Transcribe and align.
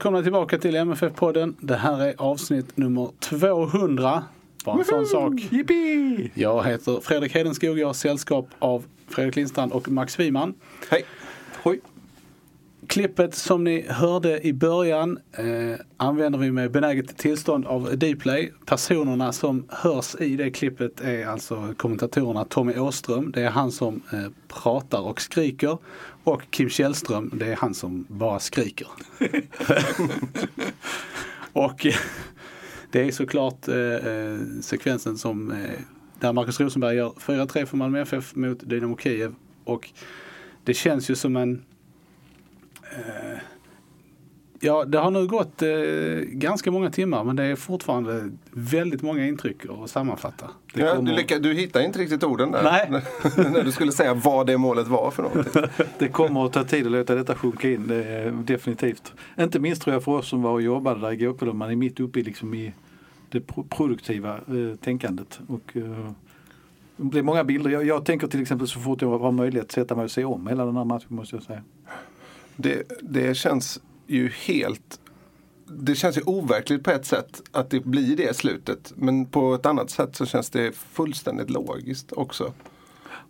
Välkomna 0.00 0.22
tillbaka 0.22 0.58
till 0.58 0.76
MFF-podden. 0.76 1.54
Det 1.60 1.76
här 1.76 2.00
är 2.00 2.14
avsnitt 2.18 2.76
nummer 2.76 3.10
200. 3.18 4.22
Bara 4.64 4.78
en 4.78 4.84
sån 4.84 5.06
sak. 5.06 5.32
Yippee! 5.50 6.30
Jag 6.34 6.64
heter 6.64 7.00
Fredrik 7.00 7.34
Hedenskog. 7.34 7.78
Jag 7.78 7.86
har 7.86 7.94
sällskap 7.94 8.48
av 8.58 8.84
Fredrik 9.08 9.36
Lindstrand 9.36 9.72
och 9.72 9.88
Max 9.88 10.20
Wiman. 10.20 10.54
Hej! 10.90 11.04
Hoj! 11.62 11.80
Klippet 12.90 13.34
som 13.34 13.64
ni 13.64 13.86
hörde 13.88 14.46
i 14.46 14.52
början 14.52 15.18
eh, 15.32 15.80
använder 15.96 16.38
vi 16.38 16.50
med 16.50 16.70
benäget 16.70 17.16
tillstånd 17.16 17.66
av 17.66 17.98
Dplay. 17.98 18.52
Personerna 18.66 19.32
som 19.32 19.66
hörs 19.68 20.14
i 20.20 20.36
det 20.36 20.50
klippet 20.50 21.00
är 21.00 21.26
alltså 21.26 21.74
kommentatorerna 21.76 22.44
Tommy 22.44 22.78
Åström, 22.78 23.32
det 23.32 23.42
är 23.42 23.50
han 23.50 23.72
som 23.72 24.02
eh, 24.12 24.26
pratar 24.48 25.00
och 25.00 25.20
skriker. 25.20 25.78
Och 26.24 26.42
Kim 26.50 26.68
Källström, 26.68 27.30
det 27.34 27.46
är 27.46 27.56
han 27.56 27.74
som 27.74 28.06
bara 28.08 28.38
skriker. 28.38 28.88
och 31.52 31.86
eh, 31.86 31.94
det 32.90 33.02
är 33.02 33.12
såklart 33.12 33.68
eh, 33.68 33.76
eh, 33.76 34.38
sekvensen 34.62 35.18
som 35.18 35.54
där 36.20 36.32
Marcus 36.32 36.60
Rosenberg 36.60 36.96
gör 36.96 37.10
4-3 37.10 37.64
för 37.64 37.76
Malmö 37.76 38.00
FF 38.00 38.34
mot 38.34 38.60
Dynamo 38.60 38.96
Kiev. 38.96 39.34
Och 39.64 39.90
det 40.64 40.74
känns 40.74 41.10
ju 41.10 41.14
som 41.14 41.36
en 41.36 41.62
Ja, 44.62 44.84
det 44.84 44.98
har 44.98 45.10
nu 45.10 45.26
gått 45.26 45.62
eh, 45.62 45.68
ganska 46.26 46.70
många 46.70 46.90
timmar 46.90 47.24
men 47.24 47.36
det 47.36 47.44
är 47.44 47.56
fortfarande 47.56 48.30
väldigt 48.50 49.02
många 49.02 49.26
intryck 49.26 49.56
att 49.82 49.90
sammanfatta. 49.90 50.50
Det 50.74 50.80
Ja, 50.80 50.94
kommer- 50.96 51.10
du, 51.10 51.16
lycka, 51.16 51.38
du 51.38 51.52
hittade 51.54 51.84
inte 51.84 51.98
riktigt 51.98 52.24
orden 52.24 52.50
där. 52.50 52.62
Nej. 52.62 53.02
När 53.52 53.64
du 53.64 53.72
skulle 53.72 53.92
säga 53.92 54.14
vad 54.14 54.46
det 54.46 54.58
målet 54.58 54.88
var 54.88 55.10
för 55.10 55.22
någonting. 55.22 55.62
Det 55.98 56.08
kommer 56.08 56.46
att 56.46 56.52
ta 56.52 56.64
tid 56.64 56.86
att 56.86 56.92
låta 56.92 57.14
detta 57.14 57.34
sjunka 57.34 57.70
in, 57.70 57.86
det 57.88 58.04
är 58.04 58.30
definitivt. 58.30 59.12
Inte 59.38 59.58
minst 59.60 59.82
tror 59.82 59.94
jag 59.94 60.04
för 60.04 60.12
oss 60.12 60.28
som 60.28 60.42
var 60.42 60.50
och 60.52 60.62
jobbade 60.62 61.00
där 61.00 61.12
igår 61.12 61.34
kväll, 61.34 61.52
man 61.54 61.70
är 61.70 61.76
mitt 61.76 62.00
uppe 62.00 62.20
i, 62.20 62.22
liksom 62.22 62.54
i 62.54 62.72
det 63.30 63.40
pro- 63.40 63.64
produktiva 63.70 64.34
eh, 64.36 64.76
tänkandet. 64.84 65.40
Och, 65.48 65.76
eh, 65.76 66.10
det 66.96 67.04
blir 67.04 67.22
många 67.22 67.44
bilder. 67.44 67.70
Jag, 67.70 67.86
jag 67.86 68.04
tänker 68.04 68.26
till 68.26 68.42
exempel 68.42 68.68
så 68.68 68.80
fort 68.80 69.02
jag 69.02 69.18
har 69.18 69.32
möjlighet 69.32 69.64
att 69.66 69.72
sätta 69.72 69.94
mig 69.96 70.04
och 70.04 70.10
se 70.10 70.24
om 70.24 70.46
hela 70.46 70.64
den 70.66 70.76
här 70.76 70.84
matchen 70.84 71.06
måste 71.08 71.36
jag 71.36 71.42
säga. 71.42 71.62
Det, 72.56 72.82
det 73.02 73.34
känns 73.34 73.80
ju 74.06 74.28
helt... 74.28 75.00
Det 75.66 75.94
känns 75.94 76.18
ju 76.18 76.22
overkligt 76.26 76.84
på 76.84 76.90
ett 76.90 77.06
sätt 77.06 77.42
att 77.52 77.70
det 77.70 77.80
blir 77.80 78.16
det 78.16 78.36
slutet. 78.36 78.92
Men 78.96 79.26
på 79.26 79.54
ett 79.54 79.66
annat 79.66 79.90
sätt 79.90 80.16
så 80.16 80.26
känns 80.26 80.50
det 80.50 80.76
fullständigt 80.76 81.50
logiskt 81.50 82.12
också. 82.12 82.52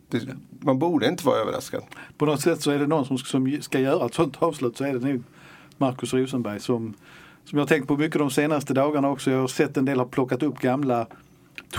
Det, 0.09 0.23
man 0.61 0.79
borde 0.79 1.09
inte 1.09 1.27
vara 1.27 1.39
överraskad. 1.39 1.83
På 2.19 2.27
något 2.27 2.41
sätt 2.41 2.63
så 2.63 2.71
är 2.71 2.79
det 2.79 2.87
någon 2.87 3.07
som, 3.07 3.19
som 3.19 3.59
ska 3.61 3.81
göra 3.81 4.07
ett 4.07 4.15
sånt 4.15 4.43
avslut 4.43 4.77
så 4.77 4.85
är 4.85 4.93
det 4.93 4.99
nu 4.99 5.23
Markus 5.79 6.15
Rosenberg 6.15 6.61
som, 6.61 6.95
som 7.45 7.59
jag 7.59 7.63
har 7.65 7.69
tänkt 7.69 7.89
på 7.89 7.97
mycket 7.97 8.19
de 8.19 8.31
senaste 8.31 8.75
dagarna 8.75 9.11
också. 9.11 9.31
Jag 9.31 9.41
har 9.41 9.49
sett 9.49 9.77
en 9.77 9.85
del 9.85 9.99
har 9.99 10.07
plockat 10.07 10.43
upp 10.43 10.59
gamla 10.59 11.07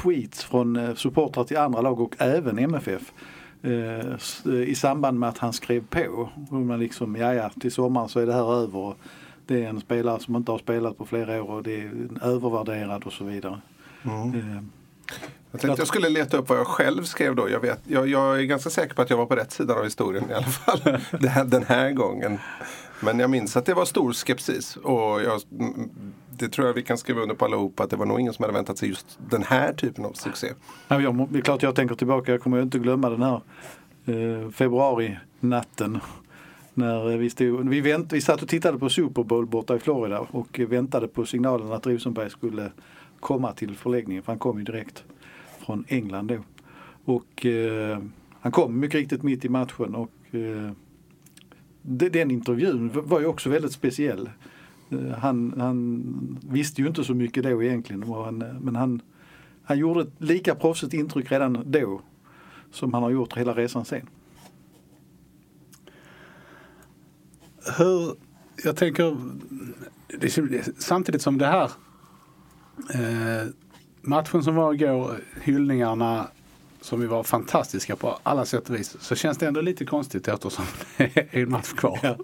tweets 0.03 0.43
från 0.43 0.75
eh, 0.75 0.95
supportrar 0.95 1.43
till 1.43 1.57
andra 1.57 1.81
lag 1.81 1.99
och 1.99 2.15
även 2.17 2.59
MFF. 2.59 3.13
Eh, 3.63 4.09
eh, 4.45 4.61
I 4.69 4.75
samband 4.75 5.19
med 5.19 5.29
att 5.29 5.37
han 5.37 5.53
skrev 5.53 5.83
på. 5.89 6.29
Man 6.51 6.79
liksom, 6.79 7.15
ja 7.15 7.33
ja, 7.33 7.49
till 7.61 7.71
sommaren 7.71 8.09
så 8.09 8.19
är 8.19 8.25
det 8.25 8.33
här 8.33 8.53
över. 8.53 8.93
Det 9.45 9.63
är 9.65 9.69
en 9.69 9.79
spelare 9.81 10.19
som 10.19 10.35
inte 10.35 10.51
har 10.51 10.59
spelat 10.59 10.97
på 10.97 11.05
flera 11.05 11.43
år 11.43 11.49
och 11.51 11.63
det 11.63 11.81
är 11.81 11.91
övervärderad 12.21 13.03
och 13.03 13.13
så 13.13 13.23
vidare. 13.23 13.61
Eh, 14.03 14.11
Jag 15.51 15.61
tänkte 15.61 15.81
jag 15.81 15.87
skulle 15.87 16.09
leta 16.09 16.37
upp 16.37 16.49
vad 16.49 16.57
jag 16.57 16.67
själv 16.67 17.03
skrev 17.03 17.35
då. 17.35 17.49
Jag, 17.49 17.59
vet, 17.59 17.79
jag, 17.87 18.07
jag 18.07 18.39
är 18.39 18.43
ganska 18.43 18.69
säker 18.69 18.95
på 18.95 19.01
att 19.01 19.09
jag 19.09 19.17
var 19.17 19.25
på 19.25 19.35
rätt 19.35 19.51
sida 19.51 19.73
av 19.73 19.83
historien 19.83 20.29
i 20.29 20.33
alla 20.33 20.45
fall. 20.45 20.79
Den 21.49 21.63
här 21.63 21.91
gången. 21.91 22.39
Men 23.03 23.19
jag 23.19 23.29
minns 23.29 23.57
att 23.57 23.65
det 23.65 23.73
var 23.73 23.85
stor 23.85 24.13
skepsis. 24.13 24.75
Och 24.75 25.21
jag, 25.21 25.41
mm, 25.59 25.89
det 26.37 26.49
tror 26.49 26.67
jag 26.67 26.73
vi 26.73 26.83
kan 26.83 26.97
skriva 26.97 27.21
under 27.21 27.35
på 27.35 27.45
allihopa. 27.45 27.83
Att 27.83 27.89
det 27.89 27.95
var 27.95 28.05
nog 28.05 28.19
ingen 28.19 28.33
som 28.33 28.43
hade 28.43 28.53
väntat 28.53 28.77
sig 28.77 28.89
just 28.89 29.19
den 29.29 29.43
här 29.43 29.73
typen 29.73 30.05
av 30.05 30.13
succé. 30.13 30.47
Nej, 30.87 31.03
jag, 31.03 31.27
det 31.29 31.39
är 31.39 31.41
klart 31.41 31.63
jag 31.63 31.75
tänker 31.75 31.95
tillbaka, 31.95 32.31
jag 32.31 32.41
kommer 32.41 32.61
inte 32.61 32.79
glömma 32.79 33.09
den 33.09 33.21
här 33.21 33.41
eh, 34.05 34.49
februarinatten. 34.49 35.99
När 36.73 37.11
eh, 37.11 37.17
vi, 37.17 37.29
stod, 37.29 37.69
vi, 37.69 37.81
vänt, 37.81 38.13
vi 38.13 38.21
satt 38.21 38.41
och 38.41 38.49
tittade 38.49 38.79
på 38.79 38.89
Super 38.89 39.23
Bowl 39.23 39.45
borta 39.45 39.75
i 39.75 39.79
Florida 39.79 40.19
och 40.19 40.59
väntade 40.59 41.07
på 41.07 41.25
signalen 41.25 41.71
att 41.71 41.87
Rosenberg 41.87 42.29
skulle 42.29 42.71
komma 43.19 43.51
till 43.51 43.75
förläggningen. 43.75 44.23
För 44.23 44.31
han 44.31 44.39
kom 44.39 44.57
ju 44.57 44.63
direkt 44.63 45.03
från 45.65 45.85
England 45.87 46.27
då. 46.27 46.37
Och 47.05 47.45
eh, 47.45 47.99
han 48.39 48.51
kom 48.51 48.79
mycket 48.79 48.99
riktigt 48.99 49.23
mitt 49.23 49.45
i 49.45 49.49
matchen 49.49 49.95
och 49.95 50.35
eh, 50.35 50.71
den 51.81 52.31
intervjun 52.31 52.91
var 52.93 53.19
ju 53.19 53.25
också 53.25 53.49
väldigt 53.49 53.71
speciell. 53.71 54.29
Eh, 54.91 55.17
Han, 55.17 55.53
han 55.57 56.39
visste 56.49 56.81
ju 56.81 56.87
inte 56.87 57.03
så 57.03 57.13
mycket 57.13 57.43
då 57.43 57.63
egentligen 57.63 58.03
han, 58.03 58.41
eh, 58.41 58.53
men 58.59 58.75
han, 58.75 59.01
han 59.63 59.77
gjorde 59.77 60.01
ett 60.01 60.13
lika 60.17 60.55
proffsigt 60.55 60.93
intryck 60.93 61.31
redan 61.31 61.63
då 61.65 62.01
som 62.71 62.93
han 62.93 63.03
har 63.03 63.09
gjort 63.09 63.37
hela 63.37 63.53
resan 63.53 63.85
sen. 63.85 64.07
hur, 67.77 68.15
jag 68.63 68.75
tänker, 68.75 69.17
samtidigt 70.77 71.21
som 71.21 71.37
det 71.37 71.45
här 71.45 71.71
eh, 72.93 73.47
matchen 74.01 74.43
som 74.43 74.55
var 74.55 74.73
igår, 74.73 75.15
hyllningarna 75.41 76.27
som 76.81 76.99
vi 76.99 77.07
var 77.07 77.23
fantastiska 77.23 77.95
på 77.95 78.19
alla 78.23 78.45
sätt 78.45 78.69
och 78.69 78.75
vis, 78.75 78.97
så 78.99 79.15
känns 79.15 79.37
det 79.37 79.47
ändå 79.47 79.61
lite 79.61 79.85
konstigt 79.85 80.27
eftersom 80.27 80.65
det 80.97 81.17
är 81.17 81.43
en 81.43 81.51
match 81.51 81.73
kvar. 81.73 81.99
Ja. 82.03 82.15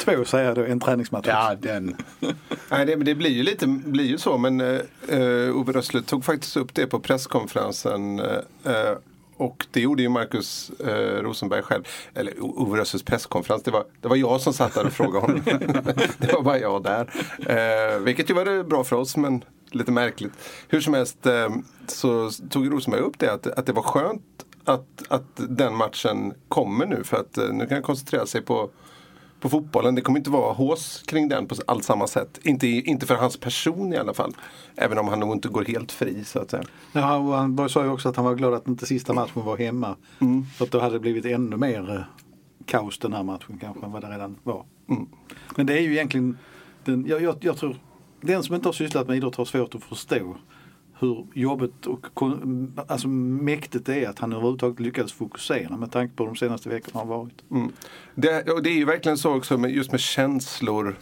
Två 0.00 0.24
säger 0.24 0.54
då, 0.54 0.64
en 0.64 0.80
träningsmatch. 0.80 1.26
Ja, 1.26 1.54
den, 1.60 1.96
Nej, 2.68 2.86
det, 2.86 2.96
det 2.96 3.14
blir 3.14 3.30
ju 3.30 3.42
lite 3.42 3.66
blir 3.66 4.04
ju 4.04 4.18
så. 4.18 4.38
Men 4.38 4.60
uh, 4.60 5.56
Ove 5.56 5.72
Rössle 5.72 6.02
tog 6.02 6.24
faktiskt 6.24 6.56
upp 6.56 6.74
det 6.74 6.86
på 6.86 7.00
presskonferensen. 7.00 8.20
eh, 8.20 8.26
eh, 8.64 8.96
och 9.36 9.66
det 9.70 9.80
gjorde 9.80 10.02
ju 10.02 10.08
Marcus 10.08 10.70
eh, 10.70 11.22
Rosenberg 11.22 11.62
själv. 11.62 11.84
Eller 12.14 12.34
Ove 12.40 12.80
Rössles 12.80 13.02
presskonferens. 13.02 13.62
Det 13.62 13.70
var, 13.70 13.84
det 14.00 14.08
var 14.08 14.16
jag 14.16 14.40
som 14.40 14.52
satt 14.52 14.74
där 14.74 14.86
och 14.86 14.92
frågade 14.92 15.26
honom. 15.26 15.42
det 16.18 16.32
var 16.32 16.42
bara 16.42 16.58
jag 16.58 16.82
där. 16.82 17.10
Uh, 17.40 18.00
vilket 18.04 18.30
ju 18.30 18.34
var 18.34 18.44
det 18.44 18.64
bra 18.64 18.84
för 18.84 18.96
oss 18.96 19.16
men 19.16 19.44
lite 19.70 19.92
märkligt. 19.92 20.32
Hur 20.68 20.80
som 20.80 20.94
helst 20.94 21.26
eh, 21.26 21.48
så 21.86 22.30
tog 22.50 22.72
Rosenberg 22.72 23.00
upp 23.00 23.18
det 23.18 23.32
att, 23.32 23.46
att 23.46 23.66
det 23.66 23.72
var 23.72 23.82
skönt 23.82 24.22
att, 24.64 25.02
att 25.08 25.26
den 25.36 25.76
matchen 25.76 26.34
kommer 26.48 26.86
nu. 26.86 27.04
För 27.04 27.16
att 27.16 27.38
eh, 27.38 27.48
nu 27.48 27.66
kan 27.66 27.74
han 27.74 27.82
koncentrera 27.82 28.26
sig 28.26 28.42
på 28.42 28.70
på 29.40 29.48
fotbollen. 29.48 29.94
Det 29.94 30.00
kommer 30.00 30.18
inte 30.18 30.30
vara 30.30 30.52
hås 30.52 31.02
kring 31.06 31.28
den 31.28 31.46
på 31.46 31.54
allt 31.66 31.84
samma 31.84 32.06
sätt. 32.06 32.40
Inte, 32.42 32.66
inte 32.66 33.06
för 33.06 33.14
hans 33.14 33.36
person 33.36 33.92
i 33.92 33.96
alla 33.96 34.14
fall. 34.14 34.36
Även 34.76 34.98
om 34.98 35.08
han 35.08 35.20
nog 35.20 35.32
inte 35.32 35.48
går 35.48 35.64
helt 35.64 35.92
fri 35.92 36.24
så 36.24 36.38
att 36.38 36.50
säga. 36.50 36.64
Ja, 36.92 37.16
och 37.16 37.34
han 37.34 37.68
sa 37.68 37.84
ju 37.84 37.90
också 37.90 38.08
att 38.08 38.16
han 38.16 38.24
var 38.24 38.34
glad 38.34 38.54
att 38.54 38.68
inte 38.68 38.86
sista 38.86 39.12
matchen 39.12 39.44
var 39.44 39.56
hemma. 39.56 39.96
För 40.56 40.64
att 40.64 40.70
då 40.70 40.80
hade 40.80 40.94
det 40.94 41.00
blivit 41.00 41.24
ännu 41.24 41.56
mer 41.56 41.90
eh, 41.96 42.02
kaos 42.66 42.98
den 42.98 43.12
här 43.12 43.22
matchen 43.22 43.58
kanske 43.60 43.86
än 43.86 43.92
vad 43.92 44.02
det 44.02 44.08
redan 44.08 44.36
var. 44.42 44.64
Men 45.56 45.66
det 45.66 45.78
är 45.78 45.80
ju 45.80 45.92
egentligen, 45.92 46.38
den, 46.84 47.06
jag, 47.06 47.22
jag, 47.22 47.36
jag 47.40 47.56
tror, 47.56 47.76
den 48.20 48.42
som 48.42 48.54
inte 48.54 48.68
har 48.68 48.72
sysslat 48.72 49.08
med 49.08 49.16
idrott 49.16 49.36
har 49.36 49.44
svårt 49.44 49.74
att 49.74 49.84
förstå 49.84 50.36
hur 51.00 51.26
jobbigt 51.34 51.86
och 51.86 52.06
alltså 52.88 53.08
mäktigt 53.08 53.86
det 53.86 54.04
är 54.04 54.08
att 54.08 54.18
han 54.18 54.32
överhuvudtaget 54.32 54.80
lyckades 54.80 55.12
fokusera 55.12 55.76
med 55.76 55.92
tanke 55.92 56.16
på 56.16 56.26
de 56.26 56.36
senaste 56.36 56.68
veckorna 56.68 57.00
har 57.00 57.06
varit. 57.06 57.44
Mm. 57.50 57.72
Det, 58.14 58.50
och 58.50 58.62
det 58.62 58.70
är 58.70 58.74
ju 58.74 58.84
verkligen 58.84 59.18
så 59.18 59.36
också 59.36 59.58
med, 59.58 59.70
just 59.70 59.90
med 59.90 60.00
känslor 60.00 60.96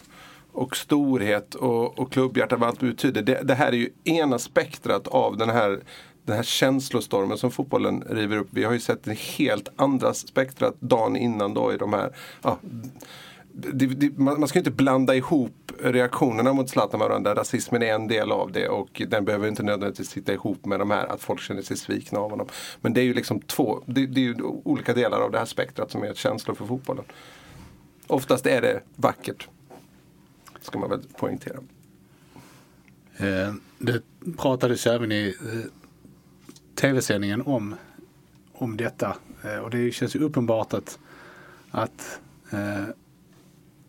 och 0.51 0.77
storhet 0.77 1.55
och, 1.55 1.99
och 1.99 2.11
klubbhjärta 2.11 2.55
vad 2.55 2.69
allt 2.69 2.79
betyder. 2.79 3.21
Det, 3.21 3.41
det 3.43 3.55
här 3.55 3.67
är 3.67 3.77
ju 3.77 3.89
ena 4.03 4.39
spektrat 4.39 5.07
av 5.07 5.37
den 5.37 5.49
här 5.49 5.79
den 6.25 6.35
här 6.35 6.43
känslostormen 6.43 7.37
som 7.37 7.51
fotbollen 7.51 8.03
river 8.09 8.37
upp. 8.37 8.47
Vi 8.51 8.63
har 8.63 8.73
ju 8.73 8.79
sett 8.79 9.07
en 9.07 9.15
helt 9.15 9.69
andra 9.75 10.13
spektrat 10.13 10.75
dagen 10.79 11.15
innan 11.15 11.53
då 11.53 11.73
i 11.73 11.77
de 11.77 11.93
här 11.93 12.15
ja, 12.41 12.57
det, 13.53 13.85
det, 13.85 14.17
man, 14.17 14.39
man 14.39 14.49
ska 14.49 14.59
inte 14.59 14.71
blanda 14.71 15.15
ihop 15.15 15.71
reaktionerna 15.79 16.53
mot 16.53 16.69
Zlatan 16.69 16.99
med 16.99 17.09
varandra. 17.09 17.35
Rasismen 17.35 17.83
är 17.83 17.93
en 17.93 18.07
del 18.07 18.31
av 18.31 18.51
det 18.51 18.67
och 18.67 19.01
den 19.07 19.25
behöver 19.25 19.47
inte 19.47 19.63
nödvändigtvis 19.63 20.09
sitta 20.09 20.33
ihop 20.33 20.65
med 20.65 20.79
de 20.79 20.91
här 20.91 21.07
att 21.07 21.21
folk 21.21 21.41
känner 21.41 21.61
sig 21.61 21.77
svikna 21.77 22.19
av 22.19 22.29
honom. 22.29 22.47
Men 22.81 22.93
det 22.93 23.01
är 23.01 23.05
ju 23.05 23.13
liksom 23.13 23.41
två, 23.41 23.83
det, 23.85 24.05
det 24.05 24.21
är 24.21 24.23
ju 24.23 24.41
olika 24.43 24.93
delar 24.93 25.21
av 25.21 25.31
det 25.31 25.37
här 25.37 25.45
spektrat 25.45 25.91
som 25.91 26.03
är 26.03 26.13
känslor 26.13 26.55
för 26.55 26.65
fotbollen. 26.65 27.05
Oftast 28.07 28.45
är 28.45 28.61
det 28.61 28.81
vackert. 28.95 29.47
Ska 30.61 30.79
man 30.79 30.89
väl 30.89 31.01
poängtera. 31.17 31.59
Eh, 33.17 33.53
det 33.77 34.01
pratades 34.37 34.87
även 34.87 35.11
i 35.11 35.35
eh, 35.41 35.71
tv-sändningen 36.75 37.41
om, 37.41 37.75
om 38.53 38.77
detta. 38.77 39.17
Eh, 39.43 39.57
och 39.57 39.69
det 39.69 39.91
känns 39.91 40.15
ju 40.15 40.19
uppenbart 40.19 40.73
att, 40.73 40.99
att 41.71 42.19
eh, 42.51 42.83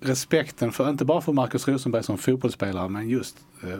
respekten 0.00 0.72
för, 0.72 0.90
inte 0.90 1.04
bara 1.04 1.20
för 1.20 1.32
Marcus 1.32 1.68
Rosenberg 1.68 2.02
som 2.02 2.18
fotbollsspelare, 2.18 2.88
men 2.88 3.08
just 3.08 3.36
eh, 3.62 3.78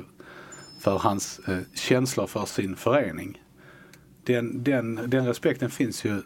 för 0.81 0.99
hans 0.99 1.39
eh, 1.39 1.59
känslor 1.75 2.27
för 2.27 2.45
sin 2.45 2.77
förening. 2.77 3.43
Den, 4.25 4.65
den, 4.65 5.01
den 5.07 5.27
respekten 5.27 5.71
finns 5.71 6.05
ju 6.05 6.23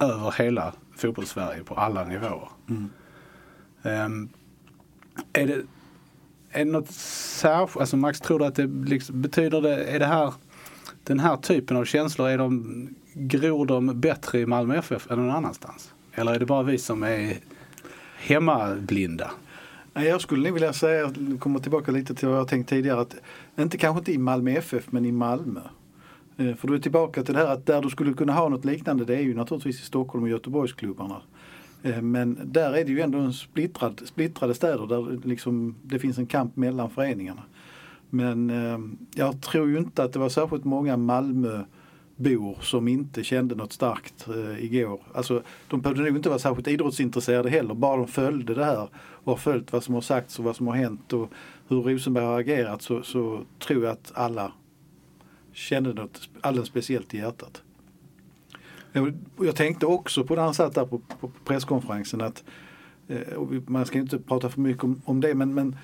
över 0.00 0.42
hela 0.42 0.72
fotbollssverige 0.96 1.64
på 1.64 1.74
alla 1.74 2.04
nivåer. 2.04 2.48
Mm. 2.68 2.90
Um, 3.82 4.28
är, 5.32 5.46
det, 5.46 5.62
är 6.50 6.64
det 6.64 6.70
något 6.70 6.90
särskilt, 6.90 7.80
alltså 7.80 7.96
Max 7.96 8.20
tror 8.20 8.38
du 8.38 8.44
att 8.44 8.54
det 8.54 8.66
liksom, 8.66 9.22
betyder 9.22 9.60
det, 9.60 9.84
är 9.84 9.98
det 9.98 10.06
här 10.06 10.34
den 11.04 11.20
här 11.20 11.36
typen 11.36 11.76
av 11.76 11.84
känslor, 11.84 12.28
är 12.28 12.38
de, 12.38 12.88
gror 13.14 13.66
de 13.66 14.00
bättre 14.00 14.40
i 14.40 14.46
Malmö 14.46 14.76
FF 14.76 15.10
än 15.10 15.18
någon 15.18 15.36
annanstans? 15.36 15.94
Eller 16.12 16.34
är 16.34 16.38
det 16.38 16.46
bara 16.46 16.62
vi 16.62 16.78
som 16.78 17.02
är 17.02 17.36
hemmablinda? 18.20 19.30
Jag 19.94 20.20
skulle 20.20 20.42
nog 20.42 20.52
vilja 20.54 20.72
säga, 20.72 21.12
komma 21.38 21.58
tillbaka 21.58 21.92
lite 21.92 22.14
till 22.14 22.28
vad 22.28 22.38
jag 22.38 22.48
tänkt 22.48 22.68
tidigare, 22.68 23.00
att 23.00 23.16
inte 23.58 23.78
kanske 23.78 23.98
inte 23.98 24.12
i 24.12 24.18
Malmö 24.18 24.50
FF 24.50 24.92
men 24.92 25.04
i 25.06 25.12
Malmö. 25.12 25.60
Eh, 26.36 26.54
för 26.54 26.68
du 26.68 26.74
är 26.74 26.78
tillbaka 26.78 27.22
till 27.22 27.34
det 27.34 27.40
här 27.40 27.46
att 27.46 27.66
där 27.66 27.82
du 27.82 27.90
skulle 27.90 28.12
kunna 28.12 28.32
ha 28.32 28.48
något 28.48 28.64
liknande 28.64 29.04
det 29.04 29.16
är 29.16 29.20
ju 29.20 29.34
naturligtvis 29.34 29.82
i 29.82 29.84
Stockholm 29.84 30.24
och 30.24 30.30
Göteborgsklubbarna. 30.30 31.16
Eh, 31.82 32.02
men 32.02 32.38
där 32.44 32.72
är 32.72 32.84
det 32.84 32.90
ju 32.90 33.00
ändå 33.00 33.18
en 33.18 33.32
splittrad, 33.32 34.02
splittrade 34.04 34.54
städer 34.54 34.86
där 34.86 35.28
liksom 35.28 35.74
det 35.82 35.98
finns 35.98 36.18
en 36.18 36.26
kamp 36.26 36.56
mellan 36.56 36.90
föreningarna. 36.90 37.42
Men 38.10 38.50
eh, 38.50 38.78
jag 39.14 39.40
tror 39.40 39.70
ju 39.70 39.78
inte 39.78 40.02
att 40.02 40.12
det 40.12 40.18
var 40.18 40.28
särskilt 40.28 40.64
många 40.64 40.96
Malmö 40.96 41.62
bor 42.20 42.58
som 42.62 42.88
inte 42.88 43.24
kände 43.24 43.54
något 43.54 43.72
starkt 43.72 44.28
eh, 44.28 44.64
igår. 44.64 45.00
Alltså, 45.14 45.42
de 45.68 45.80
behövde 45.80 46.02
nog 46.02 46.16
inte 46.16 46.28
vara 46.28 46.38
särskilt 46.38 46.68
idrottsintresserade 46.68 47.50
heller, 47.50 47.74
bara 47.74 47.96
de 47.96 48.06
följde 48.08 48.54
det 48.54 48.64
här 48.64 48.88
och 48.94 49.32
har 49.32 49.36
följt 49.36 49.72
vad 49.72 49.84
som 49.84 49.94
har 49.94 50.00
sagts 50.00 50.38
och 50.38 50.44
vad 50.44 50.56
som 50.56 50.66
har 50.66 50.74
hänt 50.74 51.12
och 51.12 51.30
hur 51.68 51.82
Rosenberg 51.82 52.24
har 52.24 52.40
agerat 52.40 52.82
så, 52.82 53.02
så 53.02 53.40
tror 53.58 53.84
jag 53.84 53.92
att 53.92 54.12
alla 54.14 54.52
kände 55.52 55.94
något 55.94 56.28
alldeles 56.40 56.68
speciellt 56.68 57.14
i 57.14 57.18
hjärtat. 57.18 57.62
Jag 59.38 59.56
tänkte 59.56 59.86
också 59.86 60.24
på 60.24 60.34
när 60.34 60.42
han 60.42 60.54
satt 60.54 60.74
där 60.74 60.86
på, 60.86 60.98
på 61.20 61.30
presskonferensen 61.44 62.20
att, 62.20 62.44
eh, 63.08 63.40
man 63.66 63.86
ska 63.86 63.98
inte 63.98 64.18
prata 64.18 64.48
för 64.48 64.60
mycket 64.60 64.84
om, 64.84 65.02
om 65.04 65.20
det, 65.20 65.34
men, 65.34 65.54
men 65.54 65.76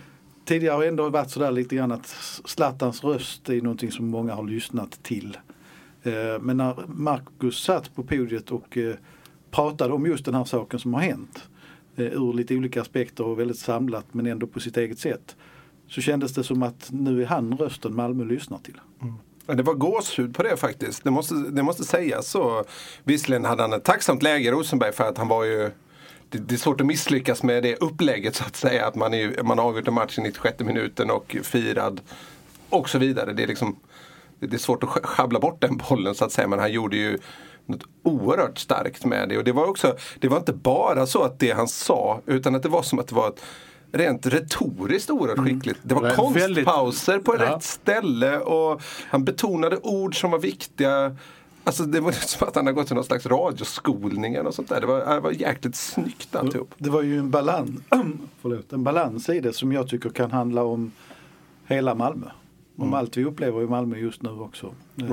tidigare 0.45 0.75
har 0.75 0.83
det 0.83 0.89
ändå 0.89 1.09
varit 1.09 1.31
sådär 1.31 1.51
lite 1.51 1.77
grann 1.77 1.93
att 1.93 2.07
Zlatans 2.45 3.05
röst 3.05 3.49
är 3.49 3.61
någonting 3.61 3.91
som 3.91 4.07
många 4.07 4.35
har 4.35 4.45
lyssnat 4.45 5.03
till. 5.03 5.37
Eh, 6.07 6.41
men 6.41 6.57
när 6.57 6.75
Marcus 6.87 7.59
satt 7.59 7.95
på 7.95 8.03
podiet 8.03 8.51
och 8.51 8.77
eh, 8.77 8.95
pratade 9.51 9.95
om 9.95 10.07
just 10.07 10.25
den 10.25 10.35
här 10.35 10.45
saken 10.45 10.81
som 10.81 10.95
har 10.95 11.01
hänt 11.01 11.49
eh, 11.97 12.05
ur 12.05 12.33
lite 12.33 12.57
olika 12.57 12.81
aspekter 12.81 13.25
och 13.25 13.41
väldigt 13.41 13.59
samlat 13.59 14.07
men 14.13 14.27
ändå 14.27 14.47
på 14.47 14.61
sitt 14.61 14.77
eget 14.77 14.99
sätt. 14.99 15.37
Så 15.89 16.01
kändes 16.01 16.35
det 16.35 16.45
som 16.45 16.63
att 16.63 16.89
nu 16.93 17.23
är 17.23 17.27
han 17.27 17.57
rösten 17.57 17.95
Malmö 17.95 18.25
lyssnar 18.25 18.59
till. 18.59 18.81
Mm. 19.03 19.15
Det 19.57 19.63
var 19.63 19.75
gåshud 19.75 20.35
på 20.35 20.43
det 20.43 20.57
faktiskt. 20.57 21.05
Det 21.05 21.11
måste, 21.11 21.35
det 21.35 21.63
måste 21.63 21.85
sägas 21.85 22.29
så. 22.29 22.65
Visserligen 23.05 23.45
hade 23.45 23.63
han 23.63 23.73
ett 23.73 23.85
tacksamt 23.85 24.23
läge 24.23 24.51
Rosenberg 24.51 24.93
för 24.93 25.05
att 25.05 25.19
han 25.19 25.29
var 25.29 25.45
ju 25.45 25.71
det, 26.29 26.39
det, 26.39 26.55
är 26.55 26.59
svårt 26.59 26.81
att 26.81 26.87
misslyckas 26.87 27.43
med 27.43 27.63
det 27.63 27.77
upplägget 27.77 28.35
så 28.35 28.45
att 28.45 28.57
säga. 28.57 28.87
Att 28.87 28.95
man, 28.95 29.15
är, 29.15 29.43
man 29.43 29.59
har 29.59 29.65
avgjort 29.65 29.89
en 29.89 29.95
match 29.95 30.19
i 30.19 30.23
96 30.23 30.61
minuten 30.61 31.11
och 31.11 31.37
firad 31.43 32.01
och 32.69 32.89
så 32.89 32.99
vidare. 32.99 33.33
Det 33.33 33.43
är, 33.43 33.47
liksom, 33.47 33.77
det 34.41 34.55
är 34.55 34.59
svårt 34.59 34.83
att 34.83 34.89
schabbla 34.89 35.41
bort 35.41 35.61
den 35.61 35.77
bollen 35.77 36.15
så 36.15 36.25
att 36.25 36.33
säga. 36.33 36.49
Men 36.49 36.59
han 36.59 36.73
gjorde 36.73 36.97
ju 36.97 37.19
något 37.67 37.85
oerhört 38.03 38.59
starkt 38.59 39.05
med 39.05 39.29
det. 39.29 39.39
Och 39.39 39.45
det 39.45 39.53
var 39.53 39.67
också, 39.67 39.97
det 40.21 40.29
var 40.29 40.37
inte 40.37 40.53
bara 40.53 41.07
så 41.07 41.23
att 41.23 41.39
det 41.39 41.51
han 41.51 41.69
sa 41.69 42.21
utan 42.27 42.55
att 42.55 42.63
det 42.63 42.69
var 42.69 42.83
som 42.83 42.99
att 42.99 43.09
det 43.09 43.15
var 43.15 43.29
ett 43.29 43.43
rent 43.93 44.27
retoriskt 44.27 45.11
oerhört 45.11 45.39
mm. 45.39 45.55
skickligt. 45.55 45.81
Det 45.83 45.95
var 45.95 46.03
det 46.03 46.15
konstpauser 46.15 47.19
på 47.19 47.37
ja. 47.39 47.55
rätt 47.55 47.63
ställe 47.63 48.39
och 48.39 48.83
han 49.09 49.25
betonade 49.25 49.77
ord 49.77 50.21
som 50.21 50.31
var 50.31 50.39
viktiga. 50.39 51.17
Alltså 51.65 51.83
det 51.83 52.01
var 52.01 52.13
som 52.13 52.49
att 52.49 52.55
han 52.55 52.67
hade 52.67 52.75
gått 52.75 52.87
till 52.87 52.97
någon 52.97 53.05
slags 53.05 53.27
radioskolning 53.27 54.35
eller 54.35 54.51
sånt 54.51 54.69
där. 54.69 54.81
Det 54.81 54.87
var, 54.87 55.15
det 55.15 55.21
var 55.21 55.31
jäkligt 55.31 55.77
snyggt 55.77 56.37
alltihop. 56.37 56.75
Det 56.79 56.91
var 56.91 57.03
ju 57.03 57.19
en 57.19 57.31
balans, 57.31 57.71
förlåt, 58.43 58.73
en 58.73 58.85
balans 58.85 59.29
i 59.29 59.41
det 59.41 59.53
som 59.53 59.73
jag 59.73 59.89
tycker 59.89 60.11
kan 60.11 60.31
handla 60.31 60.63
om 60.63 60.93
hela 61.67 61.95
Malmö. 61.95 62.27
Om 62.77 62.83
mm. 62.83 62.95
allt 62.95 63.17
vi 63.17 63.25
upplever 63.25 63.63
i 63.63 63.67
Malmö 63.67 63.97
just 63.97 64.23
nu 64.23 64.31
också. 64.31 64.75
Eh, 64.97 65.07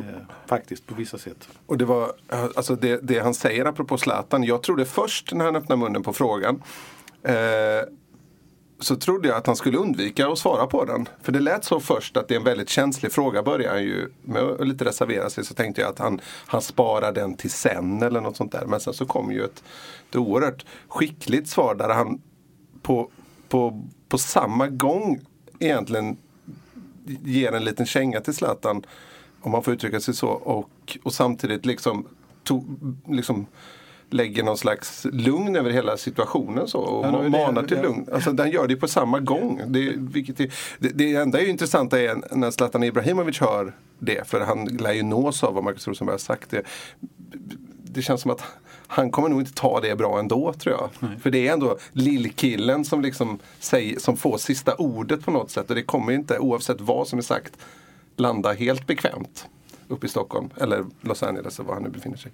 faktiskt 0.46 0.88
på 0.88 0.96
vissa 0.96 1.18
sätt. 1.18 1.50
Och 1.66 1.78
det 1.78 1.86
var 1.86 2.12
alltså 2.56 2.76
det, 2.76 3.00
det 3.04 3.20
han 3.20 3.34
säger 3.34 3.66
apropå 3.66 3.98
Zlatan. 3.98 4.44
Jag 4.44 4.64
trodde 4.64 4.86
först 4.86 5.34
när 5.34 5.46
han 5.46 5.56
öppnade 5.56 5.82
munnen 5.82 6.04
på 6.04 6.14
frågan 6.14 6.64
eh, 7.24 7.34
så 8.80 8.96
trodde 8.96 9.28
jag 9.28 9.38
att 9.38 9.48
han 9.48 9.56
skulle 9.56 9.78
undvika 9.78 10.28
att 10.28 10.38
svara 10.38 10.68
på 10.68 10.86
den. 10.86 11.10
För 11.22 11.32
det 11.32 11.40
lät 11.40 11.66
så 11.66 11.80
först 11.80 12.18
att 12.18 12.28
det 12.28 12.34
är 12.34 12.40
en 12.40 12.44
väldigt 12.44 12.70
känslig 12.70 13.12
fråga 13.12 13.44
börjar 13.44 13.72
han 13.72 13.84
ju 13.84 14.10
med 14.22 14.44
att 14.44 14.68
lite 14.68 14.86
reservera 14.86 15.30
sig. 15.30 15.46
Så 15.46 15.54
tänkte 15.54 15.82
jag 15.82 15.90
att 15.90 16.00
han, 16.00 16.22
han 16.48 16.62
sparar 16.62 17.12
den 17.12 17.36
till 17.36 17.52
sen 17.52 18.02
eller 18.02 18.22
något 18.22 18.38
sånt 18.38 18.52
där. 18.52 18.66
Men 18.66 18.80
sen 18.80 18.94
så 18.94 19.06
kom 19.06 19.32
ju 19.32 19.44
ett, 19.44 19.64
ett 20.10 20.16
oerhört 20.16 20.66
skickligt 20.88 21.50
svar 21.50 21.76
där 21.76 21.90
han 21.90 22.22
på, 22.82 23.10
på, 23.50 23.84
på 24.10 24.18
samma 24.18 24.68
gång 24.68 25.22
egentligen 25.60 26.18
ger 27.24 27.52
en 27.52 27.64
liten 27.64 27.86
känga 27.86 28.22
till 28.22 28.34
Zlatan. 28.34 28.86
Om 29.42 29.52
man 29.52 29.64
får 29.64 29.74
uttrycka 29.74 30.00
sig 30.00 30.14
så. 30.14 30.30
Och, 30.30 30.98
och 31.04 31.14
samtidigt 31.14 31.66
liksom, 31.66 32.08
to, 32.44 32.64
liksom 33.08 33.46
lägger 34.10 34.44
någon 34.44 34.58
slags 34.58 35.08
lugn 35.12 35.56
över 35.56 35.70
hela 35.72 35.98
situationen 35.98 36.68
så, 36.68 36.80
och 36.80 37.06
ja, 37.06 37.30
manar 37.30 37.64
till 37.64 37.82
lugn. 37.82 38.08
Alltså, 38.14 38.32
den 38.32 38.52
gör 38.52 38.68
det 38.68 38.76
på 38.76 38.88
samma 38.88 39.20
gång. 39.20 39.62
Det, 39.68 39.94
vilket 39.98 40.40
är, 40.40 40.54
det, 40.80 40.90
det 40.90 41.16
enda 41.16 41.42
är 41.42 41.46
intressanta 41.46 42.02
är 42.02 42.36
när 42.36 42.52
Zlatan 42.52 42.84
Ibrahimovic 42.84 43.40
hör 43.40 43.76
det, 44.00 44.28
för 44.28 44.42
han 44.42 44.66
lär 44.66 44.94
ju 44.94 45.04
nås 45.04 45.44
av 45.44 45.54
vad 45.54 45.64
Marcus 45.64 45.88
Rosenberg 45.88 46.14
har 46.14 46.18
sagt. 46.18 46.50
Det, 46.50 46.64
det 47.84 48.02
känns 48.02 48.22
som 48.22 48.32
att 48.32 48.44
han 48.94 49.12
kommer 49.12 49.30
nog 49.30 49.42
inte 49.42 49.54
ta 49.54 49.80
det 49.80 49.96
bra 49.96 50.20
ändå 50.20 50.54
tror 50.54 50.76
jag. 50.76 50.90
Nej. 51.00 51.20
För 51.20 51.32
det 51.32 51.48
är 51.48 51.54
ändå 51.54 51.78
lillkillen 51.92 52.86
som, 52.86 53.02
liksom 53.02 53.40
säger, 53.60 54.00
som 54.00 54.18
får 54.18 54.38
sista 54.38 54.76
ordet 54.76 55.26
på 55.26 55.32
något 55.32 55.52
sätt. 55.52 55.70
Och 55.70 55.76
det 55.76 55.84
kommer 55.84 56.14
inte, 56.14 56.40
oavsett 56.40 56.82
vad 56.82 57.08
som 57.08 57.20
är 57.20 57.24
sagt, 57.24 57.58
landa 58.16 58.54
helt 58.54 58.88
bekvämt 58.88 59.48
uppe 59.88 60.06
i 60.06 60.10
Stockholm. 60.10 60.50
Eller 60.58 60.86
Los 61.02 61.24
Angeles 61.24 61.60
eller 61.60 61.68
var 61.68 61.74
han 61.74 61.84
nu 61.84 61.90
befinner 61.90 62.18
sig. 62.18 62.32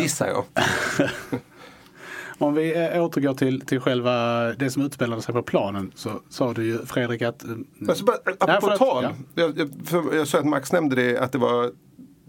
Gissar 0.00 0.26
jag. 0.26 0.44
Om 2.38 2.54
vi 2.54 2.76
eh, 2.76 3.04
återgår 3.04 3.34
till, 3.34 3.60
till 3.60 3.80
själva 3.80 4.42
det 4.52 4.70
som 4.70 4.82
utspelade 4.82 5.22
sig 5.22 5.34
på 5.34 5.42
planen 5.42 5.92
så 5.94 6.10
sa 6.28 6.52
du 6.52 6.66
ju 6.66 6.86
Fredrik 6.86 7.22
att... 7.22 7.44
Eh, 7.44 7.50
alltså, 7.88 8.04
bara, 8.04 8.16
apropå 8.38 8.76
tal. 8.76 9.04
Ja. 9.04 9.12
Jag, 9.34 9.58
jag, 9.58 10.14
jag 10.14 10.28
sa 10.28 10.38
att 10.38 10.46
Max 10.46 10.72
nämnde 10.72 10.96
det 10.96 11.18
att 11.18 11.32
det 11.32 11.38
var 11.38 11.72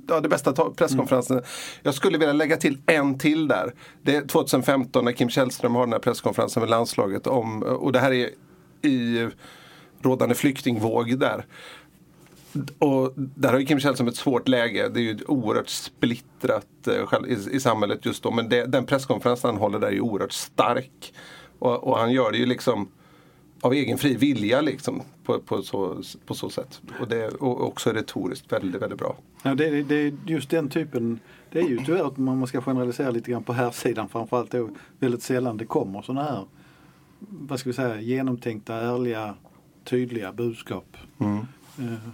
ja, 0.09 0.19
det 0.19 0.29
bästa 0.29 0.53
presskonferensen. 0.53 1.37
Mm. 1.37 1.49
Jag 1.83 1.93
skulle 1.93 2.17
vilja 2.17 2.33
lägga 2.33 2.57
till 2.57 2.77
en 2.85 3.17
till 3.17 3.47
där. 3.47 3.73
Det 4.01 4.15
är 4.15 4.21
2015 4.27 5.05
när 5.05 5.11
Kim 5.11 5.29
Källström 5.29 5.75
har 5.75 5.81
den 5.81 5.93
här 5.93 5.99
presskonferensen 5.99 6.61
med 6.61 6.69
landslaget 6.69 7.27
om, 7.27 7.63
och 7.63 7.91
det 7.91 7.99
här 7.99 8.11
är 8.11 8.29
i 8.81 9.27
rådande 10.01 10.35
flyktingvåg 10.35 11.19
där. 11.19 11.45
Och 12.79 13.13
där 13.15 13.51
har 13.51 13.59
ju 13.59 13.65
Kim 13.65 13.79
Källström 13.79 14.07
ett 14.07 14.15
svårt 14.15 14.47
läge. 14.47 14.89
Det 14.89 14.99
är 14.99 15.03
ju 15.03 15.17
oerhört 15.27 15.69
splittrat 15.69 16.87
eh, 16.87 17.29
i, 17.31 17.55
i, 17.55 17.59
samhället 17.59 18.05
just 18.05 18.23
då. 18.23 18.31
Men 18.31 18.49
det, 18.49 18.65
den 18.65 18.85
presskonferensen 18.85 19.49
han 19.49 19.59
håller 19.59 19.79
där 19.79 19.87
är 19.87 19.91
ju 19.91 20.01
oerhört 20.01 20.31
stark. 20.31 21.13
Och, 21.59 21.83
och, 21.83 21.97
han 21.97 22.11
gör 22.11 22.31
det 22.31 22.37
ju 22.37 22.45
liksom 22.45 22.91
av 23.61 23.73
egen 23.73 23.97
fri 23.97 24.15
vilja 24.15 24.61
liksom 24.61 25.01
på, 25.25 25.39
på, 25.39 25.61
så, 25.61 26.01
på 26.25 26.33
så 26.33 26.49
sätt. 26.49 26.81
Och, 27.01 27.07
det, 27.07 27.27
och 27.27 27.67
också 27.67 27.89
retoriskt 27.89 28.51
väldigt, 28.51 28.81
väldigt 28.81 28.99
bra. 28.99 29.15
Ja, 29.43 29.55
det, 29.55 29.83
det 29.83 29.95
är 29.95 30.13
just 30.25 30.49
den 30.49 30.69
typen, 30.69 31.19
det 31.51 31.59
är 31.59 31.69
ju 31.69 31.77
tyvärr 31.85 32.07
att 32.07 32.17
man 32.17 32.47
ska 32.47 32.61
generalisera 32.61 33.11
lite 33.11 33.31
grann 33.31 33.43
på 33.43 33.53
här 33.53 33.71
sidan 33.71 34.09
framförallt 34.09 34.51
då 34.51 34.69
väldigt 34.99 35.23
sällan 35.23 35.57
det 35.57 35.65
kommer 35.65 36.01
sådana 36.01 36.23
här, 36.23 36.45
vad 37.19 37.59
ska 37.59 37.69
vi 37.69 37.73
säga, 37.73 38.01
genomtänkta, 38.01 38.75
ärliga, 38.75 39.35
tydliga 39.83 40.31
budskap. 40.31 40.97
Mm. 41.19 41.37
Eh, 41.77 42.09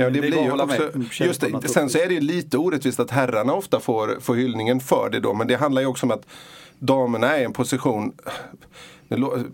Ja, 0.00 0.10
det 0.10 0.20
Det 0.20 0.20
blir 0.20 0.42
ju 0.42 0.52
också, 0.52 1.24
just 1.24 1.40
det, 1.40 1.68
sen 1.68 1.90
så 1.90 1.98
är 1.98 2.08
det 2.08 2.14
ju 2.14 2.20
lite 2.20 2.58
orättvist 2.58 3.00
att 3.00 3.10
herrarna 3.10 3.52
ofta 3.52 3.80
får, 3.80 4.20
får 4.20 4.34
hyllningen 4.34 4.80
för 4.80 5.10
det 5.10 5.20
då. 5.20 5.34
Men 5.34 5.46
det 5.46 5.54
handlar 5.54 5.82
ju 5.82 5.88
också 5.88 6.06
om 6.06 6.10
att 6.10 6.26
damerna 6.80 7.36
är 7.36 7.40
i 7.40 7.44
en 7.44 7.52
position 7.52 8.12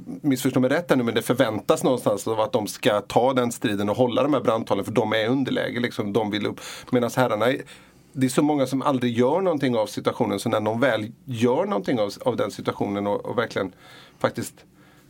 Missförstå 0.05 0.61
mig 0.61 0.71
rätt 0.71 0.91
här 0.91 0.97
nu 0.97 1.05
men 1.05 1.15
det 1.15 1.23
förväntas 1.23 1.85
någonstans 1.85 2.29
av 2.29 2.41
att 2.41 2.53
de 2.53 2.67
ska 2.67 3.01
ta 3.01 3.33
den 3.33 3.53
striden 3.53 3.89
och 3.89 3.97
hålla 3.97 4.23
de 4.23 4.35
här 4.35 4.41
brandtalen 4.41 4.85
för 4.85 4.93
de 4.93 5.13
är 5.13 5.19
i 5.19 5.27
underläge. 5.27 5.81
Liksom, 5.81 6.13
de 6.13 6.31
vill 6.31 6.47
upp. 6.47 6.61
Medan 6.91 7.11
herrarna, 7.17 7.47
är- 7.47 7.63
det 8.13 8.27
är 8.27 8.31
så 8.31 8.43
många 8.43 8.67
som 8.67 8.83
aldrig 8.83 9.19
gör 9.19 9.41
någonting 9.41 9.77
av 9.77 9.87
situationen 9.87 10.39
så 10.39 10.49
när 10.49 10.61
de 10.61 10.81
väl 10.81 11.13
gör 11.25 11.65
någonting 11.67 12.01
av, 12.01 12.11
av 12.25 12.37
den 12.37 12.51
situationen 12.51 13.07
och, 13.07 13.25
och 13.25 13.39
verkligen 13.39 13.73
faktiskt 14.19 14.55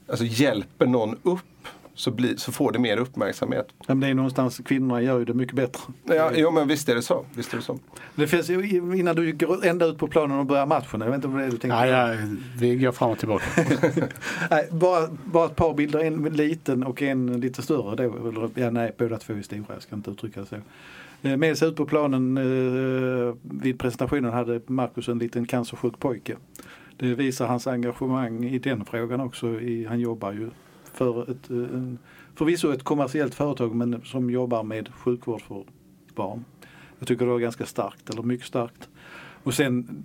alltså, 0.08 0.24
hjälper 0.24 0.86
någon 0.86 1.18
upp 1.22 1.40
så, 1.96 2.10
blir, 2.10 2.36
så 2.36 2.52
får 2.52 2.72
det 2.72 2.78
mer 2.78 2.96
uppmärksamhet. 2.96 3.68
Ja, 3.78 3.84
men 3.86 4.00
det 4.00 4.06
är 4.06 4.14
någonstans, 4.14 4.60
kvinnorna 4.64 5.02
gör 5.02 5.18
ju 5.18 5.24
det 5.24 5.34
mycket 5.34 5.56
bättre. 5.56 5.82
Ja, 6.04 6.30
jo 6.34 6.50
men 6.50 6.68
visst 6.68 6.88
är 6.88 6.94
det 6.94 7.02
så. 7.02 7.24
Visst 7.34 7.52
är 7.52 7.56
det 7.56 7.62
så. 7.62 7.78
Det 8.14 8.26
finns, 8.26 8.50
innan 8.50 9.16
du 9.16 9.32
går 9.32 9.66
ända 9.66 9.86
ut 9.86 9.98
på 9.98 10.08
planen 10.08 10.38
och 10.38 10.46
börjar 10.46 10.66
matchen, 10.66 11.00
jag 11.00 11.06
vet 11.06 11.14
inte 11.14 11.28
vad 11.28 11.40
det 11.40 11.46
är 11.46 11.50
du 11.50 11.56
tänker 11.56 11.80
på. 11.80 11.86
ja, 11.86 12.14
vi 12.58 12.76
går 12.76 12.92
fram 12.92 13.10
och 13.10 13.18
tillbaka. 13.18 13.44
Nej, 14.50 14.68
bara, 14.70 15.08
bara 15.24 15.46
ett 15.46 15.56
par 15.56 15.74
bilder, 15.74 15.98
en 15.98 16.22
liten 16.22 16.82
och 16.84 17.02
en 17.02 17.40
lite 17.40 17.62
större. 17.62 17.96
Då. 17.96 18.28
Eller, 18.28 18.50
ja, 18.54 18.70
nej, 18.70 18.92
båda 18.98 19.18
två 19.18 19.32
är 19.32 19.42
stora, 19.42 19.64
jag 19.68 19.82
ska 19.82 19.94
inte 19.96 20.10
uttrycka 20.10 20.40
det 20.40 20.46
så. 20.46 20.56
Eh, 21.22 21.36
Med 21.36 21.58
sig 21.58 21.68
ut 21.68 21.76
på 21.76 21.86
planen 21.86 22.36
eh, 22.36 23.34
vid 23.42 23.78
presentationen 23.78 24.32
hade 24.32 24.60
Marcus 24.66 25.08
en 25.08 25.18
liten 25.18 25.46
cancersjuk 25.46 25.98
pojke. 25.98 26.36
Det 26.96 27.14
visar 27.14 27.46
hans 27.46 27.66
engagemang 27.66 28.44
i 28.44 28.58
den 28.58 28.84
frågan 28.84 29.20
också. 29.20 29.60
I, 29.60 29.86
han 29.88 30.00
jobbar 30.00 30.32
ju 30.32 30.50
för 30.96 31.30
ett, 31.30 31.50
eh, 31.50 31.56
en- 31.56 31.98
förvisso 32.34 32.72
ett 32.72 32.82
kommersiellt 32.82 33.34
företag 33.34 33.74
men 33.74 34.00
som 34.04 34.30
jobbar 34.30 34.62
med 34.62 34.88
sjukvård 34.94 35.40
för 35.42 35.64
barn. 36.14 36.44
Jag 36.98 37.08
tycker 37.08 37.24
det 37.24 37.30
var 37.32 37.38
ganska 37.38 37.66
starkt, 37.66 38.10
eller 38.10 38.22
mycket 38.22 38.46
starkt. 38.46 38.88
Och 39.42 39.54
sen 39.54 40.04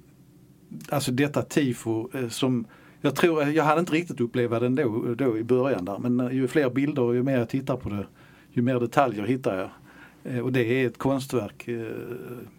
alltså 0.89 1.11
detta 1.11 1.41
tifo 1.41 2.09
eh, 2.13 2.27
som 2.29 2.65
jag 3.01 3.15
tror, 3.15 3.41
eh, 3.41 3.49
jag 3.49 3.63
hade 3.63 3.79
inte 3.79 3.93
riktigt 3.93 4.21
upplevt 4.21 4.51
det 4.51 4.65
ändå, 4.65 5.15
då 5.17 5.37
i 5.37 5.43
början 5.43 5.85
där 5.85 5.97
men 5.97 6.35
ju 6.35 6.47
fler 6.47 6.69
bilder 6.69 7.01
och 7.01 7.15
ju 7.15 7.23
mer 7.23 7.37
jag 7.37 7.49
tittar 7.49 7.77
på 7.77 7.89
det 7.89 8.05
ju 8.53 8.61
mer 8.61 8.79
detaljer 8.79 9.25
hittar 9.25 9.57
jag. 9.57 9.69
Och 10.43 10.51
det 10.51 10.63
är 10.83 10.87
ett 10.87 10.97
konstverk 10.97 11.69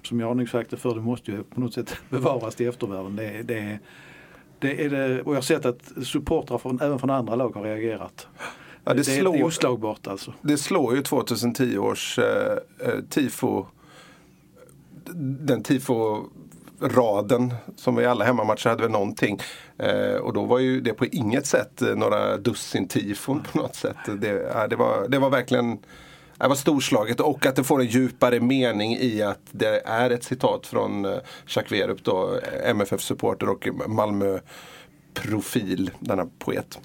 som 0.02 0.20
jag 0.20 0.36
nyss 0.36 0.50
sagt 0.50 0.70
det 0.70 0.76
för 0.76 0.94
det 0.94 1.00
måste 1.00 1.30
ju 1.30 1.42
på 1.42 1.60
något 1.60 1.74
sätt 1.74 1.96
bevaras 2.10 2.54
till 2.54 2.68
eftervärlden. 2.68 3.16
Det, 3.16 3.42
det, 3.42 3.78
det 4.62 4.85
är 4.85 4.90
det, 4.90 5.23
och 5.23 5.33
jag 5.33 5.37
har 5.37 5.42
sett 5.42 5.66
att 5.66 5.92
supportrar 6.07 6.59
från, 6.59 6.81
även 6.81 6.99
från 6.99 7.11
andra 7.11 7.35
lag 7.35 7.54
har 7.57 7.62
reagerat. 7.62 8.26
Ja, 8.85 8.95
det 8.95 9.02
det 9.02 9.12
är 9.16 9.21
slår- 9.21 9.42
oslagbart 9.45 10.07
alltså. 10.07 10.33
Det 10.42 10.57
slår 10.59 10.97
ju 10.97 11.02
2010 11.02 11.78
års 11.78 12.19
eh, 12.19 12.52
eh, 12.87 13.00
tifo 13.11 13.66
den 15.40 15.62
tifo-raden 15.62 17.54
som 17.76 18.00
i 18.00 18.04
alla 18.07 18.25
hemmamatcher 18.25 18.69
hade 18.69 18.83
väl 18.83 18.90
någonting. 18.90 19.38
Eh, 19.78 20.14
och 20.14 20.33
då 20.33 20.45
var 20.45 20.59
ju 20.59 20.81
det 20.81 20.95
på 20.95 21.07
inget 21.07 21.47
sätt 21.47 21.83
eh, 21.83 21.95
några 21.95 22.37
dussin 22.37 22.88
tifon 22.88 23.42
på 23.52 23.59
något 23.59 23.75
sätt. 23.75 23.97
Det, 24.21 24.28
ja, 24.54 24.66
det, 24.69 24.76
var, 24.76 25.09
det 25.09 25.19
var 25.19 25.31
verkligen 25.31 25.78
det 26.42 26.49
var 26.49 26.56
storslaget 26.56 27.20
och 27.20 27.46
att 27.46 27.56
det 27.56 27.64
får 27.64 27.80
en 27.80 27.87
djupare 27.87 28.40
mening 28.40 28.96
i 28.96 29.22
att 29.22 29.40
det 29.50 29.87
är 29.87 30.11
ett 30.11 30.25
citat 30.25 30.66
från 30.66 31.04
eh, 31.04 31.18
Jacques 31.46 31.72
Werup 31.72 32.04
då, 32.04 32.34
eh, 32.34 32.70
MFF-supporter 32.70 33.49
och 33.49 33.68
Malmö-profil, 33.88 35.90
denna 35.99 36.26
poet. 36.38 36.80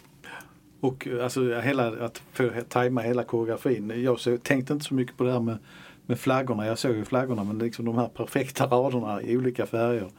Och 0.80 1.08
eh, 1.08 1.24
alltså 1.24 1.60
hela, 1.60 2.06
att 2.06 2.22
få 2.34 2.50
tajma 2.70 3.02
hela 3.02 3.24
koreografin. 3.24 4.04
Jag 4.04 4.20
så, 4.20 4.38
tänkte 4.38 4.74
inte 4.74 4.86
så 4.86 4.94
mycket 4.94 5.18
på 5.18 5.24
det 5.24 5.32
här 5.32 5.40
med, 5.40 5.58
med 6.06 6.20
flaggorna. 6.20 6.68
Jag 6.68 6.80
såg 6.80 6.96
ju 6.96 7.06
flaggorna 7.06 7.44
men 7.44 7.60
liksom 7.60 7.86
de 7.86 7.98
här 7.98 8.08
perfekta 8.08 8.66
raderna 8.72 9.22
i 9.22 9.38
olika 9.38 9.66
färger. 9.66 10.10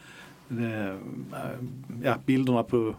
Det, 0.49 0.99
ja, 2.03 2.15
bilderna 2.27 2.63
på 2.63 2.95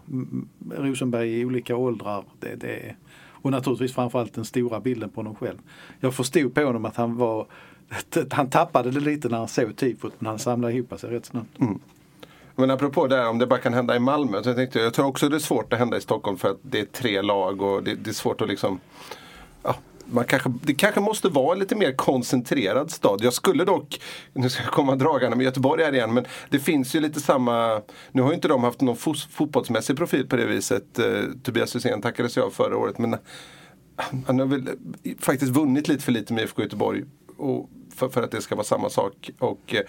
Rosenberg 0.70 1.40
i 1.40 1.44
olika 1.44 1.76
åldrar. 1.76 2.24
Det, 2.38 2.54
det, 2.54 2.94
och 3.42 3.50
naturligtvis 3.50 3.94
framförallt 3.94 4.34
den 4.34 4.44
stora 4.44 4.80
bilden 4.80 5.10
på 5.10 5.18
honom 5.20 5.34
själv. 5.34 5.58
Jag 6.00 6.14
förstod 6.14 6.54
på 6.54 6.64
honom 6.64 6.84
att 6.84 6.96
han 6.96 7.16
var 7.16 7.46
han 8.30 8.50
tappade 8.50 8.90
det 8.90 9.00
lite 9.00 9.28
när 9.28 9.38
han 9.38 9.48
såg 9.48 9.76
tifot 9.76 10.12
men 10.18 10.26
han 10.26 10.38
samlade 10.38 10.74
ihop 10.74 11.00
sig 11.00 11.10
rätt 11.10 11.26
snabbt. 11.26 11.60
Mm. 11.60 11.80
Men 12.54 12.70
apropå 12.70 13.06
det 13.06 13.16
här 13.16 13.28
om 13.28 13.38
det 13.38 13.46
bara 13.46 13.60
kan 13.60 13.74
hända 13.74 13.96
i 13.96 13.98
Malmö. 13.98 14.42
Så 14.42 14.48
jag, 14.48 14.56
tänkte, 14.56 14.80
jag 14.80 14.94
tror 14.94 15.06
också 15.06 15.28
det 15.28 15.36
är 15.36 15.40
svårt 15.40 15.72
att 15.72 15.78
hända 15.78 15.96
i 15.96 16.00
Stockholm 16.00 16.36
för 16.36 16.50
att 16.50 16.58
det 16.62 16.80
är 16.80 16.84
tre 16.84 17.22
lag 17.22 17.62
och 17.62 17.82
det, 17.82 17.94
det 17.94 18.10
är 18.10 18.14
svårt 18.14 18.40
att 18.40 18.48
liksom 18.48 18.80
ja, 19.62 19.76
man 20.10 20.24
kanske, 20.24 20.52
det 20.62 20.74
kanske 20.74 21.00
måste 21.00 21.28
vara 21.28 21.52
en 21.52 21.58
lite 21.58 21.76
mer 21.76 21.92
koncentrerad 21.92 22.90
stad. 22.90 23.20
Jag 23.22 23.32
skulle 23.32 23.64
dock, 23.64 24.00
nu 24.32 24.50
ska 24.50 24.62
jag 24.62 24.72
komma 24.72 24.96
dragande 24.96 25.36
med 25.36 25.44
Göteborg 25.44 25.84
här 25.84 25.94
igen, 25.94 26.14
men 26.14 26.24
det 26.50 26.58
finns 26.58 26.94
ju 26.94 27.00
lite 27.00 27.20
samma, 27.20 27.82
nu 28.12 28.22
har 28.22 28.28
ju 28.28 28.34
inte 28.34 28.48
de 28.48 28.64
haft 28.64 28.80
någon 28.80 28.96
fos, 28.96 29.26
fotbollsmässig 29.26 29.96
profil 29.96 30.28
på 30.28 30.36
det 30.36 30.46
viset. 30.46 30.98
Eh, 30.98 31.24
Tobias 31.42 31.76
Hysén 31.76 32.02
tackades 32.02 32.36
jag 32.36 32.52
förra 32.52 32.76
året, 32.76 32.98
men 32.98 33.14
eh, 33.14 33.20
han 34.26 34.38
har 34.38 34.46
väl 34.46 34.68
faktiskt 35.18 35.52
vunnit 35.52 35.88
lite 35.88 36.04
för 36.04 36.12
lite 36.12 36.32
med 36.32 36.44
IFK 36.44 36.62
Göteborg 36.62 37.04
och 37.36 37.70
för, 37.94 38.08
för 38.08 38.22
att 38.22 38.30
det 38.30 38.40
ska 38.40 38.54
vara 38.54 38.64
samma 38.64 38.90
sak. 38.90 39.30
Och, 39.38 39.74
eh, 39.74 39.82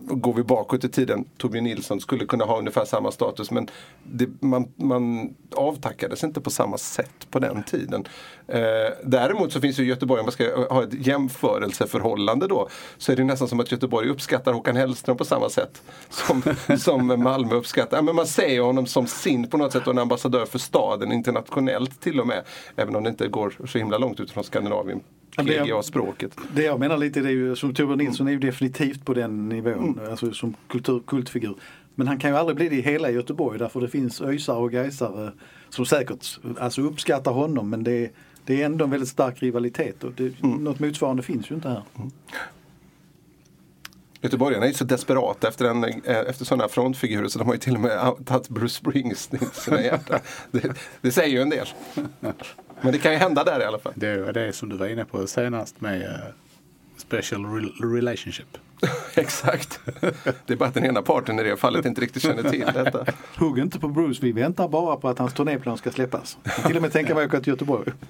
går 0.00 0.34
vi 0.34 0.42
bakåt 0.42 0.84
i 0.84 0.88
tiden, 0.88 1.24
Torbjörn 1.36 1.64
Nilsson 1.64 2.00
skulle 2.00 2.26
kunna 2.26 2.44
ha 2.44 2.58
ungefär 2.58 2.84
samma 2.84 3.10
status 3.10 3.50
men 3.50 3.68
det, 4.02 4.28
man, 4.40 4.72
man 4.76 5.34
avtackades 5.56 6.24
inte 6.24 6.40
på 6.40 6.50
samma 6.50 6.78
sätt 6.78 7.30
på 7.30 7.38
den 7.38 7.62
tiden. 7.62 8.04
Eh, 8.48 8.60
däremot 9.04 9.52
så 9.52 9.60
finns 9.60 9.78
ju 9.78 9.84
Göteborg, 9.84 10.20
om 10.20 10.26
man 10.26 10.32
ska 10.32 10.66
ha 10.68 10.82
ett 10.82 11.06
jämförelseförhållande 11.06 12.46
då, 12.46 12.68
så 12.98 13.12
är 13.12 13.16
det 13.16 13.24
nästan 13.24 13.48
som 13.48 13.60
att 13.60 13.72
Göteborg 13.72 14.08
uppskattar 14.08 14.52
Håkan 14.52 14.76
Hellström 14.76 15.16
på 15.16 15.24
samma 15.24 15.48
sätt 15.48 15.82
som, 16.10 16.42
som 16.78 17.06
Malmö 17.06 17.54
uppskattar. 17.54 17.96
Ja, 17.96 18.02
men 18.02 18.16
man 18.16 18.26
ser 18.26 18.60
honom 18.60 18.86
som 18.86 19.06
sin 19.06 19.50
på 19.50 19.56
något 19.56 19.72
sätt 19.72 19.86
och 19.86 19.92
en 19.92 19.98
ambassadör 19.98 20.46
för 20.46 20.58
staden 20.58 21.12
internationellt 21.12 22.00
till 22.00 22.20
och 22.20 22.26
med. 22.26 22.44
Även 22.76 22.96
om 22.96 23.02
det 23.02 23.10
inte 23.10 23.28
går 23.28 23.66
så 23.66 23.78
himla 23.78 23.98
långt 23.98 24.20
utifrån 24.20 24.44
Skandinavien. 24.44 25.00
PGA-språket. 25.36 26.36
Det 26.54 26.62
jag 26.62 26.80
menar 26.80 26.96
lite 26.96 27.20
det 27.20 27.28
är 27.28 27.32
ju 27.32 27.56
som 27.56 27.74
Torbjörn 27.74 27.98
Nilsson 27.98 28.28
är 28.28 28.32
ju 28.32 28.38
definitivt 28.38 29.04
på 29.04 29.14
den 29.14 29.48
nivån. 29.48 30.00
Alltså 30.10 30.32
som 30.32 30.54
kultur, 30.68 31.02
kultfigur. 31.06 31.54
Men 31.94 32.08
han 32.08 32.18
kan 32.18 32.30
ju 32.30 32.36
aldrig 32.36 32.56
bli 32.56 32.68
det 32.68 32.76
i 32.76 32.80
hela 32.80 33.10
Göteborg 33.10 33.58
därför 33.58 33.80
det 33.80 33.88
finns 33.88 34.20
öisar 34.20 34.56
och 34.56 34.72
gaisare 34.72 35.32
som 35.68 35.86
säkert 35.86 36.38
alltså 36.58 36.82
uppskattar 36.82 37.32
honom 37.32 37.70
men 37.70 37.84
det 37.84 38.04
är, 38.04 38.10
det 38.44 38.62
är 38.62 38.66
ändå 38.66 38.84
en 38.84 38.90
väldigt 38.90 39.08
stark 39.08 39.42
rivalitet 39.42 40.04
och 40.04 40.12
det, 40.12 40.42
något 40.42 40.78
motsvarande 40.78 41.22
finns 41.22 41.50
ju 41.50 41.54
inte 41.54 41.68
här. 41.68 41.82
Göteborgarna 44.20 44.64
är 44.64 44.68
ju 44.68 44.74
så 44.74 44.84
desperata 44.84 45.48
efter, 45.48 45.64
en, 45.64 45.84
eh, 45.84 45.90
efter 46.04 46.44
sådana 46.44 46.68
frontfigurer 46.68 47.28
så 47.28 47.38
de 47.38 47.46
har 47.46 47.54
ju 47.54 47.60
till 47.60 47.74
och 47.74 47.80
med 47.80 48.26
tagit 48.26 48.48
Bruce 48.48 48.74
Springsteen 48.74 49.42
i 49.42 49.60
sina 49.60 49.82
hjärtan. 49.82 50.20
Det, 50.50 50.72
det 51.00 51.12
säger 51.12 51.28
ju 51.28 51.42
en 51.42 51.50
del. 51.50 51.66
Men 52.80 52.92
det 52.92 52.98
kan 52.98 53.12
ju 53.12 53.18
hända 53.18 53.44
där 53.44 53.60
i 53.60 53.64
alla 53.64 53.78
fall. 53.78 53.92
Det 53.96 54.16
var 54.16 54.32
det 54.32 54.52
som 54.52 54.68
du 54.68 54.76
var 54.76 54.86
inne 54.86 55.04
på 55.04 55.26
senast 55.26 55.80
med 55.80 56.02
eh, 56.02 56.10
special 56.96 57.40
re- 57.44 57.94
relationship. 57.96 58.58
Exakt. 59.14 59.80
Det 60.46 60.52
är 60.52 60.56
bara 60.56 60.68
att 60.68 60.74
den 60.74 60.84
ena 60.84 61.02
parten 61.02 61.38
i 61.38 61.42
det 61.42 61.56
fallet 61.56 61.86
inte 61.86 62.00
riktigt 62.00 62.22
känner 62.22 62.50
till 62.50 62.66
detta. 62.74 63.06
Hugg 63.38 63.58
inte 63.58 63.78
på 63.80 63.88
Bruce, 63.88 64.18
vi 64.22 64.32
väntar 64.32 64.68
bara 64.68 64.96
på 64.96 65.08
att 65.08 65.18
hans 65.18 65.34
turnéplan 65.34 65.76
ska 65.78 65.90
släppas. 65.90 66.38
Till 66.66 66.76
och 66.76 66.82
med 66.82 66.92
tänka 66.92 67.14
mig 67.14 67.24
att 67.24 67.30
åka 67.30 67.40
till 67.40 67.48
Göteborg. 67.52 67.92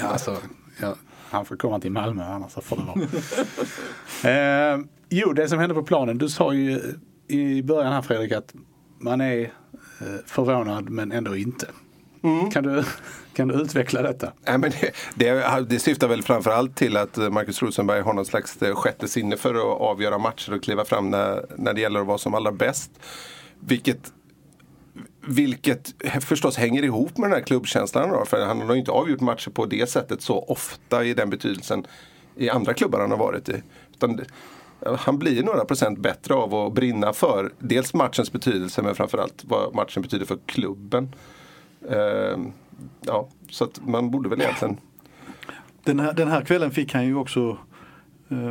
Ja, 0.00 0.06
alltså, 0.06 0.36
ja, 0.80 0.94
han 1.30 1.44
får 1.44 1.56
komma 1.56 1.80
till 1.80 1.92
Malmö 1.92 2.24
annars 2.24 2.52
får 2.52 2.76
det 2.76 2.82
vara. 2.82 4.74
eh, 4.74 4.78
jo, 5.08 5.32
det 5.32 5.48
som 5.48 5.58
hände 5.58 5.74
på 5.74 5.82
planen. 5.82 6.18
Du 6.18 6.28
sa 6.28 6.52
ju 6.54 6.80
i 7.28 7.62
början 7.62 7.92
här 7.92 8.02
Fredrik 8.02 8.32
att 8.32 8.54
man 8.98 9.20
är 9.20 9.40
eh, 9.40 9.48
förvånad 10.26 10.90
men 10.90 11.12
ändå 11.12 11.36
inte. 11.36 11.66
Kan, 12.52 12.64
du, 12.64 12.84
kan 13.36 13.48
du 13.48 13.54
utveckla 13.54 14.02
detta? 14.02 14.32
Nej, 14.46 14.58
men 14.58 14.70
det, 14.70 14.92
det, 15.14 15.66
det 15.68 15.78
syftar 15.78 16.08
väl 16.08 16.22
framförallt 16.22 16.76
till 16.76 16.96
att 16.96 17.16
Marcus 17.16 17.62
Rosenberg 17.62 18.00
har 18.00 18.12
någon 18.12 18.26
slags 18.26 18.62
eh, 18.62 18.74
sjätte 18.74 19.08
sinne 19.08 19.36
för 19.36 19.54
att 19.54 19.80
avgöra 19.80 20.18
matcher 20.18 20.54
och 20.54 20.62
kliva 20.62 20.84
fram 20.84 21.10
när, 21.10 21.46
när 21.56 21.74
det 21.74 21.80
gäller 21.80 22.00
att 22.00 22.06
vara 22.06 22.18
som 22.18 22.34
allra 22.34 22.52
bäst. 22.52 22.90
Vilket 23.60 24.12
vilket 25.28 25.94
förstås 26.20 26.56
hänger 26.56 26.82
ihop 26.82 27.18
med 27.18 27.30
den 27.30 27.38
här 27.38 27.46
klubbkänslan. 27.46 28.10
Då, 28.10 28.24
för 28.24 28.46
han 28.46 28.60
har 28.60 28.74
ju 28.74 28.78
inte 28.78 28.90
avgjort 28.90 29.20
matcher 29.20 29.50
på 29.50 29.66
det 29.66 29.90
sättet 29.90 30.22
så 30.22 30.38
ofta 30.38 31.04
i 31.04 31.14
den 31.14 31.30
betydelsen 31.30 31.86
i 32.36 32.50
andra 32.50 32.74
klubbar 32.74 33.00
han 33.00 33.10
har 33.10 33.18
varit 33.18 33.48
i. 33.48 33.62
Utan 33.92 34.20
han 34.98 35.18
blir 35.18 35.42
några 35.42 35.64
procent 35.64 35.98
bättre 35.98 36.34
av 36.34 36.54
att 36.54 36.72
brinna 36.72 37.12
för 37.12 37.52
dels 37.58 37.94
matchens 37.94 38.32
betydelse 38.32 38.82
men 38.82 38.94
framförallt 38.94 39.44
vad 39.44 39.74
matchen 39.74 40.02
betyder 40.02 40.26
för 40.26 40.38
klubben. 40.46 41.14
Ehm, 41.90 42.52
Ja, 43.00 43.28
så 43.50 43.64
att 43.64 43.80
man 43.86 44.10
borde 44.10 44.28
väl 44.28 44.40
egentligen 44.40 44.80
Den 45.84 46.00
här, 46.00 46.12
den 46.12 46.28
här 46.28 46.42
kvällen 46.42 46.70
fick 46.70 46.94
han 46.94 47.06
ju 47.06 47.16
också 47.16 47.58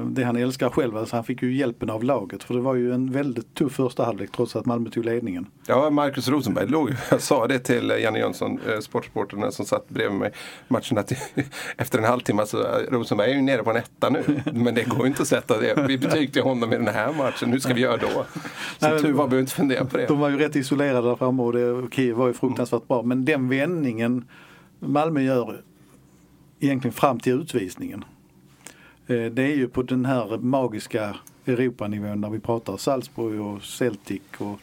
det 0.05 0.24
han 0.24 0.36
älskar 0.36 0.70
själv. 0.70 0.98
Alltså 0.98 1.15
han 1.15 1.24
fick 1.24 1.41
ju 1.41 1.55
hjälpen 1.55 1.89
av 1.89 2.03
laget 2.03 2.44
för 2.44 2.53
det 2.53 2.60
var 2.60 2.75
ju 2.75 2.94
en 2.94 3.12
väldigt 3.12 3.53
tuff 3.53 3.74
första 3.74 4.05
halvlek 4.05 4.32
trots 4.32 4.55
att 4.55 4.65
Malmö 4.65 4.89
tog 4.89 5.05
ledningen. 5.05 5.48
Ja, 5.67 5.89
Marcus 5.89 6.27
Rosenberg 6.27 6.67
låg 6.67 6.94
Jag 7.12 7.22
sa 7.22 7.48
det 7.48 7.60
till 7.60 7.89
Janne 7.89 8.20
Jönsson, 8.20 8.60
eh, 8.70 8.79
sportsporten 8.79 9.51
som 9.51 9.65
satt 9.65 9.89
bredvid 9.89 10.20
mig 10.20 10.32
matchen 10.67 10.98
att 10.98 11.12
efter 11.77 12.00
en 12.00 12.05
halvtimme 12.05 12.46
så 12.46 12.62
eh, 12.62 12.91
Rosenberg 12.91 13.32
är 13.32 13.36
ju 13.36 13.41
nere 13.41 13.63
på 13.63 13.70
en 13.70 13.75
etta 13.75 14.10
nu. 14.10 14.41
Men 14.53 14.75
det 14.75 14.84
går 14.84 15.01
ju 15.01 15.08
inte 15.08 15.22
att 15.22 15.27
sätta 15.27 15.60
det. 15.60 15.86
Vi 15.88 15.98
betyg 15.98 16.34
till 16.34 16.41
honom 16.41 16.74
i 16.74 16.75
den 16.75 16.88
här 16.88 17.13
matchen. 17.13 17.51
Hur 17.51 17.60
ska 17.60 17.74
vi 17.74 17.82
göra 17.82 17.98
då? 17.98 18.25
Så 18.77 19.00
tur 19.00 19.13
var 19.13 19.27
vi 19.27 19.39
inte 19.39 19.51
fundera 19.51 19.86
på 19.86 19.98
det. 19.98 20.05
De 20.05 20.20
var 20.20 20.29
ju 20.29 20.38
rätt 20.38 20.55
isolerade 20.55 21.08
där 21.08 21.15
framme 21.15 21.44
och 21.44 21.53
det, 21.53 21.96
Kiev 21.96 22.15
var 22.15 22.27
ju 22.27 22.34
fruktansvärt 22.34 22.88
bra. 22.88 23.01
Men 23.01 23.25
den 23.25 23.50
vändningen 23.50 24.25
Malmö 24.79 25.22
gör 25.22 25.62
egentligen 26.60 26.94
fram 26.94 27.20
till 27.20 27.34
utvisningen. 27.34 28.05
Eh, 29.07 29.25
det 29.25 29.43
är 29.43 29.55
ju 29.55 29.67
på 29.67 29.81
den 29.81 30.05
här 30.05 30.38
magiska 30.38 31.15
Europanivån 31.45 32.21
där 32.21 32.29
vi 32.29 32.39
pratar 32.39 32.77
Salzburg 32.77 33.41
och 33.41 33.63
Celtic 33.63 34.21
och 34.38 34.59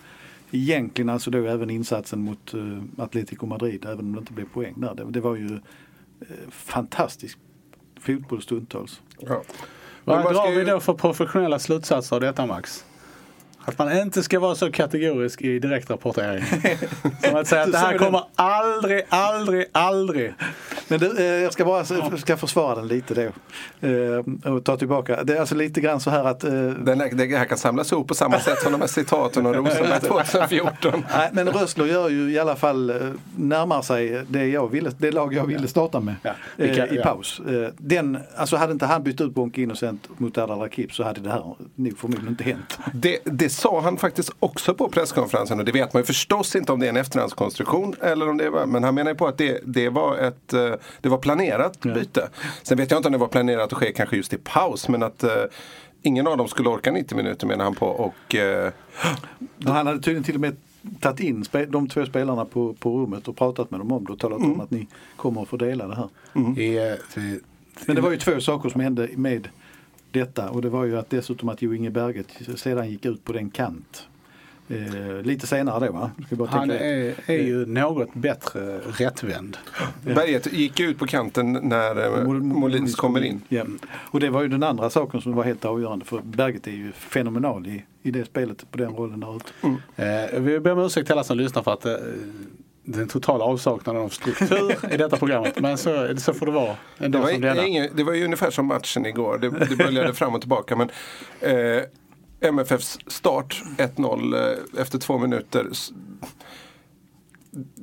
egentligen 0.50 1.08
alltså 1.08 1.30
då 1.30 1.38
även 1.38 1.70
insatsen 1.70 2.20
mot 2.20 2.54
uh, 2.54 2.82
Atletico 2.98 3.46
Madrid 3.46 3.84
även 3.84 3.98
om 3.98 4.12
det 4.12 4.18
inte 4.18 4.32
blev 4.32 4.48
poäng 4.48 4.74
där. 4.76 4.94
Det, 4.94 5.04
det 5.04 5.20
var 5.20 5.36
ju 5.36 5.48
uh, 5.48 5.60
fantastisk 6.50 7.38
fotboll 8.00 8.42
stundtals. 8.42 9.00
Ja. 9.18 9.42
Vad 10.04 10.34
drar 10.34 10.54
vi 10.54 10.64
då 10.64 10.80
för 10.80 10.94
professionella 10.94 11.58
slutsatser 11.58 12.16
av 12.16 12.20
detta 12.20 12.46
Max? 12.46 12.84
Att 13.64 13.78
man 13.78 13.98
inte 13.98 14.22
ska 14.22 14.40
vara 14.40 14.54
så 14.54 14.72
kategorisk 14.72 15.42
i 15.42 15.58
direktrapportering. 15.58 16.44
Som 17.24 17.36
att 17.36 17.46
säga 17.46 17.62
att 17.62 17.72
det 17.72 17.78
här 17.78 17.98
kommer 17.98 18.22
aldrig, 18.36 19.02
aldrig, 19.08 19.66
aldrig. 19.72 20.34
Men 20.88 21.00
det, 21.00 21.18
eh, 21.18 21.24
jag 21.24 21.52
ska 21.52 21.64
bara 21.64 21.84
ska 22.18 22.36
försvara 22.36 22.74
den 22.74 22.88
lite 22.88 23.14
då. 23.14 23.22
Eh, 23.88 24.52
och 24.54 24.64
ta 24.64 24.76
tillbaka. 24.76 25.24
Det 25.24 25.36
är 25.36 25.40
alltså 25.40 25.54
lite 25.54 25.80
grann 25.80 26.00
så 26.00 26.10
här 26.10 26.24
att... 26.24 26.44
Eh, 26.44 26.50
den 26.70 27.00
här, 27.00 27.10
det 27.14 27.36
här 27.36 27.44
kan 27.44 27.58
samlas 27.58 27.92
ihop 27.92 28.08
på 28.08 28.14
samma 28.14 28.40
sätt 28.40 28.58
som 28.62 28.72
de 28.72 28.80
här 28.80 28.88
citaten 28.88 29.46
om 29.46 29.54
Rosenberg 29.54 30.00
2014. 30.00 31.04
Nej, 31.12 31.30
men 31.32 31.48
Rössler 31.48 31.86
gör 31.86 32.08
ju 32.08 32.32
i 32.32 32.38
alla 32.38 32.56
fall 32.56 32.92
närmar 33.36 33.82
sig 33.82 34.24
det, 34.28 34.46
jag 34.46 34.70
ville, 34.70 34.90
det 34.98 35.10
lag 35.10 35.34
jag 35.34 35.46
ville 35.46 35.68
starta 35.68 36.00
med 36.00 36.14
ja. 36.22 36.32
Vilka, 36.56 36.86
i 36.86 36.96
paus. 36.96 37.40
Den, 37.78 38.18
alltså 38.36 38.56
hade 38.56 38.72
inte 38.72 38.86
han 38.86 39.02
bytt 39.02 39.20
ut 39.20 39.34
Bonke 39.34 39.62
Innocent 39.62 40.08
mot 40.18 40.38
Erdal 40.38 40.58
Rakip 40.58 40.94
så 40.94 41.04
hade 41.04 41.20
det 41.20 41.30
här 41.30 41.54
nog 41.74 41.98
förmodligen 41.98 42.28
inte 42.28 42.44
hänt. 42.44 42.78
Det, 42.92 43.18
det 43.24 43.51
sa 43.52 43.80
han 43.80 43.96
faktiskt 43.96 44.30
också 44.38 44.74
på 44.74 44.88
presskonferensen 44.88 45.58
och 45.58 45.64
det 45.64 45.72
vet 45.72 45.92
man 45.92 46.00
ju 46.00 46.06
förstås 46.06 46.56
inte 46.56 46.72
om 46.72 46.80
det 46.80 46.86
är 46.86 46.90
en 46.90 46.96
efterhandskonstruktion 46.96 47.94
eller 48.00 48.28
om 48.28 48.36
det 48.36 48.50
var, 48.50 48.66
men 48.66 48.84
han 48.84 48.94
menar 48.94 49.10
ju 49.10 49.16
på 49.16 49.26
att 49.26 49.38
det, 49.38 49.60
det 49.64 49.88
var 49.88 50.16
ett 50.16 50.52
eh, 50.52 50.72
det 51.00 51.08
var 51.08 51.18
planerat 51.18 51.78
ja. 51.82 51.94
byte. 51.94 52.28
Sen 52.62 52.78
vet 52.78 52.90
jag 52.90 52.98
inte 52.98 53.08
om 53.08 53.12
det 53.12 53.18
var 53.18 53.28
planerat 53.28 53.72
att 53.72 53.78
ske 53.78 53.92
kanske 53.92 54.16
just 54.16 54.32
i 54.32 54.38
paus 54.38 54.88
men 54.88 55.02
att 55.02 55.24
uh, 55.24 55.30
ingen 56.02 56.26
av 56.26 56.36
dem 56.36 56.48
skulle 56.48 56.68
orka 56.68 56.92
90 56.92 57.16
minuter 57.16 57.46
menar 57.46 57.64
han 57.64 57.74
på. 57.74 57.86
Och, 57.86 58.34
uh, 58.34 58.70
han 59.64 59.86
hade 59.86 60.00
tydligen 60.00 60.24
till 60.24 60.34
och 60.34 60.40
med 60.40 60.56
tagit 61.00 61.20
in 61.20 61.44
de 61.68 61.88
två 61.88 62.06
spelarna 62.06 62.44
på, 62.44 62.74
på 62.74 62.98
rummet 62.98 63.28
och 63.28 63.36
pratat 63.36 63.70
med 63.70 63.80
dem 63.80 63.92
om 63.92 64.04
det 64.04 64.12
och 64.12 64.18
talat 64.18 64.38
mm. 64.38 64.52
om 64.52 64.60
att 64.60 64.70
ni 64.70 64.88
kommer 65.16 65.42
att 65.42 65.48
få 65.48 65.56
dela 65.56 65.86
det 65.86 65.94
här. 65.94 66.08
Mm. 66.34 66.58
I, 66.58 66.96
men 67.86 67.96
det 67.96 68.02
var 68.02 68.10
ju 68.10 68.16
två 68.16 68.40
saker 68.40 68.68
som 68.68 68.80
hände 68.80 69.08
med 69.16 69.48
detta 70.12 70.50
och 70.50 70.62
det 70.62 70.68
var 70.68 70.84
ju 70.84 70.98
att 70.98 71.10
dessutom 71.10 71.48
att 71.48 71.62
Jo 71.62 71.74
Inge 71.74 71.90
Berget 71.90 72.26
sedan 72.56 72.90
gick 72.90 73.04
ut 73.04 73.24
på 73.24 73.32
den 73.32 73.50
kant 73.50 74.08
Eh, 74.68 75.22
lite 75.22 75.46
senare 75.46 75.86
då 75.86 75.92
va? 75.92 76.10
Han 76.48 76.70
är, 76.70 77.14
är, 77.26 77.42
ju 77.42 77.66
något 77.66 78.14
bättre 78.14 78.78
rättvänd. 78.78 79.56
Berget 80.04 80.52
gick 80.52 80.80
ut 80.80 80.98
på 80.98 81.06
kanten 81.06 81.52
när 81.52 82.20
eh, 82.20 82.24
Molins 82.28 82.94
kommer 82.94 83.24
in. 83.24 83.40
Ja. 83.48 83.64
Och 83.92 84.20
det 84.20 84.30
var 84.30 84.42
ju 84.42 84.48
den 84.48 84.62
andra 84.62 84.90
saken 84.90 85.20
som 85.20 85.34
var 85.34 85.44
helt 85.44 85.64
avgörande 85.64 86.04
för 86.04 86.20
Berget 86.20 86.66
är 86.66 86.70
ju 86.70 86.92
fenomenal 86.92 87.66
i, 87.66 87.84
i 88.02 88.10
det 88.10 88.24
spelet 88.24 88.70
på 88.70 88.78
den 88.78 88.92
rollen 88.92 89.20
där 89.20 89.36
ute. 89.36 89.46
Mm. 89.62 89.76
Eh, 89.96 90.40
vi 90.40 90.60
ber 90.60 90.72
om 90.72 90.78
ursäkt 90.78 91.06
till 91.06 91.12
alla 91.12 91.24
som 91.24 91.38
lyssnar 91.38 91.62
för 91.62 91.72
att 91.72 91.86
eh, 91.86 91.94
den 92.84 93.08
totala 93.08 93.44
avsaknaden 93.44 94.02
av 94.02 94.08
struktur 94.08 94.92
i 94.92 94.96
detta 94.96 95.16
programmet. 95.16 95.60
Men 95.60 95.78
så, 95.78 96.16
så 96.16 96.34
får 96.34 96.46
det 96.46 96.52
vara 96.52 96.76
en 96.98 97.10
dag 97.10 97.26
det 97.26 97.32
som 97.32 97.40
denna. 97.40 97.66
Ingen, 97.66 97.88
det 97.94 98.04
var 98.04 98.12
ju 98.12 98.24
ungefär 98.24 98.50
som 98.50 98.66
matchen 98.66 99.06
igår. 99.06 99.38
Det, 99.38 99.50
det 99.50 99.76
böljade 99.76 100.14
fram 100.14 100.34
och 100.34 100.40
tillbaka. 100.40 100.76
Men, 100.76 100.90
eh, 101.40 101.82
MFFs 102.40 102.98
start 103.06 103.62
1-0 103.78 104.36
eh, 104.36 104.80
efter 104.82 104.98
två 104.98 105.18
minuter. 105.18 105.70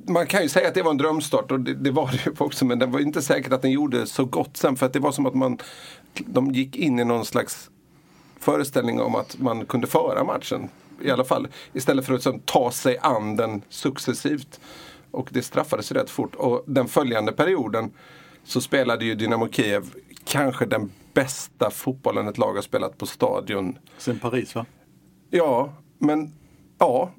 Man 0.08 0.28
kan 0.28 0.44
ju 0.44 0.50
säga 0.50 0.68
att 0.68 0.74
det 0.74 0.82
var 0.82 0.92
en 0.92 0.98
drömstart 0.98 1.52
och 1.52 1.60
det, 1.60 1.74
det 1.74 1.92
var 1.92 2.12
det 2.12 2.26
ju 2.26 2.32
också 2.38 2.66
men 2.66 2.80
det 2.80 2.86
var 2.86 3.00
inte 3.00 3.22
säkert 3.22 3.54
att 3.54 3.62
den 3.62 3.72
gjorde 3.72 4.06
så 4.06 4.26
gott 4.26 4.58
sen 4.58 4.76
för 4.76 4.86
att 4.86 4.94
det 4.94 5.00
var 5.00 5.12
som 5.12 5.26
att 5.26 5.36
man 5.36 5.58
de 6.16 6.52
gick 6.52 6.76
in 6.76 7.00
i 7.00 7.04
någon 7.04 7.26
slags 7.26 7.70
föreställning 8.40 9.02
om 9.02 9.16
att 9.16 9.40
man 9.40 9.66
kunde 9.66 9.88
föra 9.88 10.24
matchen. 10.24 10.70
I 11.02 11.12
alla 11.12 11.24
fall 11.24 11.48
istället 11.74 12.06
för 12.06 12.14
att 12.14 12.18
liksom, 12.18 12.40
ta 12.46 12.72
sig 12.72 12.98
an 13.02 13.36
den 13.36 13.62
successivt. 13.70 14.60
Och 15.12 15.30
det 15.32 15.42
straffades 15.42 15.92
rätt 15.92 16.10
fort. 16.10 16.36
Och 16.36 16.64
den 16.68 16.88
följande 16.88 17.32
perioden 17.32 17.92
så 18.44 18.62
spelade 18.62 19.06
ju 19.06 19.16
Dynamo 19.16 19.50
Kiev 19.52 19.84
kanske 20.26 20.66
den 20.66 20.92
bästa 21.14 21.72
fotbollen 21.72 22.28
ett 22.28 22.38
lag 22.38 22.54
har 22.54 22.62
spelat 22.62 22.98
på 22.98 23.06
stadion. 23.06 23.78
Sen 23.98 24.20
Paris 24.20 24.56
va? 24.56 24.66
Ja, 25.30 25.74
men 25.98 26.34
ja. 26.78 27.12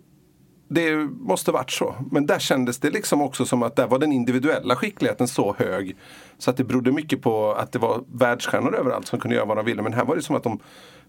Det 0.72 0.96
måste 0.96 1.52
varit 1.52 1.70
så. 1.70 1.94
Men 2.10 2.26
där 2.26 2.38
kändes 2.38 2.78
det 2.78 2.90
liksom 2.90 3.22
också 3.22 3.44
som 3.44 3.62
att 3.62 3.76
där 3.76 3.86
var 3.86 3.98
den 3.98 4.12
individuella 4.12 4.76
skickligheten 4.76 5.28
så 5.28 5.54
hög. 5.58 5.96
Så 6.38 6.50
att 6.50 6.56
det 6.56 6.64
berodde 6.64 6.92
mycket 6.92 7.22
på 7.22 7.52
att 7.52 7.72
det 7.72 7.78
var 7.78 8.04
världsstjärnor 8.12 8.74
överallt 8.74 9.06
som 9.06 9.20
kunde 9.20 9.34
göra 9.36 9.46
vad 9.46 9.56
de 9.56 9.64
ville. 9.64 9.82
Men 9.82 9.92
här 9.92 10.04
var 10.04 10.16
det 10.16 10.22
som 10.22 10.36
att 10.36 10.42
de 10.42 10.60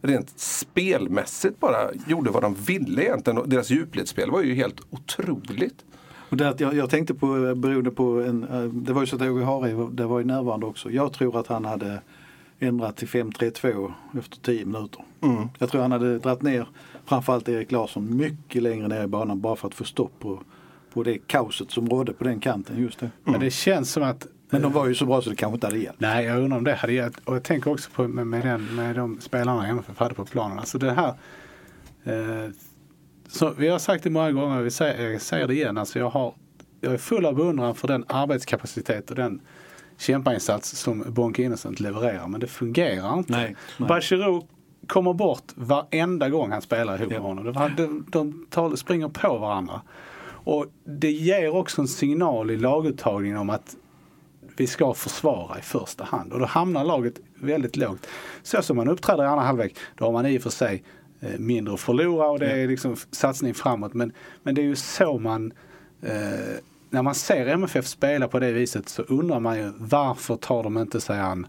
rent 0.02 0.40
spelmässigt 0.40 1.60
bara 1.60 1.94
gjorde 2.08 2.32
vad 2.32 2.44
de 2.44 2.54
ville 2.54 3.04
egentligen. 3.04 3.38
Och 3.38 3.50
deras 3.50 3.70
djupledsspel 3.70 4.32
var 4.32 4.42
ju 4.42 4.56
helt 4.56 4.82
otroligt. 4.90 5.86
Och 6.32 6.38
det, 6.38 6.56
jag, 6.60 6.74
jag 6.74 6.90
tänkte 6.90 7.14
på, 7.14 7.56
beroende 7.56 7.92
på 7.92 8.04
en, 8.04 8.44
eh, 8.44 8.64
det 8.64 8.94
var 8.94 9.02
ju 9.02 9.08
så 9.08 9.16
att 9.16 9.22
Åge 9.22 9.44
Hareide 9.44 9.88
det 9.92 10.06
var 10.06 10.20
ju 10.20 10.26
närvarande 10.26 10.66
också. 10.66 10.92
Jag 10.92 11.14
tror 11.14 11.40
att 11.40 11.48
han 11.48 11.66
hade 11.66 12.02
ändrat 12.60 12.98
till 12.98 13.08
5-3-2 13.08 13.94
efter 14.20 14.38
10 14.38 14.66
minuter. 14.66 15.04
Mm. 15.22 15.50
Jag 15.60 15.70
tror 15.70 15.82
han 15.82 15.92
hade 15.92 16.20
dragit 16.20 16.42
ner 16.42 16.68
framförallt 17.06 17.50
Erik 17.50 17.72
Larsson 17.72 18.18
mycket 18.18 18.64
längre 18.64 18.88
ner 18.88 19.04
i 19.04 19.08
banan 19.08 19.42
bara 19.42 19.56
för 19.56 19.68
att 19.68 19.74
få 19.74 19.84
stopp 19.84 20.20
på, 20.20 20.40
på 20.94 21.04
det 21.04 21.18
kaoset 21.28 21.72
som 21.72 21.90
rådde 21.90 22.14
på 22.14 22.24
den 22.24 22.40
kanten 22.40 22.82
just 22.82 23.00
det. 23.00 23.06
Mm. 23.06 23.32
Men 23.32 23.40
det 23.40 23.52
känns 23.52 23.92
som 23.92 24.04
att 24.04 24.28
men 24.50 24.62
de 24.62 24.72
var 24.72 24.88
ju 24.88 24.96
så 24.96 25.06
bra 25.06 25.22
så 25.22 25.30
det 25.30 25.36
kanske 25.36 25.56
inte 25.56 25.68
hade 25.68 25.80
hjälpt. 25.80 26.00
Nej, 26.00 26.26
jag 26.26 26.44
undrar 26.44 26.58
om 26.58 26.64
det 26.64 26.74
hade 26.74 26.94
hjälpt. 26.94 27.20
Och 27.24 27.36
jag 27.36 27.44
tänker 27.44 27.72
också 27.72 27.90
på 27.92 28.08
med, 28.08 28.28
med, 28.28 28.46
den, 28.46 28.76
med 28.76 28.96
de 28.96 29.22
spelarna 29.22 29.68
MFF 29.68 30.00
hade 30.00 30.16
på 30.16 30.26
planen. 30.26 30.60
Alltså 30.60 30.78
det 30.78 30.92
här 30.92 31.14
eh, 32.04 32.52
så 33.32 33.54
vi 33.58 33.68
har 33.68 33.80
sagt 33.80 34.04
det 34.04 34.10
många 34.10 34.32
gånger, 34.32 34.62
vi 34.62 34.72
säger, 34.72 35.10
jag 35.10 35.22
säger 35.22 35.48
det 35.48 35.54
igen. 35.54 35.78
Alltså 35.78 36.00
jag, 36.00 36.10
har, 36.10 36.34
jag 36.82 36.94
är 36.94 36.98
full 36.98 37.26
av 37.26 37.36
beundran 37.36 37.76
för 37.76 37.88
den 37.88 38.06
arbetskapacitet 38.08 39.10
och 39.10 39.16
den 39.16 39.42
kämpainsats 39.98 40.70
som 40.70 41.04
Bonke 41.08 41.44
Innocent 41.44 41.80
levererar. 41.80 42.28
Men 42.28 42.40
det 42.40 42.48
fungerar 42.48 43.18
inte. 43.18 43.32
Nej, 43.32 43.56
nej. 43.78 43.88
Bachirou 43.88 44.48
kommer 44.88 45.14
bort 45.14 45.44
varenda 45.56 46.30
gång 46.30 46.52
han 46.52 46.62
spelar 46.62 46.98
ihop 46.98 47.12
med 47.12 47.22
honom. 47.22 47.74
De, 47.78 48.06
de 48.10 48.48
tar, 48.50 48.76
springer 48.76 49.08
på 49.08 49.38
varandra. 49.38 49.82
Och 50.44 50.66
det 50.84 51.12
ger 51.12 51.56
också 51.56 51.82
en 51.82 51.88
signal 51.88 52.52
i 52.52 52.58
laguttagningen 52.58 53.38
om 53.38 53.50
att 53.50 53.76
vi 54.58 54.68
ska 54.68 54.94
försvara 54.94 55.60
i 55.60 55.62
första 55.62 56.04
hand. 56.04 56.34
Och 56.34 56.40
då 56.40 56.46
hamnar 56.46 56.84
laget 56.84 57.20
väldigt 57.36 57.76
lågt. 57.76 58.08
Så 58.44 58.62
som 58.62 58.78
man 58.78 58.90
uppträder 58.90 59.24
i 59.24 59.28
andra 59.28 59.46
halvlek, 59.46 59.76
då 59.98 60.06
har 60.06 60.12
man 60.12 60.26
i 60.26 60.38
och 60.38 60.42
för 60.42 60.50
sig 60.50 60.76
eh, 60.76 60.82
mindre 61.38 61.74
att 61.74 61.80
förlora 61.80 62.28
och 62.28 62.40
det 62.40 62.52
är 62.52 62.68
liksom 62.68 62.96
satsning 63.12 63.54
framåt. 63.54 63.94
Men, 63.94 64.12
men 64.44 64.56
det 64.56 64.62
är 64.62 64.66
ju 64.66 64.76
så 64.76 65.20
man 65.20 65.54
eh, 66.02 66.12
när 66.90 67.02
man 67.02 67.16
ser 67.16 67.48
MFF 67.48 67.88
spela 67.88 68.28
på 68.28 68.40
det 68.40 68.52
viset 68.52 68.90
så 68.90 69.02
undrar 69.02 69.40
man 69.40 69.58
ju 69.58 69.72
varför 69.78 70.36
tar 70.36 70.64
de 70.64 70.78
inte 70.78 71.02
sig 71.02 71.20
an 71.20 71.48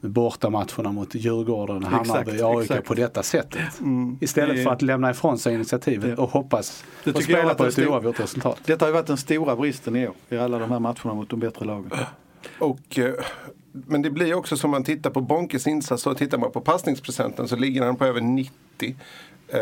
bortamatcherna 0.00 0.92
mot 0.92 1.14
Djurgården, 1.14 1.82
Hammarby, 1.82 2.42
AIK 2.42 2.84
på 2.84 2.94
detta 2.94 3.22
sättet. 3.22 3.80
Mm. 3.80 4.18
Istället 4.20 4.64
för 4.64 4.70
att 4.70 4.82
lämna 4.82 5.10
ifrån 5.10 5.38
sig 5.38 5.54
initiativet 5.54 6.18
och 6.18 6.30
hoppas 6.30 6.84
och 7.14 7.22
spela 7.22 7.54
på 7.54 7.64
ett 7.64 7.78
oavgjort 7.78 8.20
resultat. 8.20 8.60
Detta 8.64 8.84
har 8.84 8.88
ju 8.88 8.94
varit 8.94 9.06
den 9.06 9.16
stora 9.16 9.56
bristen 9.56 9.96
i 9.96 10.08
år 10.08 10.14
i 10.28 10.36
alla 10.36 10.58
de 10.58 10.70
här 10.70 10.78
matcherna 10.78 11.14
mot 11.14 11.30
de 11.30 11.40
bättre 11.40 11.64
lagen. 11.64 11.90
Och, 12.58 12.98
eh, 12.98 13.14
men 13.72 14.02
det 14.02 14.10
blir 14.10 14.34
också 14.34 14.56
som 14.56 14.70
man 14.70 14.84
tittar 14.84 15.10
på 15.10 15.20
Bonkes 15.20 15.66
insats 15.66 16.06
och 16.06 16.16
tittar 16.16 16.38
man 16.38 16.52
på 16.52 16.60
passningsprocenten 16.60 17.48
så 17.48 17.56
ligger 17.56 17.82
han 17.82 17.96
på 17.96 18.04
över 18.04 18.20
90. 18.20 18.52
Eh, 19.48 19.58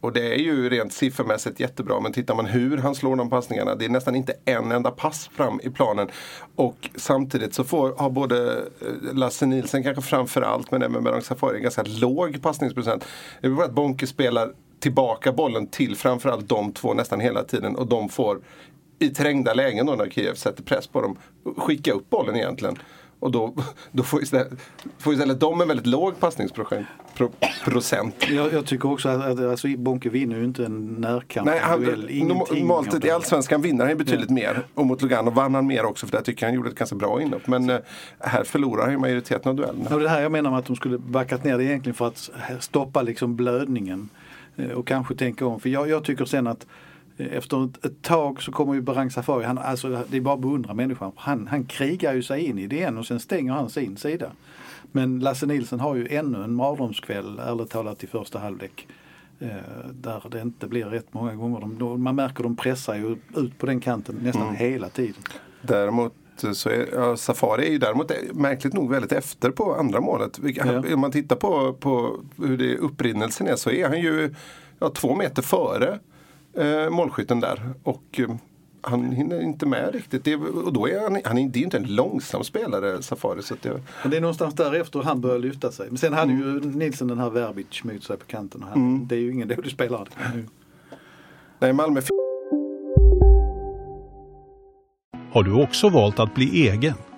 och 0.00 0.12
det 0.12 0.34
är 0.34 0.38
ju 0.38 0.68
rent 0.68 0.92
siffermässigt 0.92 1.60
jättebra 1.60 2.00
men 2.00 2.12
tittar 2.12 2.34
man 2.34 2.46
hur 2.46 2.78
han 2.78 2.94
slår 2.94 3.16
de 3.16 3.30
passningarna, 3.30 3.74
det 3.74 3.84
är 3.84 3.88
nästan 3.88 4.16
inte 4.16 4.34
en 4.44 4.72
enda 4.72 4.90
pass 4.90 5.30
fram 5.34 5.60
i 5.62 5.70
planen. 5.70 6.08
Och 6.56 6.90
samtidigt 6.94 7.54
så 7.54 7.64
får, 7.64 7.94
har 7.96 8.10
både 8.10 8.56
eh, 8.56 9.14
Lasse 9.14 9.46
Nilsen 9.46 9.82
kanske 9.82 10.02
framförallt 10.02 10.70
men 10.70 10.82
även 10.82 11.04
Behrang 11.04 11.22
Safari 11.22 11.56
en 11.56 11.62
ganska 11.62 11.82
låg 11.82 12.42
passningsprocent. 12.42 13.04
Det 13.40 13.46
är 13.46 13.50
bara 13.50 13.66
att 13.66 13.72
Bonke 13.72 14.06
spelar 14.06 14.52
tillbaka 14.80 15.32
bollen 15.32 15.66
till 15.66 15.96
framförallt 15.96 16.48
de 16.48 16.72
två 16.72 16.94
nästan 16.94 17.20
hela 17.20 17.44
tiden 17.44 17.76
och 17.76 17.86
de 17.86 18.08
får 18.08 18.40
i 18.98 19.08
trängda 19.08 19.54
lägen 19.54 19.86
då 19.86 19.92
när 19.92 20.10
Kiev 20.10 20.34
sätter 20.34 20.62
press 20.62 20.86
på 20.86 21.00
dem 21.00 21.16
skicka 21.56 21.92
upp 21.92 22.10
bollen 22.10 22.36
egentligen. 22.36 22.78
Och 23.22 23.30
då, 23.30 23.54
då 23.92 24.02
får, 24.02 24.22
istället, 24.22 24.52
får 24.98 25.12
istället 25.12 25.40
de 25.40 25.60
en 25.60 25.68
väldigt 25.68 25.86
låg 25.86 26.20
passningsprocent. 26.20 26.86
Pro. 27.14 27.32
Jag, 28.30 28.52
jag 28.52 28.66
tycker 28.66 28.90
också 28.90 29.08
att, 29.08 29.24
att 29.24 29.40
alltså, 29.40 29.68
Bonke 29.76 30.08
vinner 30.08 30.36
ju 30.36 30.44
inte 30.44 30.64
en 30.64 30.86
närkamp. 30.86 31.46
Nej, 31.46 31.58
han, 31.62 31.82
normalt 31.82 33.04
i. 33.04 33.10
Allsvenskan 33.10 33.62
vinner 33.62 33.86
han 33.86 33.96
betydligt 33.96 34.30
mer. 34.30 34.66
Och 34.74 34.86
mot 34.86 35.02
Lugano 35.02 35.30
vann 35.30 35.54
han 35.54 35.66
mer 35.66 35.84
också 35.84 36.06
för 36.06 36.16
där 36.16 36.22
tycker 36.24 36.46
jag 36.46 36.48
han 36.50 36.56
gjorde 36.56 36.68
ett 36.68 36.74
ganska 36.78 36.96
bra 36.96 37.22
inhopp. 37.22 37.46
Men 37.46 37.70
eh, 37.70 37.78
här 38.18 38.44
förlorar 38.44 38.82
han 38.82 38.92
ju 38.92 38.98
majoriteten 38.98 39.50
av 39.50 39.56
duellerna. 39.56 39.86
Ja, 39.90 39.96
det 39.96 40.08
här 40.08 40.22
jag 40.22 40.32
menar 40.32 40.50
med 40.50 40.58
att 40.58 40.66
de 40.66 40.76
skulle 40.76 40.98
backat 40.98 41.44
ner 41.44 41.58
det 41.58 41.64
egentligen 41.64 41.94
för 41.94 42.06
att 42.06 42.30
stoppa 42.60 43.02
liksom 43.02 43.36
blödningen. 43.36 44.08
eh, 44.56 44.70
Och 44.70 44.86
kanske 44.86 45.14
tänka 45.14 45.46
om. 45.46 45.60
För 45.60 45.68
jag, 45.68 45.88
jag 45.88 46.04
tycker 46.04 46.24
sen 46.24 46.46
att 46.46 46.66
efter 47.30 47.64
ett, 47.64 47.84
ett 47.84 48.02
tag 48.02 48.42
så 48.42 48.52
kommer 48.52 48.74
ju 48.74 48.80
Barang 48.80 49.10
Safari, 49.10 49.44
han, 49.44 49.58
alltså, 49.58 50.04
det 50.08 50.16
är 50.16 50.20
bara 50.20 50.34
att 50.34 50.40
beundra 50.40 50.74
människan. 50.74 51.12
Han, 51.16 51.46
han 51.46 51.64
krigar 51.64 52.14
ju 52.14 52.22
sig 52.22 52.40
in 52.40 52.58
i 52.58 52.66
det 52.66 52.76
igen 52.76 52.98
och 52.98 53.06
sen 53.06 53.20
stänger 53.20 53.52
han 53.52 53.70
sin 53.70 53.96
sida. 53.96 54.30
Men 54.92 55.18
Lasse 55.18 55.46
Nilsson 55.46 55.80
har 55.80 55.94
ju 55.94 56.08
ännu 56.08 56.44
en 56.44 56.54
mardrömskväll, 56.54 57.38
ärligt 57.38 57.70
talat, 57.70 58.04
i 58.04 58.06
första 58.06 58.38
halvlek. 58.38 58.88
Eh, 59.40 59.48
där 59.92 60.22
det 60.30 60.40
inte 60.40 60.66
blir 60.66 60.84
rätt 60.84 61.14
många 61.14 61.34
gånger. 61.34 61.60
De, 61.60 61.78
de, 61.78 62.02
man 62.02 62.14
märker 62.14 62.42
de 62.42 62.56
pressar 62.56 62.94
ju 62.94 63.16
ut 63.36 63.58
på 63.58 63.66
den 63.66 63.80
kanten 63.80 64.18
nästan 64.22 64.42
Mm. 64.42 64.54
hela 64.54 64.88
tiden. 64.88 65.22
Däremot 65.62 66.14
så 66.52 66.68
är 66.68 66.88
ja, 66.94 67.16
Safari 67.16 67.66
är 67.66 67.70
ju 67.70 67.78
däremot 67.78 68.12
märkligt 68.32 68.72
nog 68.72 68.90
väldigt 68.90 69.12
efter 69.12 69.50
på 69.50 69.74
andra 69.74 70.00
målet. 70.00 70.40
Ja. 70.42 70.94
Om 70.94 71.00
man 71.00 71.12
tittar 71.12 71.36
på, 71.36 71.72
på 71.72 72.20
hur 72.36 72.56
det 72.56 72.76
upprinnelsen 72.76 73.46
är 73.46 73.56
så 73.56 73.70
är 73.70 73.88
han 73.88 74.00
ju 74.00 74.34
ja, 74.78 74.90
två 74.90 75.14
meter 75.14 75.42
före 75.42 75.98
eh, 76.56 76.90
målskytten 76.90 77.40
där. 77.40 77.60
Och 77.82 78.20
eh, 78.20 78.34
han 78.80 79.12
hinner 79.12 79.42
inte 79.42 79.66
med 79.66 79.94
riktigt. 79.94 80.24
Det, 80.24 80.36
och 80.36 80.72
då 80.72 80.88
är 80.88 81.00
han, 81.00 81.20
han 81.24 81.38
är, 81.38 81.48
det 81.48 81.56
är 81.56 81.60
ju 81.60 81.64
inte 81.64 81.76
en 81.76 81.94
långsam 81.94 82.44
spelare, 82.44 83.02
Safari. 83.02 83.42
Så 83.42 83.54
att 83.54 83.62
det, 83.62 83.82
Men 84.02 84.10
det 84.10 84.16
är 84.16 84.20
någonstans 84.20 84.54
därefter 84.54 85.02
han 85.02 85.20
börjar 85.20 85.38
lyfta 85.38 85.72
sig. 85.72 85.86
Men 85.88 85.98
sen 85.98 86.12
hade 86.12 86.32
ju 86.32 86.60
Nilsson 86.60 87.08
den 87.08 87.18
här 87.18 87.30
Verbic 87.30 87.84
mot 87.84 88.04
sig 88.04 88.16
på 88.16 88.26
kanten. 88.26 88.62
Och 88.62 88.68
han, 88.68 89.06
Det 89.06 89.14
är 89.14 89.20
ju 89.20 89.32
ingen 89.32 89.48
dålig 89.48 89.72
spelare. 89.72 90.06
nej, 91.58 91.72
Malmö 91.72 92.00
Har 95.32 95.42
du 95.42 95.62
också 95.62 95.88
valt 95.88 96.18
att 96.18 96.34
bli 96.34 96.68
egen? 96.68 96.94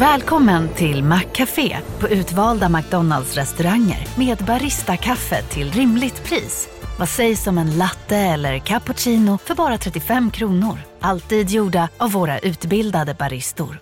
Välkommen 0.00 0.68
till 0.68 1.04
Maccafé 1.04 1.76
på 1.98 2.08
utvalda 2.08 2.68
McDonalds 2.68 3.34
restauranger 3.36 4.18
med 4.18 4.38
Baristakaffe 4.46 5.42
till 5.42 5.70
rimligt 5.70 6.24
pris. 6.24 6.68
Vad 6.98 7.08
sägs 7.08 7.46
om 7.46 7.58
en 7.58 7.78
latte 7.78 8.16
eller 8.16 8.58
cappuccino 8.58 9.38
för 9.38 9.54
bara 9.54 9.78
35 9.78 10.30
kronor? 10.30 10.78
Alltid 11.00 11.50
gjorda 11.50 11.88
av 11.98 12.12
våra 12.12 12.38
utbildade 12.38 13.14
baristor. 13.14 13.80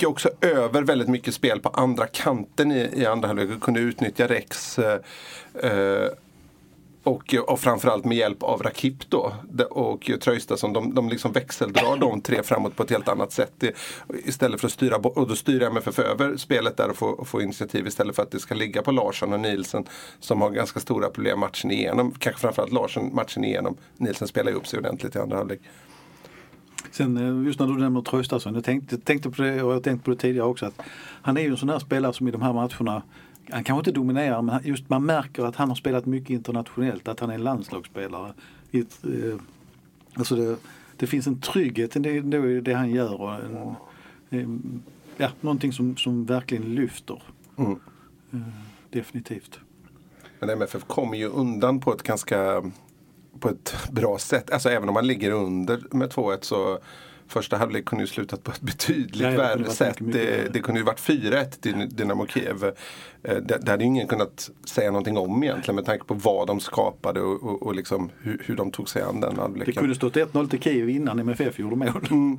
gick 0.00 0.08
också 0.08 0.30
över 0.40 0.82
väldigt 0.82 1.08
mycket 1.08 1.34
spel 1.34 1.60
på 1.60 1.68
andra 1.68 2.06
kanten 2.06 2.72
i, 2.72 2.90
i 2.96 3.06
andra 3.06 3.28
halvlek 3.28 3.50
och 3.56 3.62
kunde 3.62 3.80
utnyttja 3.80 4.26
Rex. 4.26 4.78
Eh, 4.78 5.00
eh, 5.62 6.08
och, 7.02 7.34
och 7.46 7.60
framförallt 7.60 8.04
med 8.04 8.16
hjälp 8.16 8.42
av 8.42 8.62
Rakip 8.62 9.10
då 9.10 9.32
och 9.70 10.10
och 10.10 10.58
som 10.58 10.72
De, 10.72 10.94
de 10.94 11.08
liksom 11.08 11.32
växeldrar 11.32 11.96
de 11.96 12.20
tre 12.20 12.42
framåt 12.42 12.76
på 12.76 12.82
ett 12.82 12.90
helt 12.90 13.08
annat 13.08 13.32
sätt. 13.32 13.52
Det, 13.58 13.74
istället 14.24 14.60
för 14.60 14.66
att 14.66 14.72
styra 14.72 14.98
bort, 14.98 15.16
och 15.16 15.28
då 15.28 15.36
styr 15.36 15.62
MFF 15.62 15.98
över 15.98 16.36
spelet 16.36 16.76
där 16.76 16.90
och 16.90 16.96
får, 16.96 17.34
och 17.34 17.42
initiativ 17.42 17.86
istället 17.86 18.16
för 18.16 18.22
att 18.22 18.30
det 18.30 18.38
ska 18.38 18.54
ligga 18.54 18.82
på 18.82 18.92
Larsson 18.92 19.32
och 19.32 19.40
Nielsen 19.40 19.84
som 20.20 20.40
har 20.40 20.50
ganska 20.50 20.80
stora 20.80 21.10
problem 21.10 21.40
matchen 21.40 21.70
igenom. 21.70 22.10
Kanske 22.18 22.40
framförallt 22.40 22.72
Larsson 22.72 23.14
matchen 23.14 23.44
igenom. 23.44 23.76
Nielsen 23.96 24.28
spelar 24.28 24.50
ju 24.50 24.56
upp 24.56 24.66
sig 24.66 24.78
ordentligt 24.78 25.16
i 25.16 25.18
andra 25.18 25.36
halvlek. 25.36 25.60
Sen 26.90 27.16
eh, 27.16 27.46
just 27.46 27.60
när 27.60 27.66
du 27.66 27.78
nämner 27.78 28.02
Traustason, 28.02 28.54
jag 28.54 28.64
tänkte, 28.64 28.98
tänkte 28.98 29.30
på 29.30 29.42
det 29.42 29.62
och 29.62 29.70
jag 29.70 29.74
har 29.74 29.80
tänkt 29.80 30.04
på 30.04 30.10
det 30.10 30.16
tidigare 30.16 30.46
också. 30.46 30.66
att 30.66 30.80
Han 31.22 31.36
är 31.36 31.40
ju 31.40 31.50
en 31.50 31.56
sån 31.56 31.68
här 31.68 31.78
spelare 31.78 32.12
som 32.12 32.28
i 32.28 32.30
de 32.30 32.42
här 32.42 32.52
matcherna 32.52 33.02
han 33.52 33.64
kanske 33.64 33.80
inte 33.80 34.00
dominerar 34.00 34.42
men 34.42 34.60
just 34.64 34.88
man 34.88 35.06
märker 35.06 35.44
att 35.44 35.56
han 35.56 35.68
har 35.68 35.76
spelat 35.76 36.06
mycket 36.06 36.30
internationellt, 36.30 37.08
att 37.08 37.20
han 37.20 37.30
är 37.30 37.34
en 37.34 37.42
landslagsspelare. 37.42 38.32
Eh, 38.72 38.84
alltså 40.14 40.36
det, 40.36 40.56
det 40.96 41.06
finns 41.06 41.26
en 41.26 41.40
trygghet 41.40 41.96
i 41.96 41.98
det, 41.98 42.60
det, 42.60 42.72
han 42.72 42.90
gör 42.90 43.20
och 43.20 43.34
en, 44.30 44.82
ja, 45.16 45.28
någonting 45.40 45.72
som, 45.72 45.96
som 45.96 46.24
verkligen 46.24 46.74
lyfter. 46.74 47.22
Mm. 47.56 47.80
Eh, 48.32 48.40
definitivt. 48.90 49.58
Men 50.40 50.50
MFF 50.50 50.84
kommer 50.84 51.18
ju 51.18 51.26
undan 51.26 51.80
på 51.80 51.92
ett 51.92 52.02
ganska 52.02 52.62
på 53.40 53.48
ett 53.48 53.76
bra 53.90 54.18
sätt. 54.18 54.50
Alltså 54.50 54.68
även 54.68 54.88
om 54.88 54.94
man 54.94 55.06
ligger 55.06 55.30
under 55.30 55.82
med 55.90 56.10
2-1 56.12 56.38
så 56.40 56.78
första 57.30 57.56
halvlek 57.56 57.84
kunde 57.84 58.02
ju 58.02 58.06
slutat 58.08 58.44
på 58.44 58.50
ett 58.50 58.60
betydligt 58.60 59.22
det 59.22 59.36
värre 59.36 59.64
sätt. 59.70 59.96
Det, 60.00 60.52
det 60.52 60.60
kunde 60.60 60.80
ju 60.80 60.84
varit 60.84 61.00
4-1 61.00 61.44
till 61.60 61.88
Dynamo 61.96 62.26
Kiev. 62.26 62.64
Eh, 62.64 62.72
Det, 63.22 63.58
det 63.62 63.70
hade 63.70 63.84
ju 63.84 63.88
ingen 63.88 64.06
kunnat 64.08 64.50
säga 64.64 64.90
någonting 64.90 65.16
om 65.18 65.42
egentligen 65.42 65.76
med 65.76 65.84
tanke 65.86 66.04
på 66.04 66.14
vad 66.14 66.46
de 66.46 66.60
skapade 66.60 67.20
och, 67.20 67.42
och, 67.42 67.62
och 67.62 67.74
liksom 67.74 68.10
hur, 68.22 68.42
hur 68.46 68.56
de 68.56 68.70
tog 68.70 68.88
sig 68.88 69.02
an 69.02 69.20
den 69.20 69.34
Det 69.34 69.40
halvleken. 69.40 69.74
kunde 69.74 69.94
stått 69.94 70.14
1-0 70.16 70.48
till 70.48 70.60
Kiev 70.60 70.88
innan 70.90 71.18
MFF 71.18 71.58
gjorde 71.58 71.76
mål. 71.76 72.08
Mm. 72.10 72.38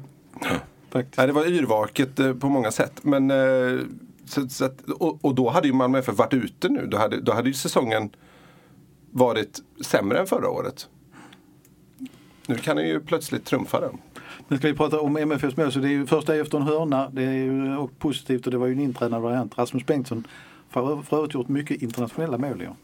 Faktiskt. 0.90 1.18
Nej, 1.18 1.28
det 1.28 1.34
var 1.34 1.46
yrvaket 1.46 2.20
eh, 2.20 2.34
på 2.34 2.50
många 2.50 2.72
sätt. 2.72 2.94
Men, 3.02 3.32
eh, 3.32 3.80
så, 4.26 4.50
så 4.50 4.66
att, 4.66 4.82
och, 4.82 5.26
och 5.26 5.36
då 5.36 5.50
hade 5.50 5.68
ju 5.68 5.74
Malmö 5.74 6.00
FF 6.00 6.18
varit 6.18 6.34
ute 6.34 6.70
nu. 6.70 6.88
Då 6.88 6.98
hade, 6.98 7.22
då 7.22 7.32
hade 7.34 7.48
ju 7.50 7.54
säsongen 7.54 8.10
varit 9.12 9.60
sämre 9.86 10.20
än 10.20 10.28
förra 10.28 10.50
året. 10.50 10.88
Nu 12.48 12.56
kan 12.56 12.76
den 12.76 12.88
ju 12.88 13.00
plötsligt 13.00 13.46
trumfa 13.46 13.80
den. 13.80 13.98
Nu 14.52 14.58
ska 14.58 14.68
vi 14.68 14.74
prata 14.74 15.00
om 15.00 15.18
MFFs 15.18 15.58
mål. 15.58 15.72
Så 15.72 15.80
det 15.80 15.88
är 15.88 15.92
ju 15.92 16.06
första 16.06 16.36
efter 16.36 16.58
en 16.58 16.64
hörna. 16.64 17.10
Det 17.10 17.24
är 17.24 17.32
ju 17.34 17.76
och 17.78 18.00
positivt 18.00 18.46
och 18.46 18.52
det 18.52 18.58
var 18.58 18.68
ju 18.68 18.74
en 18.74 18.80
intränad 18.80 19.22
variant. 19.22 19.58
Rasmus 19.58 19.86
Bengtsson 19.86 20.28
har 20.72 21.02
för 21.02 21.18
övrigt 21.18 21.34
gjort 21.34 21.48
mycket 21.48 21.82
internationella 21.82 22.38
mål 22.38 22.62
i 22.62 22.68
år. 22.68 22.76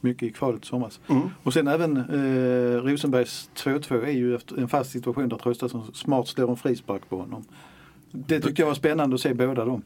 Mycket 0.00 0.22
i 0.22 0.32
kvalet 0.32 0.64
i 0.64 0.66
somras. 0.66 1.00
Mm. 1.08 1.22
Och 1.42 1.52
sen 1.52 1.68
även 1.68 1.96
eh, 1.96 2.82
Rosenbergs 2.82 3.50
2-2 3.56 4.04
är 4.04 4.10
ju 4.10 4.34
efter 4.36 4.56
en 4.56 4.68
fast 4.68 4.90
situation 4.90 5.28
där 5.28 5.36
Traustason 5.36 5.94
smart 5.94 6.28
slår 6.28 6.50
en 6.50 6.56
frispark 6.56 7.08
på 7.08 7.16
honom. 7.16 7.44
Det 8.10 8.40
tyckte 8.40 8.62
jag 8.62 8.66
var 8.66 8.74
spännande 8.74 9.14
att 9.14 9.20
se 9.20 9.34
båda 9.34 9.64
dem. 9.64 9.82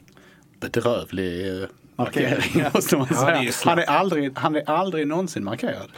Bedrövlig 0.60 1.62
eh, 1.62 1.68
Markering. 1.96 2.64
måste 2.74 2.96
man 2.96 3.06
Ja, 3.10 3.16
säga. 3.16 3.52
han, 3.64 3.78
är 3.78 3.84
aldrig, 3.84 4.38
han 4.38 4.56
är 4.56 4.70
aldrig 4.70 5.06
någonsin 5.06 5.44
markerad. 5.44 5.88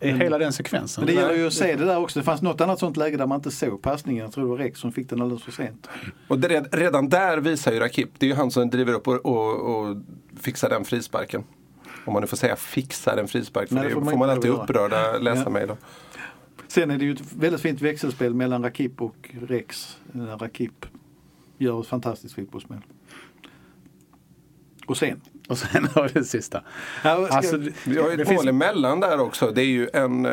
I 0.00 0.10
hela 0.10 0.38
den 0.38 0.52
sekvensen. 0.52 1.04
Men 1.04 1.14
det 1.14 1.20
gäller 1.20 1.36
ju 1.36 1.46
att 1.46 1.52
se 1.52 1.76
det 1.76 1.84
där 1.84 1.98
också. 1.98 2.18
Det 2.18 2.24
fanns 2.24 2.42
något 2.42 2.60
annat 2.60 2.78
sånt 2.78 2.96
läge 2.96 3.16
där 3.16 3.26
man 3.26 3.36
inte 3.38 3.50
såg 3.50 3.82
passningen. 3.82 4.24
Jag 4.24 4.32
tror 4.32 4.44
det 4.44 4.50
var 4.50 4.56
Rex 4.58 4.80
som 4.80 4.92
fick 4.92 5.10
den 5.10 5.22
alldeles 5.22 5.42
för 5.44 5.52
sent. 5.52 5.88
Och 6.28 6.38
det, 6.38 6.60
redan 6.72 7.08
där 7.08 7.38
visar 7.38 7.72
ju 7.72 7.78
Rakip, 7.80 8.08
det 8.18 8.26
är 8.26 8.30
ju 8.30 8.36
han 8.36 8.50
som 8.50 8.70
driver 8.70 8.92
upp 8.92 9.08
och, 9.08 9.26
och, 9.26 9.80
och 9.80 9.96
fixar 10.40 10.68
den 10.68 10.84
frisparken. 10.84 11.44
Om 12.04 12.12
man 12.12 12.20
nu 12.22 12.26
får 12.26 12.36
säga 12.36 12.56
fixar 12.56 13.16
en 13.16 13.28
frispark, 13.28 13.68
för 13.68 13.74
Nej, 13.74 13.84
det 13.84 13.88
det 13.88 13.94
får 13.94 14.00
får 14.00 14.10
man 14.10 14.18
man, 14.18 14.36
inte 14.36 14.48
alltid 14.48 14.62
upprörda 14.62 15.18
läsa 15.18 15.42
Ja. 15.42 15.50
mig 15.50 15.66
då. 15.66 15.76
Sen 16.68 16.90
är 16.90 16.98
det 16.98 17.04
ju 17.04 17.12
ett 17.12 17.32
väldigt 17.32 17.60
fint 17.60 17.80
växelspel 17.80 18.34
mellan 18.34 18.62
Rakip 18.62 19.00
och 19.02 19.30
Rex. 19.48 19.96
När 20.12 20.38
Rakip 20.38 20.86
gör 21.58 21.80
ett 21.80 21.86
fantastiskt 21.86 22.34
fotbollsmål. 22.34 22.78
Och 24.86 24.96
sen. 24.96 25.20
Och 25.50 25.58
sen 25.58 25.88
har 25.94 26.02
vi 26.08 26.12
det 26.20 26.24
sista. 26.24 26.62
Ja, 27.04 27.26
ska- 27.26 27.36
Alltså, 27.36 27.56
det, 27.56 27.72
Vi 27.84 27.98
har 27.98 28.10
ju 28.10 28.16
det 28.16 28.22
ett 28.22 28.28
finns- 28.28 28.46
emellan 28.46 29.00
där 29.00 29.20
också. 29.20 29.50
Det 29.50 29.62
är 29.62 29.66
ju 29.66 29.88
en 29.92 30.26
eh, 30.26 30.32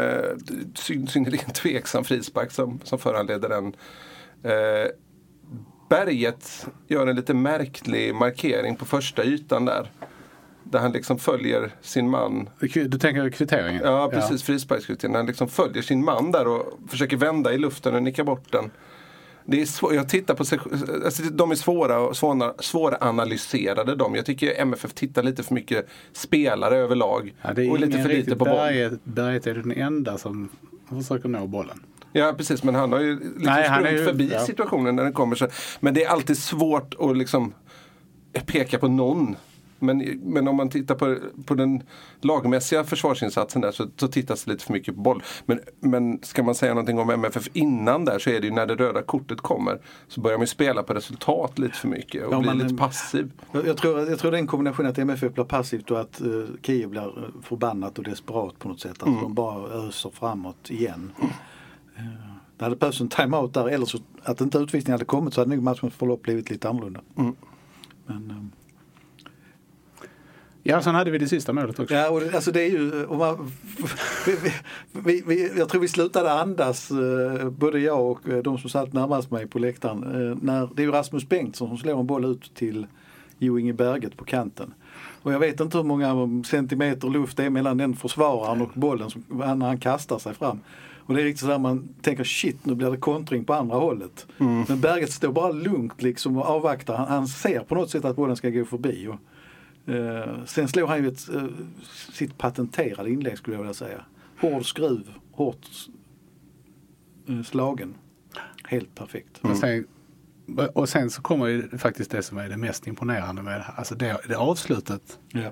syn- 0.76 1.08
synnerligen 1.08 1.50
tveksam 1.50 2.04
frispark 2.04 2.52
som, 2.52 2.80
som 2.84 3.00
föranleder 3.00 3.50
den. 3.50 3.66
Eh, 4.44 4.92
Berget 5.90 6.68
gör 6.88 7.08
en 7.08 7.16
lite 7.16 7.34
märklig 7.34 8.16
markering 8.16 8.76
på 8.76 8.86
första 8.86 9.24
ytan 9.24 9.66
där. 9.66 9.92
Där 10.64 10.80
han 10.80 10.92
liksom 10.92 11.20
följer 11.20 11.72
sin 11.82 12.10
man. 12.10 12.50
Du 12.60 12.90
tänker 13.00 13.30
kvitteringen? 13.30 13.82
Ja 13.86 14.10
precis, 14.14 14.44
frisparkskvitteringen. 14.44 15.16
Han 15.18 15.26
liksom 15.26 15.48
följer 15.48 15.84
sin 15.84 16.06
man 16.06 16.32
där 16.32 16.48
och 16.48 16.80
försöker 16.90 17.18
vända 17.18 17.54
i 17.54 17.58
luften 17.58 17.96
och 17.96 18.04
nicka 18.04 18.24
bort 18.24 18.52
den. 18.52 18.72
Det 19.50 19.62
är 19.62 19.66
svår, 19.66 19.94
jag 19.94 20.10
tittar 20.10 20.34
på 20.36 20.46
sig, 20.46 20.60
alltså 21.06 21.24
de 21.24 21.52
är 21.52 21.56
svåra 21.56 22.00
och 22.00 22.18
svåra, 22.18 22.54
svåranalyserade 22.60 23.96
de. 23.96 24.16
Jag 24.16 24.26
tycker 24.26 24.62
MFF 24.62 24.94
tittar 24.94 25.24
lite 25.24 25.44
för 25.44 25.54
mycket 25.54 25.88
spelare 26.14 26.78
överlag. 26.78 27.34
Ja, 27.42 27.54
det 27.54 27.66
är 27.66 27.72
och 27.72 27.80
lite 27.80 28.02
för 28.02 28.10
lite 28.10 28.36
på 28.36 28.46
boll. 28.46 28.56
Berget, 29.04 29.48
är 29.48 29.54
den 29.54 29.72
enda 29.72 30.18
som 30.18 30.50
försöker 30.90 31.30
nå 31.30 31.48
bollen. 31.48 31.84
Ja 32.14 32.34
precis, 32.38 32.64
men 32.64 32.76
han 32.76 32.92
har 32.92 33.00
ju 33.00 33.14
liksom 33.20 33.34
Nej, 33.38 33.70
sprungit 33.70 34.02
ju- 34.02 34.06
förbi 34.06 34.30
ja. 34.34 34.46
situationen 34.46 34.96
när 34.96 35.04
den 35.04 35.14
kommer. 35.14 35.36
Så, 35.36 35.48
men 35.80 35.94
det 35.94 36.04
är 36.04 36.10
alltid 36.10 36.38
svårt 36.38 36.96
att 37.00 37.18
liksom 37.18 37.54
peka 38.46 38.78
på 38.80 38.88
någon 38.88 39.36
Men, 39.80 40.20
men 40.24 40.48
om 40.48 40.56
man 40.56 40.70
tittar 40.70 40.96
på, 40.96 41.18
på 41.46 41.56
den 41.56 41.84
lagmässiga 42.22 42.84
försvarsinsatsen 42.84 43.62
där 43.62 43.72
så, 43.72 43.88
så 43.98 44.08
tittas 44.08 44.44
det 44.44 44.52
lite 44.52 44.66
för 44.66 44.74
mycket 44.74 44.96
på 44.96 45.02
boll. 45.02 45.24
Men, 45.46 45.60
men 45.80 46.20
ska 46.24 46.44
man 46.44 46.56
säga 46.56 46.74
någonting 46.74 47.00
om 47.00 47.10
MFF 47.10 47.48
innan 47.54 48.06
där 48.06 48.20
så 48.20 48.30
är 48.30 48.40
det 48.42 48.48
ju 48.48 48.54
när 48.54 48.66
det 48.66 48.76
röda 48.76 49.02
kortet 49.02 49.42
kommer 49.42 49.82
så 50.08 50.22
börjar 50.22 50.38
man 50.38 50.44
ju 50.44 50.48
spela 50.48 50.84
på 50.84 50.94
resultat 50.94 51.60
lite 51.60 51.74
för 51.78 51.88
mycket 51.88 52.26
och 52.28 52.34
Ja, 52.34 52.40
blir 52.40 52.50
man- 52.50 52.58
lite 52.58 52.76
passiv. 52.76 53.32
Jag, 53.52 53.68
jag, 53.68 53.78
tror, 53.78 54.10
jag 54.10 54.20
tror 54.20 54.32
det 54.32 54.38
är 54.38 54.42
en 54.42 54.48
kombination 54.48 54.86
att 54.86 54.98
MFF 54.98 55.34
blir 55.34 55.44
passivt 55.44 55.92
och 55.92 56.00
att 56.00 56.22
uh, 56.22 56.46
Kiev 56.62 56.90
blir 56.90 57.02
eh, 57.24 57.42
förbannat 57.44 57.98
och 57.98 58.04
desperat 58.04 58.60
på 58.60 58.68
något 58.70 58.80
sätt. 58.80 59.04
Att 59.04 59.22
de 59.22 59.34
bara 59.34 59.70
öser 59.70 60.10
framåt 60.10 60.70
igen. 60.70 61.12
Eh, 61.96 62.04
det 62.58 62.64
hade 62.66 62.76
behövts 62.76 63.02
en 63.02 63.10
timeout 63.10 63.54
där 63.54 63.68
eller 63.68 63.86
så 63.86 63.98
att 64.24 64.42
inte 64.42 64.58
utvisningen 64.58 64.94
hade 64.94 65.06
kommit 65.06 65.34
så 65.34 65.42
hade 65.42 65.56
nog 65.56 65.64
matchens 65.64 65.94
förlopp 65.94 66.22
blivit 66.22 66.50
lite 66.50 66.70
annorlunda. 66.70 67.02
Men, 68.06 68.32
eh, 68.32 68.38
Ja, 70.70 70.82
sen 70.82 70.96
hade 70.96 71.12
vi 71.12 71.18
det 71.18 71.28
sista 71.28 71.54
målet 71.54 71.80
också. 71.80 71.94
Ja, 71.96 72.10
och 72.10 72.20
det, 72.20 72.36
alltså 72.36 72.52
det 72.52 72.62
är 72.62 72.70
ju, 72.70 73.06
om 73.06 73.18
man, 73.18 73.52
vi, 74.26 74.36
vi, 74.92 75.24
vi, 75.28 75.52
jag 75.58 75.70
tror 75.70 75.82
vi 75.82 75.88
slutade 75.88 76.32
andas, 76.32 76.92
eh, 76.92 77.50
både 77.50 77.80
jag 77.80 78.12
och 78.12 78.30
eh, 78.30 78.38
de 78.38 78.58
som 78.58 78.70
satt 78.70 78.94
närmast 78.94 79.32
mig 79.32 79.48
på 79.48 79.60
läktaren. 79.60 80.04
eh, 80.04 80.38
När, 80.42 80.70
det 80.76 80.82
är 80.82 80.86
ju 80.86 80.92
Rasmus 80.92 81.30
Bengtsson 81.30 81.68
som 81.68 81.78
slår 81.78 82.00
en 82.00 82.08
boll 82.08 82.26
ut 82.26 82.52
till 82.56 82.88
Jo 83.40 83.60
Inge 83.60 83.74
Berget 83.74 84.18
på 84.18 84.26
kanten. 84.26 84.74
Och 85.22 85.34
jag 85.34 85.40
vet 85.40 85.60
inte 85.60 85.78
hur 85.78 85.84
många 85.84 86.44
centimeter 86.46 87.08
luft 87.10 87.38
det 87.38 87.44
är 87.46 87.50
mellan 87.50 87.78
den 87.78 87.96
försvararen 87.96 88.62
och 88.62 88.70
bollen 88.74 89.10
som, 89.10 89.24
när 89.30 89.66
han 89.66 89.78
kastar 89.78 90.20
sig 90.20 90.34
fram. 90.34 90.60
Och 90.98 91.14
det 91.16 91.22
är 91.22 91.26
riktigt 91.26 91.42
sådär 91.42 91.60
man 91.60 91.90
tänker 92.02 92.24
shit 92.24 92.66
nu 92.66 92.76
blir 92.76 92.92
det 92.92 92.98
kontring 92.98 93.46
på 93.46 93.54
andra 93.54 93.76
hållet. 93.76 94.28
Men 94.38 94.80
Berget 94.82 95.12
står 95.12 95.32
bara 95.32 95.52
lugnt 95.52 96.02
liksom 96.02 96.38
och 96.38 96.46
avvaktar. 96.46 96.96
Han, 96.98 97.08
han 97.08 97.28
ser 97.28 97.60
på 97.60 97.76
något 97.76 97.90
sätt 97.90 98.06
att 98.06 98.16
bollen 98.16 98.36
ska 98.36 98.50
gå 98.50 98.66
förbi. 98.66 99.08
Och, 99.08 99.16
Eh, 99.88 100.46
sen 100.46 100.68
slår 100.68 100.88
han 100.88 101.04
ju 101.04 101.08
ett, 101.08 101.30
eh, 101.30 101.48
sitt 102.14 102.38
patenterade 102.38 103.10
inlägg 103.10 103.38
skulle 103.38 103.56
jag 103.56 103.62
vilja 103.62 103.74
säga. 103.74 104.06
Hård 104.40 104.66
skruv, 104.66 105.12
hårt 105.32 105.68
eh, 107.28 107.44
slagen. 107.44 107.96
Helt 108.64 108.96
perfekt. 108.96 109.40
Och, 109.42 109.58
sen, 109.58 109.88
och 110.74 110.90
sen 110.90 111.10
så 111.10 111.22
kommer 111.22 111.48
ju 111.48 111.78
faktiskt 111.78 112.12
det 112.12 112.24
som 112.24 112.38
är 112.38 112.50
det 112.50 112.58
mest 112.58 112.88
imponerande 112.88 113.42
med. 113.42 113.64
Alltså 113.76 113.96
det, 113.96 114.18
det 114.28 114.38
avslutet. 114.38 115.20
Ja. 115.28 115.52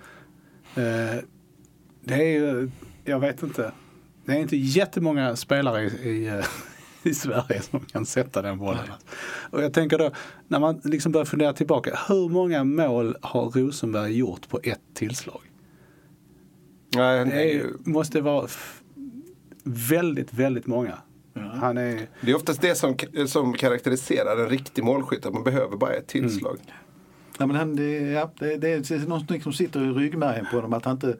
Det 2.01 2.13
är 2.13 2.39
ju, 2.39 2.71
jag 3.03 3.19
vet 3.19 3.43
inte. 3.43 3.71
Det 4.25 4.31
är 4.31 4.37
inte 4.37 4.57
jättemånga 4.57 5.35
spelare 5.35 5.83
i, 5.83 6.09
i, 6.09 6.41
i 7.05 7.13
Sverige 7.13 7.61
som 7.61 7.79
kan 7.79 8.05
sätta 8.05 8.41
den 8.41 8.57
bollen. 8.57 8.83
Och 9.51 9.63
jag 9.63 9.73
tänker 9.73 9.97
då, 9.97 10.11
när 10.47 10.59
man 10.59 10.81
liksom 10.83 11.11
börjar 11.11 11.25
fundera 11.25 11.53
tillbaka. 11.53 11.99
Hur 12.07 12.29
många 12.29 12.63
mål 12.63 13.17
har 13.21 13.49
Rosenberg 13.51 14.17
gjort 14.17 14.49
på 14.49 14.59
ett 14.63 14.81
tillslag? 14.93 15.41
Nej, 16.95 17.19
han 17.19 17.29
Det 17.29 17.63
måste 17.85 18.21
vara 18.21 18.45
f- 18.45 18.81
väldigt, 19.63 20.33
väldigt 20.33 20.67
många. 20.67 20.97
Han 21.53 21.77
är, 21.77 22.07
Det 22.21 22.31
är 22.31 22.35
oftast 22.35 22.61
det 22.61 22.75
som, 22.75 22.95
som 23.27 23.53
karaktäriserar 23.53 24.43
en 24.43 24.49
riktig 24.49 24.83
målskytt, 24.83 25.25
att 25.25 25.33
man 25.33 25.43
behöver 25.43 25.77
bara 25.77 25.93
ett 25.93 26.07
tillslag. 26.07 26.57
Ja, 27.37 27.45
men 27.47 27.55
han, 27.55 27.75
det, 27.75 27.91
ja, 27.99 28.31
det, 28.39 28.57
det 28.57 28.91
är 28.91 29.07
någonting 29.07 29.41
som 29.41 29.53
sitter 29.53 29.81
i 29.85 29.89
ryggmärgen 29.89 30.45
på 30.51 30.55
honom. 30.55 30.73
Att 30.73 30.85
han 30.85 30.93
inte 30.95 31.17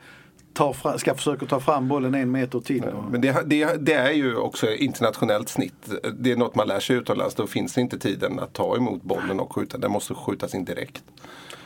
tar 0.55 0.73
fram, 0.73 0.99
ska 0.99 1.15
försöka 1.15 1.45
ta 1.45 1.59
fram 1.59 1.87
bollen 1.87 2.15
en 2.15 2.31
meter 2.31 2.59
till. 2.59 2.83
Men 3.11 3.21
det, 3.21 3.43
det, 3.45 3.85
det 3.85 3.93
är 3.93 4.11
ju 4.11 4.35
också 4.35 4.73
internationellt 4.73 5.49
snitt. 5.49 5.89
Det 6.19 6.31
är 6.31 6.35
något 6.35 6.55
man 6.55 6.67
lär 6.67 6.79
sig 6.79 6.95
utomlands. 6.95 7.35
Då 7.35 7.47
finns 7.47 7.77
inte 7.77 7.99
tiden 7.99 8.39
att 8.39 8.53
ta 8.53 8.77
emot 8.77 9.03
bollen 9.03 9.39
och 9.39 9.55
skjuta. 9.55 9.77
Den 9.77 9.91
måste 9.91 10.13
skjutas 10.13 10.55
in 10.55 10.65
direkt. 10.65 11.03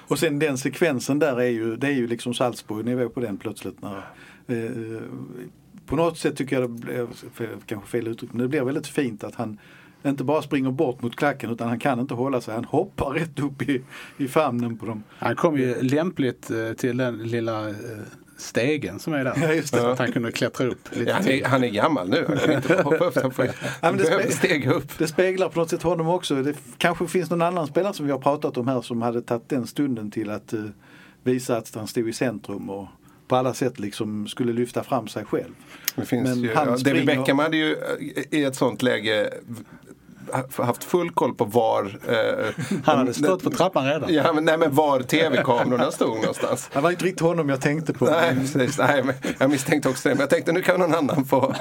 Och 0.07 0.19
sen 0.19 0.39
den 0.39 0.57
sekvensen 0.57 1.19
där 1.19 1.39
är 1.39 1.49
ju, 1.49 1.75
det 1.75 1.87
är 1.87 1.91
ju 1.91 2.07
liksom 2.07 2.33
Salzburg-nivå 2.33 3.09
på 3.09 3.19
den 3.19 3.37
plötsligt. 3.37 3.81
När, 3.81 3.97
eh, 4.47 5.01
på 5.85 5.95
något 5.95 6.17
sätt 6.17 6.37
tycker 6.37 6.59
jag 6.59 6.69
det 6.69 6.79
blev, 6.79 7.07
kanske 7.65 7.89
fel 7.89 8.07
uttryck, 8.07 8.33
men 8.33 8.41
det 8.41 8.47
blir 8.47 8.61
väldigt 8.61 8.87
fint 8.87 9.23
att 9.23 9.35
han 9.35 9.59
inte 10.05 10.23
bara 10.23 10.41
springer 10.41 10.71
bort 10.71 11.01
mot 11.01 11.15
klacken 11.15 11.51
utan 11.51 11.67
han 11.67 11.79
kan 11.79 11.99
inte 11.99 12.13
hålla 12.13 12.41
sig. 12.41 12.55
Han 12.55 12.65
hoppar 12.65 13.09
rätt 13.09 13.39
upp 13.39 13.69
i, 13.69 13.81
i 14.17 14.27
famnen 14.27 14.77
på 14.77 14.85
dem. 14.85 15.03
han 15.09 15.35
kom 15.35 15.57
ju 15.57 15.81
lämpligt 15.81 16.51
eh, 16.51 16.73
till 16.73 16.97
den 16.97 17.17
lilla 17.17 17.69
eh, 17.69 17.75
stegen 18.41 18.99
som 18.99 19.13
är 19.13 19.23
där. 19.23 19.33
Ja, 19.41 19.53
just 19.53 19.73
det. 19.73 19.79
Så 19.79 19.87
att 19.87 19.99
han 19.99 20.11
kunde 20.11 20.31
klättra 20.31 20.67
upp 20.67 20.89
lite 20.91 21.09
Ja, 21.09 21.15
han, 21.15 21.27
är, 21.27 21.45
han 21.45 21.63
är 21.63 21.67
gammal 21.67 22.09
nu. 22.09 22.25
Han 22.27 22.37
kan 22.37 22.51
inte 22.51 22.81
hoppa 22.83 23.05
upp. 23.05 23.15
Han, 23.15 23.31
får, 23.31 23.43
det 23.43 24.03
behöver 24.03 24.31
stega 24.31 24.71
upp. 24.71 24.97
Det 24.97 25.07
speglar 25.07 25.49
på 25.49 25.59
något 25.59 25.69
sätt 25.69 25.83
honom 25.83 26.07
också. 26.07 26.35
Det 26.35 26.53
kanske 26.77 27.07
finns 27.07 27.29
någon 27.29 27.41
annan 27.41 27.67
spelare 27.67 27.93
som 27.93 28.05
vi 28.05 28.11
har 28.11 28.19
pratat 28.19 28.57
om 28.57 28.67
här 28.67 28.81
som 28.81 29.01
hade 29.01 29.21
tagit 29.21 29.49
den 29.49 29.67
stunden 29.67 30.11
till 30.11 30.29
att 30.29 30.53
eh, 30.53 30.63
visa 31.23 31.57
att 31.57 31.75
han 31.75 31.87
stod 31.87 32.09
i 32.09 32.13
centrum 32.13 32.69
och 32.69 32.87
på 33.27 33.35
alla 33.35 33.53
sätt 33.53 33.79
liksom 33.79 34.27
skulle 34.27 34.53
lyfta 34.53 34.83
fram 34.83 35.07
sig 35.07 35.25
själv. 35.25 35.53
Det 35.95 36.05
finns 36.05 36.29
Men 36.29 36.39
ju, 36.39 36.55
han 36.55 36.67
ja, 36.67 36.77
David 36.77 37.05
Beckham 37.05 37.39
hade 37.39 37.57
ju 37.57 37.71
eh, 37.71 38.39
i 38.39 38.43
ett 38.43 38.55
sånt 38.55 38.81
läge 38.81 39.33
haft 40.55 40.83
full 40.83 41.11
koll 41.11 41.35
på 41.35 41.45
var 41.45 41.99
eh, 42.07 42.65
Han 42.85 42.97
hade 42.97 43.13
stått 43.13 43.43
på 43.43 43.49
trappan 43.49 43.85
redan. 43.85 44.13
Ja, 44.13 44.33
men, 44.33 44.45
nej, 44.45 44.57
men 44.57 44.75
var 44.75 44.99
tv-kamerorna 44.99 45.91
stod 45.91 46.15
någonstans. 46.15 46.69
Det 46.73 46.79
var 46.79 46.91
inte 46.91 47.05
riktigt 47.05 47.21
honom 47.21 47.49
jag 47.49 47.61
tänkte 47.61 47.93
på. 47.93 48.05
Nej, 48.05 48.35
precis. 48.35 48.77
Nej, 48.77 49.03
jag 49.39 49.49
misstänkte 49.49 49.89
också 49.89 50.09
det. 50.09 50.15
Men 50.15 50.21
jag 50.21 50.29
tänkte 50.29 50.51
nu 50.51 50.61
kan 50.61 50.79
någon 50.79 50.93
annan 50.93 51.25
få. 51.25 51.53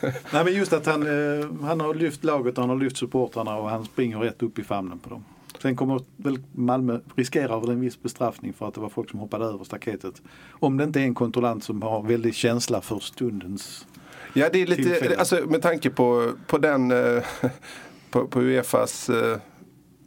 Nej 0.30 0.44
men 0.44 0.54
just 0.54 0.72
att 0.72 0.86
han, 0.86 1.02
eh, 1.02 1.46
han 1.62 1.80
har 1.80 1.94
lyft 1.94 2.24
laget 2.24 2.58
och 2.58 2.62
han 2.62 2.70
har 2.70 2.76
lyft 2.76 2.96
supportrarna 2.96 3.56
och 3.56 3.70
han 3.70 3.84
springer 3.84 4.18
rätt 4.18 4.42
upp 4.42 4.58
i 4.58 4.64
famnen 4.64 4.98
på 4.98 5.10
dem. 5.10 5.24
Sen 5.62 5.76
kommer 5.76 6.00
väl 6.16 6.38
Malmö 6.52 6.98
riskera 7.14 7.72
en 7.72 7.80
viss 7.80 8.02
bestraffning 8.02 8.52
för 8.52 8.68
att 8.68 8.74
det 8.74 8.80
var 8.80 8.88
folk 8.88 9.10
som 9.10 9.20
hoppade 9.20 9.44
över 9.44 9.64
staketet. 9.64 10.22
Om 10.50 10.76
det 10.76 10.84
inte 10.84 11.00
är 11.00 11.04
en 11.04 11.14
kontrollant 11.14 11.64
som 11.64 11.82
har 11.82 12.02
väldigt 12.02 12.34
känsla 12.34 12.80
för 12.80 12.98
stundens... 12.98 13.86
Ja, 14.34 14.48
det 14.52 14.62
är 14.62 14.66
lite, 14.66 15.16
alltså 15.18 15.46
med 15.46 15.62
tanke 15.62 15.90
på, 15.90 16.32
på 16.46 16.58
den, 16.58 16.90
eh, 16.90 17.22
på, 18.10 18.26
på 18.26 18.40
Uefas 18.40 19.10
eh, 19.10 19.38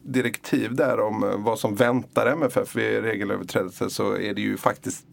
direktiv 0.03 0.75
där 0.75 0.99
om 0.99 1.23
eh, 1.23 1.37
vad 1.37 1.59
som 1.59 1.75
väntar 1.75 2.25
MFF 2.25 2.75
vid 2.75 3.03
regelöverträdelse 3.03 3.89
så 3.89 4.17
är 4.17 4.33
det 4.33 4.41
ju 4.41 4.57
faktiskt 4.57 5.05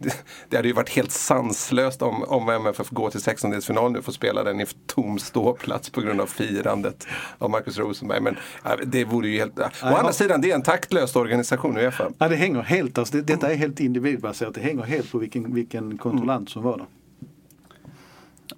det, 0.48 0.56
hade 0.56 0.68
ju 0.68 0.74
varit 0.74 0.90
helt 0.90 1.10
sanslöst 1.10 2.02
om, 2.02 2.22
om 2.22 2.48
MFF 2.48 2.90
går 2.90 3.10
till 3.10 3.20
16-delsfinal 3.20 3.92
nu 3.92 3.98
och 3.98 4.04
får 4.04 4.12
spela 4.12 4.44
den 4.44 4.60
i 4.60 4.66
tom 4.86 5.18
ståplats 5.18 5.90
på 5.90 6.00
grund 6.00 6.20
av 6.20 6.26
firandet 6.26 7.06
av 7.38 7.50
Marcus 7.50 7.78
Rosenberg. 7.78 8.20
Men 8.20 8.36
ja, 8.64 8.76
det 8.86 9.04
vore 9.04 9.28
ju 9.28 9.38
helt... 9.38 9.58
Å 9.58 9.64
andra 9.82 10.12
sidan, 10.12 10.40
det 10.40 10.50
är 10.50 10.54
en 10.54 10.62
taktlös 10.62 11.16
organisation 11.16 11.76
Uefa. 11.76 12.10
Ja, 12.18 12.28
det 12.28 12.36
hänger 12.36 12.62
helt, 12.62 12.98
alltså, 12.98 13.16
det, 13.16 13.22
detta 13.22 13.52
är 13.52 13.54
helt 13.54 13.80
individbaserat. 13.80 14.54
Det 14.54 14.60
hänger 14.60 14.82
helt 14.82 15.12
på 15.12 15.18
vilken, 15.18 15.54
vilken 15.54 15.98
kontrollant 15.98 16.50
som 16.50 16.62
var 16.62 16.76
där. 16.78 16.86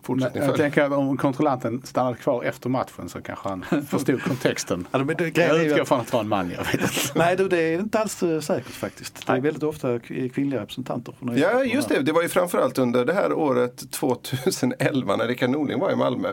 Fortsättning 0.02 0.42
Jag 0.42 0.56
tänker 0.56 0.82
att 0.82 0.92
om 0.92 1.16
kontrollanten 1.16 1.82
stannade 1.84 2.16
kvar 2.16 2.42
efter 2.44 2.68
matchen 2.68 3.08
så 3.08 3.20
kanske 3.20 3.48
han 3.48 3.64
förstod 3.88 4.22
kontexten. 4.22 4.86
Ja, 4.90 4.98
men 4.98 5.16
det, 5.16 5.38
Jag 5.38 5.64
utgår 5.64 5.80
att, 5.80 5.88
från 5.88 6.00
att 6.00 6.06
det 6.06 6.12
var 6.12 6.20
en 6.20 6.28
man, 6.28 6.50
jag 6.50 6.58
vet 6.64 6.74
inte. 6.74 6.90
nej, 7.14 7.36
du, 7.36 7.48
det 7.48 7.58
är 7.60 7.78
inte 7.78 7.98
alls 7.98 8.22
eh, 8.22 8.40
säkert 8.40 8.72
faktiskt. 8.72 9.26
Det 9.26 9.32
är 9.32 9.40
väldigt 9.40 9.62
ofta 9.62 9.98
k- 9.98 10.14
kvinnliga 10.34 10.60
representanter. 10.60 11.14
Från 11.18 11.36
Ja, 11.38 11.64
just 11.64 11.88
det. 11.88 12.00
Det 12.02 12.12
var 12.12 12.22
ju 12.22 12.28
framförallt 12.28 12.78
under 12.78 13.04
det 13.04 13.12
här 13.12 13.32
året 13.32 13.90
2011 13.90 15.16
när 15.16 15.26
Rickard 15.28 15.50
Norling 15.50 15.78
var 15.80 15.92
i 15.92 15.96
Malmö. 15.96 16.32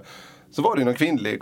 Så 0.51 0.61
var 0.61 0.75
det 0.75 0.85
någon 0.85 0.93
kvinnlig 0.93 1.39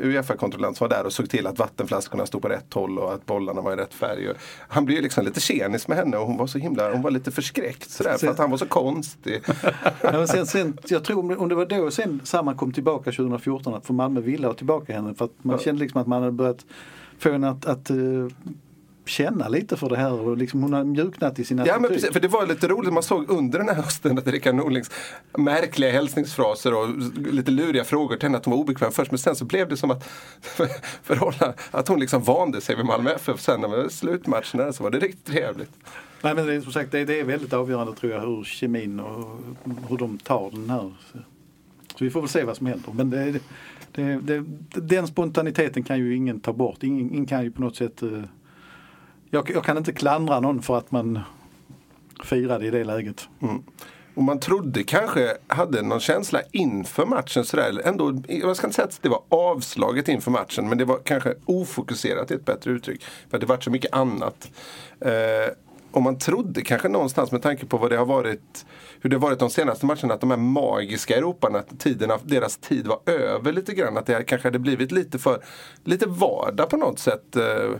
Uefa-kontrollant 0.00 0.76
som 0.76 0.88
var 0.88 0.96
där 0.96 1.06
och 1.06 1.12
såg 1.12 1.30
till 1.30 1.46
att 1.46 1.58
vattenflaskorna 1.58 2.26
stod 2.26 2.42
på 2.42 2.48
rätt 2.48 2.74
håll 2.74 2.98
och 2.98 3.14
att 3.14 3.26
bollarna 3.26 3.60
var 3.60 3.72
i 3.72 3.76
rätt 3.76 3.94
färg. 3.94 4.28
Han 4.68 4.84
blev 4.84 4.96
ju 4.96 5.02
liksom 5.02 5.24
lite 5.24 5.40
tjenis 5.40 5.88
med 5.88 5.98
henne 5.98 6.16
och 6.16 6.26
hon 6.26 6.36
var 6.36 6.46
så 6.46 6.58
himla, 6.58 6.92
hon 6.92 7.02
var 7.02 7.10
lite 7.10 7.30
förskräckt 7.30 7.90
sådär 7.90 8.18
för 8.18 8.26
att 8.26 8.38
han 8.38 8.50
var 8.50 8.58
så 8.58 8.66
konstig. 8.66 9.42
Ja, 10.02 10.26
sen, 10.26 10.46
sen, 10.46 10.78
jag 10.88 11.04
tror 11.04 11.40
om 11.40 11.48
det, 11.48 11.54
var 11.54 11.66
då 11.66 11.90
sen 11.90 12.20
Samman 12.24 12.56
kom 12.56 12.72
tillbaka 12.72 13.12
2014 13.12 13.74
att 13.74 13.86
för 13.86 13.94
Malmö 13.94 14.20
ville 14.20 14.46
ha 14.46 14.54
tillbaka 14.54 14.92
henne 14.92 15.14
för 15.14 15.24
att 15.24 15.44
man 15.44 15.58
kände 15.58 15.80
liksom 15.80 16.00
att 16.00 16.06
man 16.06 16.22
hade 16.22 16.32
börjat 16.32 16.66
få 17.18 17.32
henne 17.32 17.48
att, 17.48 17.66
att 17.66 17.90
eh, 17.90 17.96
känna 19.10 19.48
lite 19.48 19.76
för 19.76 19.88
det 19.88 19.96
här 19.96 20.12
och 20.12 20.36
liksom 20.36 20.62
hon 20.62 20.72
har 20.72 20.84
mjuknat 20.84 21.38
i 21.38 21.44
sin 21.44 21.62
Ja 21.66 21.78
men 21.78 21.90
precis, 21.90 22.10
för 22.12 22.20
det 22.20 22.28
var 22.28 22.46
lite 22.46 22.68
roligt, 22.68 22.92
man 22.92 23.02
såg 23.02 23.30
under 23.30 23.58
den 23.58 23.68
här 23.68 23.74
hösten 23.74 24.18
att 24.18 24.26
Rickard 24.26 24.54
Norlings 24.54 24.90
märkliga 25.38 25.90
hälsningsfraser 25.90 26.74
och 26.74 26.88
lite 27.32 27.50
luriga 27.50 27.84
frågor 27.84 28.16
till 28.16 28.22
henne 28.22 28.38
att 28.38 28.44
hon 28.44 28.52
var 28.52 28.60
obekväm 28.60 28.92
först. 28.92 29.10
Men 29.10 29.18
sen 29.18 29.36
så 29.36 29.44
blev 29.44 29.68
det 29.68 29.76
som 29.76 29.90
att, 29.90 30.04
förhålla, 31.02 31.54
att 31.70 31.88
hon 31.88 32.00
liksom 32.00 32.22
vande 32.22 32.60
sig 32.60 32.76
vid 32.76 32.84
Malmö 32.84 33.10
FF. 33.10 33.40
Sen 33.40 33.60
när 33.60 33.68
det 33.68 33.76
var 33.76 34.72
så 34.72 34.82
var 34.82 34.90
det 34.90 34.98
riktigt 34.98 35.24
trevligt. 35.24 35.70
Nej 36.22 36.34
men 36.34 36.46
det, 36.46 36.54
är 36.54 36.60
som 36.60 36.72
sagt 36.72 36.92
det, 36.92 37.04
det 37.04 37.20
är 37.20 37.24
väldigt 37.24 37.52
avgörande 37.52 37.94
tror 37.94 38.12
jag 38.12 38.20
hur 38.20 38.44
kemin 38.44 39.00
och 39.00 39.38
hur 39.88 39.96
de 39.96 40.18
tar 40.18 40.50
den 40.50 40.70
här. 40.70 40.92
Så, 41.12 41.18
så 41.98 42.04
vi 42.04 42.10
får 42.10 42.20
väl 42.20 42.28
se 42.28 42.44
vad 42.44 42.56
som 42.56 42.66
händer. 42.66 42.92
Men 42.92 43.10
det, 43.10 43.40
det, 43.92 44.20
det, 44.20 44.44
den 44.80 45.06
spontaniteten 45.06 45.82
kan 45.82 45.98
ju 45.98 46.16
ingen 46.16 46.40
ta 46.40 46.52
bort. 46.52 46.82
Ingen, 46.82 47.10
ingen 47.10 47.26
kan 47.26 47.44
ju 47.44 47.50
på 47.50 47.60
något 47.62 47.76
sätt 47.76 48.02
eh, 48.02 48.22
jag, 49.30 49.50
jag 49.50 49.64
kan 49.64 49.76
inte 49.76 49.92
klandra 49.92 50.40
någon 50.40 50.62
för 50.62 50.78
att 50.78 50.90
man 50.90 51.20
firade 52.24 52.66
i 52.66 52.70
det 52.70 52.84
läget. 52.84 53.28
Mm. 53.42 53.62
Och 54.14 54.22
man 54.22 54.40
trodde 54.40 54.82
kanske, 54.82 55.36
hade 55.46 55.82
någon 55.82 56.00
känsla 56.00 56.40
inför 56.52 57.06
matchen 57.06 57.44
sådär. 57.44 57.80
Ändå, 57.84 58.22
jag 58.28 58.56
ska 58.56 58.66
inte 58.66 58.74
säga 58.74 58.88
att 58.88 59.02
det 59.02 59.08
var 59.08 59.22
avslaget 59.28 60.08
inför 60.08 60.30
matchen, 60.30 60.68
men 60.68 60.78
det 60.78 60.84
var 60.84 60.98
kanske 61.04 61.34
ofokuserat 61.44 62.30
i 62.30 62.34
ett 62.34 62.44
bättre 62.44 62.70
uttryck. 62.70 63.04
För 63.30 63.38
det 63.38 63.46
var 63.46 63.60
så 63.60 63.70
mycket 63.70 63.94
annat. 63.94 64.50
Eh, 65.00 65.54
och 65.92 66.02
man 66.02 66.18
trodde 66.18 66.62
kanske 66.62 66.88
någonstans 66.88 67.32
med 67.32 67.42
tanke 67.42 67.66
på 67.66 67.76
vad 67.76 67.90
det 67.90 67.96
har 67.96 68.06
varit 68.06 68.66
hur 69.00 69.10
det 69.10 69.16
har 69.16 69.20
varit 69.20 69.38
de 69.38 69.50
senaste 69.50 69.86
matcherna, 69.86 70.14
att 70.14 70.20
de 70.20 70.30
här 70.30 70.38
magiska 70.38 71.16
Europarna, 71.16 71.58
att 71.58 71.80
tiderna, 71.80 72.18
deras 72.22 72.56
tid 72.56 72.86
var 72.86 73.00
över 73.10 73.52
lite 73.52 73.74
grann. 73.74 73.96
Att 73.96 74.06
det 74.06 74.22
kanske 74.22 74.48
hade 74.48 74.58
blivit 74.58 74.92
lite 74.92 75.18
för 75.18 75.44
lite 75.84 76.06
vardag 76.06 76.70
på 76.70 76.76
något 76.76 76.98
sätt. 76.98 77.36
Eh, 77.36 77.70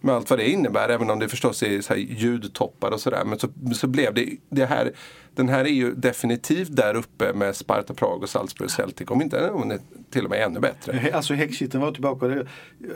med 0.00 0.14
allt 0.14 0.30
vad 0.30 0.38
det 0.38 0.50
innebär, 0.50 0.88
även 0.88 1.10
om 1.10 1.18
det 1.18 1.28
förstås 1.28 1.62
är 1.62 1.80
så 1.80 1.94
här 1.94 2.00
ljudtoppar 2.00 2.90
och 2.90 3.00
sådär. 3.00 3.24
Men 3.24 3.38
så, 3.38 3.48
så 3.74 3.86
blev 3.86 4.14
det, 4.14 4.36
det 4.48 4.66
här, 4.66 4.92
den 5.34 5.48
här 5.48 5.64
är 5.64 5.68
ju 5.68 5.94
definitivt 5.94 6.76
där 6.76 6.94
uppe 6.94 7.32
med 7.32 7.56
Sparta 7.56 7.94
Prag 7.94 8.22
och 8.22 8.28
Salzburg 8.28 8.70
Celtic, 8.70 9.10
om 9.10 9.22
inte 9.22 9.50
om 9.50 9.68
det 9.68 9.78
till 10.10 10.24
och 10.24 10.30
med 10.30 10.42
ännu 10.42 10.60
bättre. 10.60 11.10
Alltså 11.12 11.34
häxkitteln 11.34 11.82
var 11.82 11.92
tillbaka. 11.92 12.44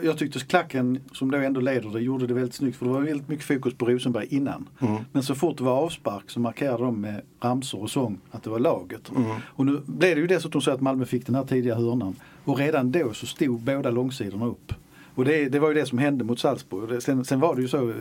Jag 0.01 0.17
tyckte 0.17 0.39
klacken 0.39 0.99
som 1.11 1.31
då 1.31 1.37
ändå 1.37 1.61
leder 1.61 1.89
det 1.89 2.01
gjorde 2.01 2.27
det 2.27 2.33
väldigt 2.33 2.53
snyggt 2.53 2.77
för 2.77 2.85
det 2.85 2.91
var 2.91 3.01
väldigt 3.01 3.27
mycket 3.27 3.45
fokus 3.45 3.73
på 3.73 3.85
Rosenberg 3.85 4.27
innan. 4.29 4.69
Mm. 4.79 5.01
Men 5.11 5.23
så 5.23 5.35
fort 5.35 5.57
det 5.57 5.63
var 5.63 5.77
avspark 5.77 6.29
så 6.29 6.39
markerade 6.39 6.83
de 6.83 7.01
med 7.01 7.21
ramsor 7.41 7.81
och 7.81 7.89
sång 7.89 8.19
att 8.31 8.43
det 8.43 8.49
var 8.49 8.59
laget. 8.59 9.09
Mm. 9.09 9.31
Och 9.45 9.65
nu 9.65 9.81
blev 9.85 10.15
det 10.15 10.21
ju 10.21 10.27
dessutom 10.27 10.61
så 10.61 10.71
att 10.71 10.81
Malmö 10.81 11.05
fick 11.05 11.25
den 11.25 11.35
här 11.35 11.43
tidiga 11.43 11.75
hörnan 11.75 12.15
och 12.43 12.57
redan 12.57 12.91
då 12.91 13.13
så 13.13 13.25
stod 13.25 13.59
båda 13.59 13.89
långsidorna 13.89 14.45
upp. 14.45 14.73
Och 15.15 15.25
det, 15.25 15.49
det 15.49 15.59
var 15.59 15.67
ju 15.67 15.73
det 15.73 15.85
som 15.85 15.97
hände 15.97 16.23
mot 16.23 16.39
Salzburg. 16.39 17.01
Sen, 17.01 17.25
sen 17.25 17.39
var 17.39 17.55
det 17.55 17.61
ju 17.61 17.67
så, 17.67 17.93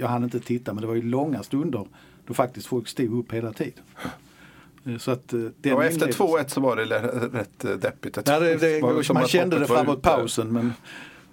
jag 0.00 0.08
hann 0.08 0.24
inte 0.24 0.40
titta, 0.40 0.74
men 0.74 0.80
det 0.80 0.86
var 0.86 0.94
ju 0.94 1.02
långa 1.02 1.42
stunder 1.42 1.86
då 2.26 2.34
faktiskt 2.34 2.66
folk 2.66 2.88
stod 2.88 3.18
upp 3.18 3.32
hela 3.32 3.52
tiden. 3.52 3.84
Så 4.98 5.10
att, 5.10 5.32
eh, 5.32 5.40
den 5.60 5.72
och 5.72 5.84
efter 5.84 6.06
2-1 6.06 6.48
så 6.48 6.60
var 6.60 6.76
det 6.76 6.84
rätt 7.38 7.64
eh, 7.64 7.70
deppigt. 7.70 8.18
Ja, 8.26 8.40
det, 8.40 8.56
det, 8.56 8.80
det 8.80 9.12
man 9.14 9.26
kände 9.26 9.58
det 9.58 9.66
framåt 9.66 10.02
pausen. 10.02 10.52
Men 10.52 10.66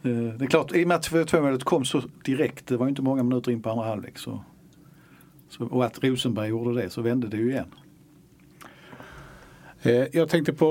eh, 0.04 0.34
det 0.34 0.46
är 0.46 0.50
klart, 0.50 0.76
i 0.76 0.84
och 0.84 0.88
med 0.88 0.98
att 0.98 1.12
2-målet 1.12 1.64
kom 1.64 1.86
så 1.86 2.02
direkt, 2.26 2.68
det 2.68 2.78
var 2.78 2.88
inte 2.88 3.02
många 3.02 3.24
minuter 3.24 3.52
in 3.52 3.62
på 3.62 3.70
andra 3.70 3.86
halvlek. 3.86 4.18
Så, 4.18 4.44
så, 5.50 5.66
och 5.66 5.86
att 5.86 6.04
Rosenberg 6.04 6.50
gjorde 6.50 6.82
det 6.82 6.90
så 6.90 7.02
vände 7.02 7.28
det 7.28 7.38
ju 7.38 7.52
igen. 7.52 7.68
Eh, 9.84 10.08
jag 10.12 10.30
tänkte 10.30 10.54
på 10.54 10.66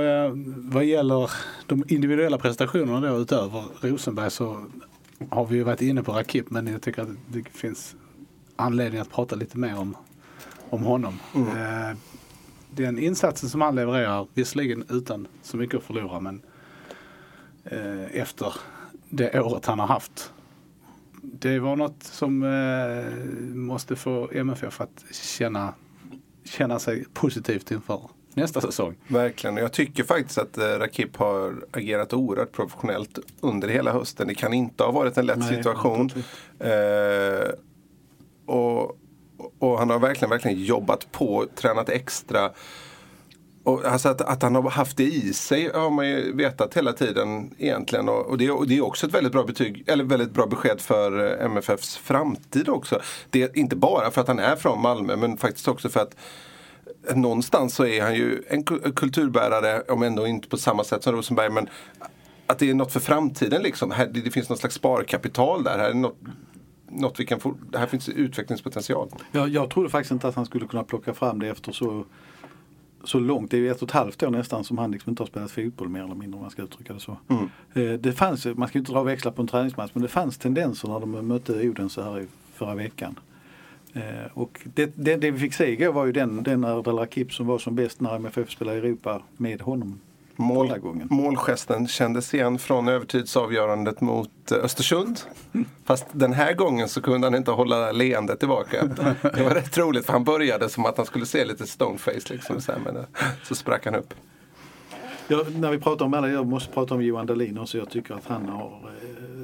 eh, 0.00 0.32
vad 0.72 0.84
gäller 0.84 1.30
de 1.66 1.84
individuella 1.88 2.38
prestationerna 2.38 3.08
då 3.08 3.18
utöver 3.18 3.64
Rosenberg 3.80 4.30
så 4.30 4.64
har 5.30 5.46
vi 5.46 5.56
ju 5.56 5.62
varit 5.62 5.82
inne 5.82 6.02
på 6.02 6.12
Rakip 6.12 6.50
men 6.50 6.66
jag 6.66 6.82
tycker 6.82 7.02
att 7.02 7.08
det 7.26 7.48
finns 7.48 7.96
anledning 8.56 9.00
att 9.00 9.10
prata 9.10 9.36
lite 9.36 9.58
mer 9.58 9.78
om, 9.78 9.96
om 10.70 10.82
honom. 10.82 11.18
Mm. 11.34 11.48
Eh, 11.48 11.96
den 12.70 12.98
insatsen 12.98 13.48
som 13.48 13.60
han 13.60 13.74
levererar, 13.74 14.26
visserligen 14.34 14.84
utan 14.88 15.26
så 15.42 15.56
mycket 15.56 15.76
att 15.76 15.84
förlora 15.84 16.20
men 16.20 16.42
efter 18.10 18.54
det 19.08 19.40
året 19.40 19.66
han 19.66 19.78
har 19.78 19.86
haft. 19.86 20.32
Det 21.22 21.58
var 21.58 21.76
något 21.76 22.02
som 22.02 22.38
måste 23.54 23.96
få 23.96 24.30
MFF 24.32 24.80
att 24.80 25.04
känna, 25.12 25.74
känna 26.44 26.78
sig 26.78 27.04
positivt 27.12 27.70
inför 27.70 28.00
nästa 28.40 28.60
säsong. 28.60 28.94
Verkligen, 29.08 29.56
jag 29.56 29.72
tycker 29.72 30.04
faktiskt 30.04 30.38
att 30.38 30.58
eh, 30.58 30.64
Rakip 30.64 31.16
har 31.16 31.54
agerat 31.72 32.12
oerhört 32.12 32.52
professionellt 32.52 33.18
under 33.40 33.68
hela 33.68 33.92
hösten. 33.92 34.28
Det 34.28 34.34
kan 34.34 34.54
inte 34.54 34.84
ha 34.84 34.90
varit 34.90 35.18
en 35.18 35.26
lätt 35.26 35.38
Nej, 35.38 35.56
situation. 35.56 36.10
Eh, 36.58 37.48
och, 38.46 38.98
och 39.58 39.78
han 39.78 39.90
har 39.90 39.98
verkligen, 39.98 40.30
verkligen 40.30 40.64
jobbat 40.64 41.12
på, 41.12 41.46
tränat 41.54 41.88
extra. 41.88 42.50
Och 43.64 43.84
alltså 43.84 44.08
att, 44.08 44.20
att, 44.20 44.42
han 44.42 44.54
har 44.54 44.70
haft 44.70 44.96
det 44.96 45.04
i 45.04 45.32
sig 45.32 45.70
har 45.74 45.90
man 45.90 46.08
ju 46.08 46.36
vetat 46.36 46.76
hela 46.76 46.92
tiden 46.92 47.54
egentligen. 47.58 48.08
Och, 48.08 48.26
och, 48.26 48.38
det, 48.38 48.50
och 48.50 48.68
det, 48.68 48.76
är 48.76 48.84
också 48.84 49.06
ett 49.06 49.14
väldigt 49.14 49.32
bra, 49.32 49.44
betyg, 49.44 49.84
eller 49.86 50.04
väldigt 50.04 50.30
bra 50.30 50.46
besked 50.46 50.80
för 50.80 51.40
eh, 51.40 51.44
MFFs 51.44 51.96
framtid 51.96 52.68
också. 52.68 53.00
Det 53.30 53.42
är 53.42 53.58
inte 53.58 53.76
bara 53.76 54.10
för 54.10 54.20
att 54.20 54.28
han 54.28 54.38
är 54.38 54.56
från 54.56 54.82
Malmö 54.82 55.16
men 55.16 55.36
faktiskt 55.36 55.68
också 55.68 55.88
för 55.88 56.00
att 56.00 56.16
någonstans 57.14 57.74
så 57.74 57.86
är 57.86 58.02
han 58.02 58.14
ju 58.14 58.42
en 58.48 58.64
kulturbärare, 58.94 59.80
om 59.80 60.02
ändå 60.02 60.26
inte 60.26 60.48
på 60.48 60.56
samma 60.56 60.84
sätt 60.84 61.02
som 61.02 61.12
Rosenberg. 61.12 61.50
Men 61.50 61.68
att 62.46 62.58
det 62.58 62.70
är 62.70 62.74
något 62.74 62.92
för 62.92 63.00
framtiden 63.00 63.62
liksom. 63.62 63.90
Här, 63.90 64.06
det, 64.06 64.30
finns 64.30 64.48
något 64.48 64.58
slags 64.58 64.74
sparkapital 64.74 65.64
där. 65.64 65.78
Här, 65.78 65.90
är 65.90 65.94
något, 65.94 66.16
något 66.88 67.20
vi 67.20 67.26
kan 67.26 67.40
få, 67.40 67.54
här 67.74 67.86
finns 67.86 68.08
utvecklingspotential. 68.08 69.08
Jag, 69.32 69.48
jag 69.48 69.70
trodde 69.70 69.88
faktiskt 69.88 70.12
inte 70.12 70.28
att 70.28 70.34
han 70.34 70.46
skulle 70.46 70.66
kunna 70.66 70.84
plocka 70.84 71.14
fram 71.14 71.38
det 71.38 71.48
efter 71.48 71.72
så, 71.72 72.04
så 73.04 73.18
långt. 73.18 73.50
Det 73.50 73.56
är 73.56 73.60
ju 73.60 73.70
ett 73.70 73.82
och 73.82 73.88
ett 73.88 73.94
halvt 73.94 74.22
år 74.22 74.30
nästan 74.30 74.64
som 74.64 74.78
han 74.78 74.90
liksom 74.90 75.10
inte 75.10 75.22
har 75.22 75.28
spelat 75.28 75.50
fotboll 75.50 75.88
mer 75.88 76.04
eller 76.04 76.14
mindre 76.14 76.36
om 76.36 76.42
man 76.42 76.50
ska 76.50 76.62
uttrycka 76.62 76.92
det 76.92 77.00
så. 77.00 77.16
Mm. 77.28 77.50
Eh, 77.74 78.00
det 78.00 78.12
fanns, 78.12 78.46
man 78.46 78.68
ska 78.68 78.78
inte 78.78 78.92
dra 78.92 79.02
växlar 79.02 79.32
på 79.32 79.42
en 79.42 79.48
träningsmatch 79.48 79.90
men 79.92 80.02
det 80.02 80.08
fanns 80.08 80.38
tendenser 80.38 80.88
när 80.88 81.00
de 81.00 81.28
mötte 81.28 81.68
Odense 81.68 82.02
här 82.02 82.20
i 82.20 82.26
förra 82.54 82.74
veckan. 82.74 83.18
Eh, 83.94 84.02
och 84.34 84.60
det, 84.64 84.92
det, 84.94 85.16
det, 85.16 85.30
vi 85.30 85.38
fick 85.38 85.54
se 85.54 85.72
igår 85.72 85.92
var 85.92 86.06
ju 86.06 86.12
den, 86.12 86.42
den 86.42 86.64
Erdal 86.64 86.98
Rakip 86.98 87.32
som 87.32 87.46
var 87.46 87.58
som 87.58 87.74
bäst 87.74 88.00
när 88.00 88.16
MFF 88.16 88.50
spelade 88.50 88.76
i 88.76 88.80
Europa 88.80 89.22
med 89.36 89.60
honom. 89.60 90.00
Mål, 90.36 90.72
målgesten 91.10 91.88
kändes 91.88 92.34
igen 92.34 92.58
från 92.58 92.88
övertidsavgörandet 92.88 94.00
mot 94.00 94.52
eh, 94.52 94.58
Östersund. 94.58 95.20
Fast 95.84 96.06
den 96.12 96.32
här 96.32 96.54
gången 96.54 96.88
så 96.88 97.02
kunde 97.02 97.26
han 97.26 97.34
inte 97.34 97.50
hålla 97.50 97.92
leendet 97.92 98.38
tillbaka. 98.38 98.86
Det 99.22 99.42
var 99.42 99.54
rätt 99.54 99.78
roligt 99.78 100.06
för 100.06 100.12
han 100.12 100.24
började 100.24 100.68
som 100.68 100.86
att 100.86 100.96
han 100.96 101.06
skulle 101.06 101.26
se 101.26 101.44
lite 101.44 101.66
stoneface 101.66 102.32
liksom. 102.34 102.60
Så, 102.60 102.72
men 102.84 102.96
eh, 102.96 103.02
så 103.42 103.54
sprack 103.54 103.84
han 103.84 103.94
upp. 103.94 104.14
Ja, 105.28 105.44
när 105.56 105.70
vi 105.70 105.78
pratar 105.78 106.04
om 106.04 106.14
alla, 106.14 106.28
jag 106.28 106.46
måste 106.46 106.72
prata 106.72 106.94
om 106.94 107.02
Johan 107.02 107.26
Dahlin 107.26 107.58
också. 107.58 107.78
Jag 107.78 107.90
tycker 107.90 108.14
att 108.14 108.26
han 108.26 108.48
har 108.48 108.90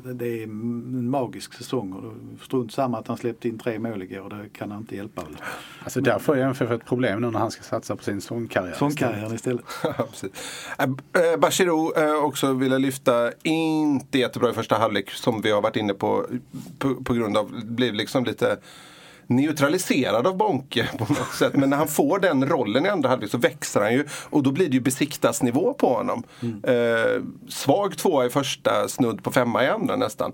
det 0.04 0.26
är 0.26 0.42
en 0.42 1.10
magisk 1.10 1.54
säsong 1.54 1.92
och 1.92 2.44
strunt 2.44 2.72
samma 2.72 2.98
att 2.98 3.08
han 3.08 3.16
släppte 3.16 3.48
in 3.48 3.58
tre 3.58 3.78
mål 3.78 4.02
igår. 4.02 4.30
Det 4.30 4.58
kan 4.58 4.70
han 4.70 4.80
inte 4.80 4.96
hjälpa. 4.96 5.22
Väl. 5.22 5.36
Alltså 5.84 6.00
där 6.00 6.18
får 6.18 6.36
MFF 6.36 6.70
ett 6.70 6.84
problem 6.84 7.20
nu 7.20 7.30
när 7.30 7.38
han 7.38 7.50
ska 7.50 7.62
satsa 7.62 7.96
på 7.96 8.04
sin 8.04 8.20
sångkarriär. 8.20 8.74
Sångkarriären 8.74 9.34
istället. 9.34 9.64
istället. 10.12 10.36
äh, 10.78 11.36
Bachirou 11.38 11.92
äh, 11.96 12.24
också 12.24 12.52
ville 12.52 12.78
lyfta, 12.78 13.32
inte 13.42 14.18
jättebra 14.18 14.50
i 14.50 14.52
första 14.52 14.78
halvlek 14.78 15.10
som 15.10 15.40
vi 15.40 15.50
har 15.50 15.62
varit 15.62 15.76
inne 15.76 15.94
på 15.94 16.26
på, 16.78 16.94
på 16.94 17.14
grund 17.14 17.36
av, 17.36 17.64
blev 17.64 17.94
liksom 17.94 18.24
lite 18.24 18.56
neutraliserad 19.30 20.26
av 20.26 20.36
Bonke 20.36 20.88
på 20.98 21.12
något 21.12 21.34
sätt. 21.34 21.54
Men 21.54 21.70
när 21.70 21.76
han 21.76 21.88
får 21.88 22.18
den 22.18 22.48
rollen 22.48 22.86
i 22.86 22.88
andra 22.88 23.08
halvlek 23.08 23.30
så 23.30 23.38
växer 23.38 23.80
han 23.80 23.92
ju 23.92 24.04
och 24.30 24.42
då 24.42 24.52
blir 24.52 24.68
det 24.68 24.74
ju 24.74 24.80
besiktasnivå 24.80 25.74
på 25.74 25.94
honom. 25.94 26.22
Mm. 26.42 26.64
Eh, 26.64 27.22
svag 27.48 27.98
tvåa 27.98 28.26
i 28.26 28.30
första, 28.30 28.88
snudd 28.88 29.22
på 29.22 29.32
femma 29.32 29.64
i 29.64 29.68
andra 29.68 29.96
nästan. 29.96 30.32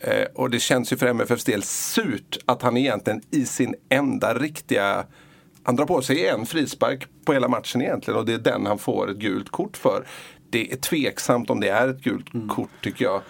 Eh, 0.00 0.26
och 0.34 0.50
det 0.50 0.60
känns 0.60 0.92
ju 0.92 0.96
för 0.96 1.06
MFFs 1.06 1.44
del 1.44 1.62
surt 1.62 2.38
att 2.46 2.62
han 2.62 2.76
egentligen 2.76 3.20
i 3.30 3.46
sin 3.46 3.74
enda 3.88 4.34
riktiga 4.34 5.04
han 5.64 5.76
drar 5.76 5.86
på 5.86 6.02
sig 6.02 6.28
en 6.28 6.46
frispark 6.46 7.06
på 7.24 7.32
hela 7.32 7.48
matchen 7.48 7.82
egentligen 7.82 8.20
och 8.20 8.26
det 8.26 8.34
är 8.34 8.38
den 8.38 8.66
han 8.66 8.78
får 8.78 9.10
ett 9.10 9.16
gult 9.16 9.50
kort 9.50 9.76
för. 9.76 10.04
Det 10.52 10.72
är 10.72 10.76
tveksamt 10.76 11.50
om 11.50 11.60
det 11.60 11.68
är 11.68 11.88
ett 11.88 12.00
gult 12.00 12.34
mm. 12.34 12.48
kort 12.48 12.70
tycker 12.82 13.04
jag. 13.04 13.22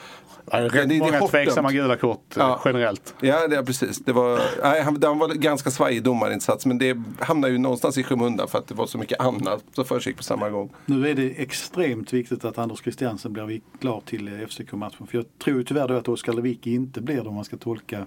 Ja, 0.51 0.61
det 0.61 0.79
är 0.79 0.99
många 0.99 1.21
det 1.21 1.29
tveksamma 1.29 1.73
gula 1.73 1.97
kort 1.97 2.25
ja. 2.37 2.61
generellt. 2.65 3.15
Ja, 3.21 3.49
det, 3.49 3.65
precis. 3.65 3.99
Det 3.99 4.13
var, 4.13 4.41
nej, 4.63 4.83
han, 4.83 5.03
han 5.03 5.19
var 5.19 5.29
ganska 5.29 5.71
svajig 5.71 6.03
domarinsats 6.03 6.67
men 6.67 6.79
det 6.79 6.97
hamnar 7.21 7.49
ju 7.49 7.59
någonstans 7.59 7.99
i 7.99 8.03
skymundan 8.03 8.49
för 8.49 8.59
att 8.59 8.69
det 8.69 8.75
var 8.75 8.87
så 8.87 8.99
mycket 8.99 9.21
annat 9.21 9.65
som 9.75 9.85
försiggick 9.85 10.17
på 10.17 10.23
samma 10.23 10.51
gång. 10.51 10.73
Nu 10.87 11.09
är 11.09 11.15
det 11.15 11.43
extremt 11.43 12.13
viktigt 12.13 12.45
att 12.45 12.59
Anders 12.59 12.83
Christiansen 12.83 13.33
blir 13.33 13.61
klar 13.81 14.03
till 14.07 14.47
FCK-matchen. 14.49 15.07
För 15.07 15.19
jag 15.19 15.27
tror 15.45 15.63
tyvärr 15.63 15.89
då 15.89 15.95
att 15.95 16.09
Oskar 16.09 16.33
Lewicki 16.33 16.75
inte 16.75 17.01
blir 17.01 17.23
det 17.23 17.29
om 17.29 17.35
man 17.35 17.45
ska 17.45 17.57
tolka. 17.57 18.07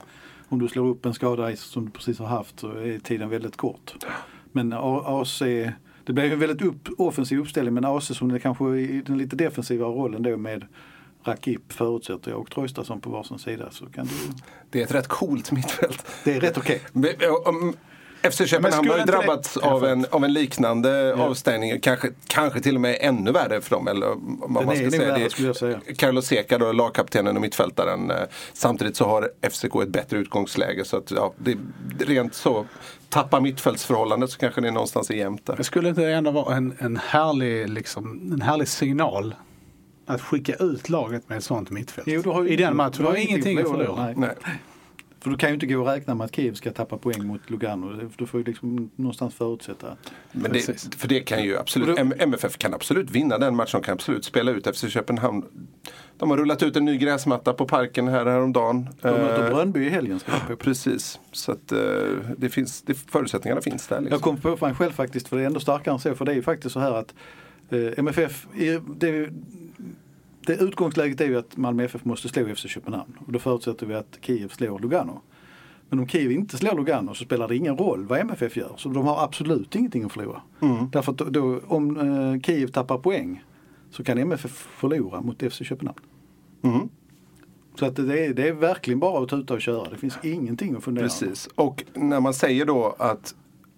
Om 0.49 0.60
du 0.60 0.67
slår 0.67 0.88
upp 0.88 1.06
en 1.06 1.13
skada 1.13 1.56
som 1.56 1.86
du 1.86 1.91
precis 1.91 2.19
har 2.19 2.28
haft 2.28 2.60
så 2.60 2.71
är 2.71 2.99
tiden 2.99 3.30
väldigt 3.30 3.58
kort. 3.58 3.95
Men 4.51 4.73
AC 4.73 5.41
det 6.05 6.13
blev 6.13 6.33
en 6.33 6.39
väldigt 6.39 6.61
upp, 6.61 6.89
offensiv 6.97 7.39
uppställning 7.39 7.73
men 7.73 7.85
AC 7.85 8.17
som 8.17 8.31
är 8.31 8.39
kanske 8.39 8.65
i 8.65 9.01
den 9.05 9.17
lite 9.17 9.35
defensiva 9.35 9.85
rollen 9.85 10.23
då 10.23 10.37
med 10.37 10.65
Rakip 11.23 11.73
förutsätter 11.73 12.31
jag 12.31 12.39
och 12.39 12.51
Traustason 12.51 13.01
på 13.01 13.09
varsin 13.09 13.39
sida 13.39 13.71
så 13.71 13.85
kan 13.85 14.05
du... 14.05 14.13
Det 14.69 14.79
är 14.79 14.83
ett 14.83 14.95
rätt 14.95 15.07
coolt 15.07 15.51
mittfält. 15.51 16.05
Det 16.23 16.35
är 16.35 16.39
rätt 16.39 16.57
okej. 16.57 16.81
Okay. 16.93 17.73
FC 18.31 18.47
Köpenhamn 18.47 18.89
har 18.89 18.97
ju 18.97 19.03
drabbats 19.03 19.57
av 19.57 19.85
en, 19.85 20.05
av 20.11 20.23
en 20.23 20.33
liknande 20.33 20.89
ja. 20.89 21.23
avstängning. 21.23 21.79
Kanske, 21.79 22.09
kanske 22.27 22.59
till 22.59 22.75
och 22.75 22.81
med 22.81 22.97
ännu 22.99 23.31
värre 23.31 23.61
för 23.61 23.69
dem. 23.69 23.88
Eller 23.88 24.07
vad 24.47 24.65
man 24.65 24.75
ska 24.75 24.91
säga. 24.91 25.13
Värre, 25.13 25.29
skulle 25.29 25.47
jag 25.47 25.55
säga. 25.55 25.79
Carlos 25.97 26.25
Seca 26.25 26.57
då, 26.57 26.71
lagkaptenen 26.71 27.35
och 27.35 27.41
mittfältaren. 27.41 28.11
Eh, 28.11 28.17
samtidigt 28.53 28.95
så 28.95 29.05
har 29.05 29.29
FCK 29.51 29.75
ett 29.83 29.89
bättre 29.89 30.17
utgångsläge. 30.17 30.85
Så 30.85 30.97
att, 30.97 31.11
ja, 31.11 31.33
det, 31.38 31.57
rent 31.99 32.33
så 32.33 32.65
tappa 33.09 33.39
mittfältsförhållandet 33.39 34.29
så 34.29 34.38
kanske 34.38 34.61
det 34.61 34.71
någonstans 34.71 35.09
är 35.09 35.13
jämnt 35.13 35.45
där. 35.45 35.55
Det 35.57 35.63
skulle 35.63 35.89
inte 35.89 36.05
ändå 36.05 36.31
vara 36.31 36.55
en, 36.55 36.75
en, 36.79 36.97
härlig, 36.97 37.69
liksom, 37.69 38.31
en 38.33 38.41
härlig 38.41 38.67
signal 38.67 39.35
att 40.05 40.21
skicka 40.21 40.53
ut 40.53 40.89
laget 40.89 41.29
med 41.29 41.38
ett 41.38 41.43
sånt 41.43 41.69
mittfält. 41.69 42.07
Jo, 42.07 42.21
du 42.21 42.29
har 42.29 42.43
ju, 42.43 42.49
I 42.49 42.55
den 42.55 42.76
matchen. 42.76 42.93
Du 42.97 43.03
har, 43.03 43.11
har 43.11 43.17
ingenting 43.17 43.59
att 43.59 43.71
förlora. 43.71 44.05
Nej. 44.05 44.13
Nej. 44.17 44.36
För 45.26 45.30
du 45.32 45.38
kan 45.38 45.49
ju 45.49 45.53
inte 45.53 45.65
gå 45.65 45.80
och 45.82 45.88
räkna 45.88 46.15
med 46.15 46.26
att 46.26 46.36
Kiev 46.36 46.53
ska 46.53 46.71
tappa 46.71 46.97
poäng 46.97 47.28
mot 47.28 47.49
Lugano. 47.49 48.09
Du 48.17 48.26
får 48.26 48.39
ju 48.39 48.43
liksom 48.45 48.89
någonstans 48.95 49.36
förutsätta 49.36 49.88
att 49.91 50.11
Men 50.32 50.51
det, 50.51 50.95
för 50.97 51.07
det 51.07 51.19
kan 51.19 51.43
ju 51.43 51.57
absolut, 51.57 51.97
då- 51.97 52.13
MFF 52.19 52.57
kan 52.57 52.73
absolut 52.73 53.11
vinna 53.11 53.38
den 53.38 53.55
matchen. 53.55 53.80
De 53.82 53.86
kan 53.86 53.93
absolut 53.93 54.26
spela 54.26 54.51
ut 54.51 54.67
FC 54.78 54.89
Köpenhamn. 54.89 55.45
De 56.17 56.30
har 56.30 56.38
rullat 56.38 56.63
ut 56.63 56.76
en 56.76 56.86
ny 56.86 56.97
gräsmatta 56.97 57.53
på 57.53 57.67
parken 57.67 58.07
här 58.07 58.26
häromdagen. 58.26 58.89
de 59.01 59.09
möter 59.11 59.43
Eh, 59.47 59.53
Brönnby 59.55 59.86
i 59.86 59.89
helgen. 59.89 60.19
Ska 60.19 60.32
jag 60.32 60.47
på. 60.47 60.55
Precis, 60.55 61.19
så 61.32 61.51
att 61.51 61.71
eh, 61.71 61.80
det 62.38 62.49
finns, 62.49 62.82
det, 62.82 62.93
förutsättningarna 62.93 63.61
finns 63.61 63.88
där. 63.88 64.01
Liksom. 64.01 64.13
Jag 64.15 64.21
kom 64.21 64.57
på 64.57 64.65
mig 64.65 64.76
själv 64.76 64.91
faktiskt 64.91 65.28
för 65.28 65.38
det 65.38 65.41
är 65.43 65.47
ändå 65.47 65.59
starkare 65.59 65.93
än 65.93 65.99
så. 65.99 66.15
För 66.15 66.26
det 66.26 66.32
är 66.32 66.36
ju 66.36 66.41
faktiskt 66.41 66.73
så 66.73 66.80
här 66.80 66.91
att 66.91 67.13
eh, 67.69 67.80
MFF, 67.99 68.47
är- 68.57 68.82
det, 68.99 69.30
det 70.45 70.55
utgångsläget 70.55 71.21
är 71.21 71.25
ju 71.25 71.37
att 71.37 71.57
Malmö 71.57 71.83
FF 71.83 72.05
måste 72.05 72.29
slå 72.29 72.55
FC 72.55 72.67
Köpenhamn. 72.67 73.17
Och 73.25 73.31
då 73.31 73.39
förutsätter 73.39 73.85
vi 73.85 73.93
att 73.93 74.17
Kiev 74.21 74.49
slår 74.49 74.79
Lugano. 74.79 75.21
Men 75.89 75.99
om 75.99 76.07
Kiev 76.07 76.31
inte 76.31 76.57
slår 76.57 76.75
Lugano 76.75 77.13
så 77.13 77.23
spelar 77.23 77.47
det 77.47 77.55
ingen 77.55 77.77
roll 77.77 78.05
vad 78.05 78.19
MFF 78.19 78.57
gör. 78.57 78.73
Så 78.77 78.89
de 78.89 79.05
har 79.05 79.23
absolut 79.23 79.75
ingenting 79.75 80.03
att 80.03 80.11
förlora. 80.11 80.41
Därför 80.91 81.11
att 81.11 81.17
då, 81.17 81.25
då, 81.25 81.59
om 81.67 81.97
eh, 81.97 82.41
Kiev 82.41 82.67
tappar 82.67 82.97
poäng 82.97 83.43
så 83.91 84.03
kan 84.03 84.17
MFF 84.17 84.51
förlora 84.51 85.21
mot 85.21 85.43
FC 85.53 85.63
Köpenhamn. 85.63 85.99
Mm. 86.61 86.89
Så 87.79 87.85
att 87.85 87.95
det, 87.95 88.25
är, 88.25 88.33
det 88.33 88.47
är 88.47 88.53
verkligen 88.53 88.99
bara 88.99 89.23
att 89.23 89.29
tuta 89.29 89.53
och 89.53 89.61
köra. 89.61 89.89
Det 89.89 89.97
finns 89.97 90.17
ingenting 90.23 90.75
att 90.75 90.83
fundera. 90.83 91.05
Precis, 91.05 91.49
och 91.55 91.83
när 91.93 92.19
man 92.19 92.33
säger 92.33 92.65
då 92.65 92.95
att 92.99 93.35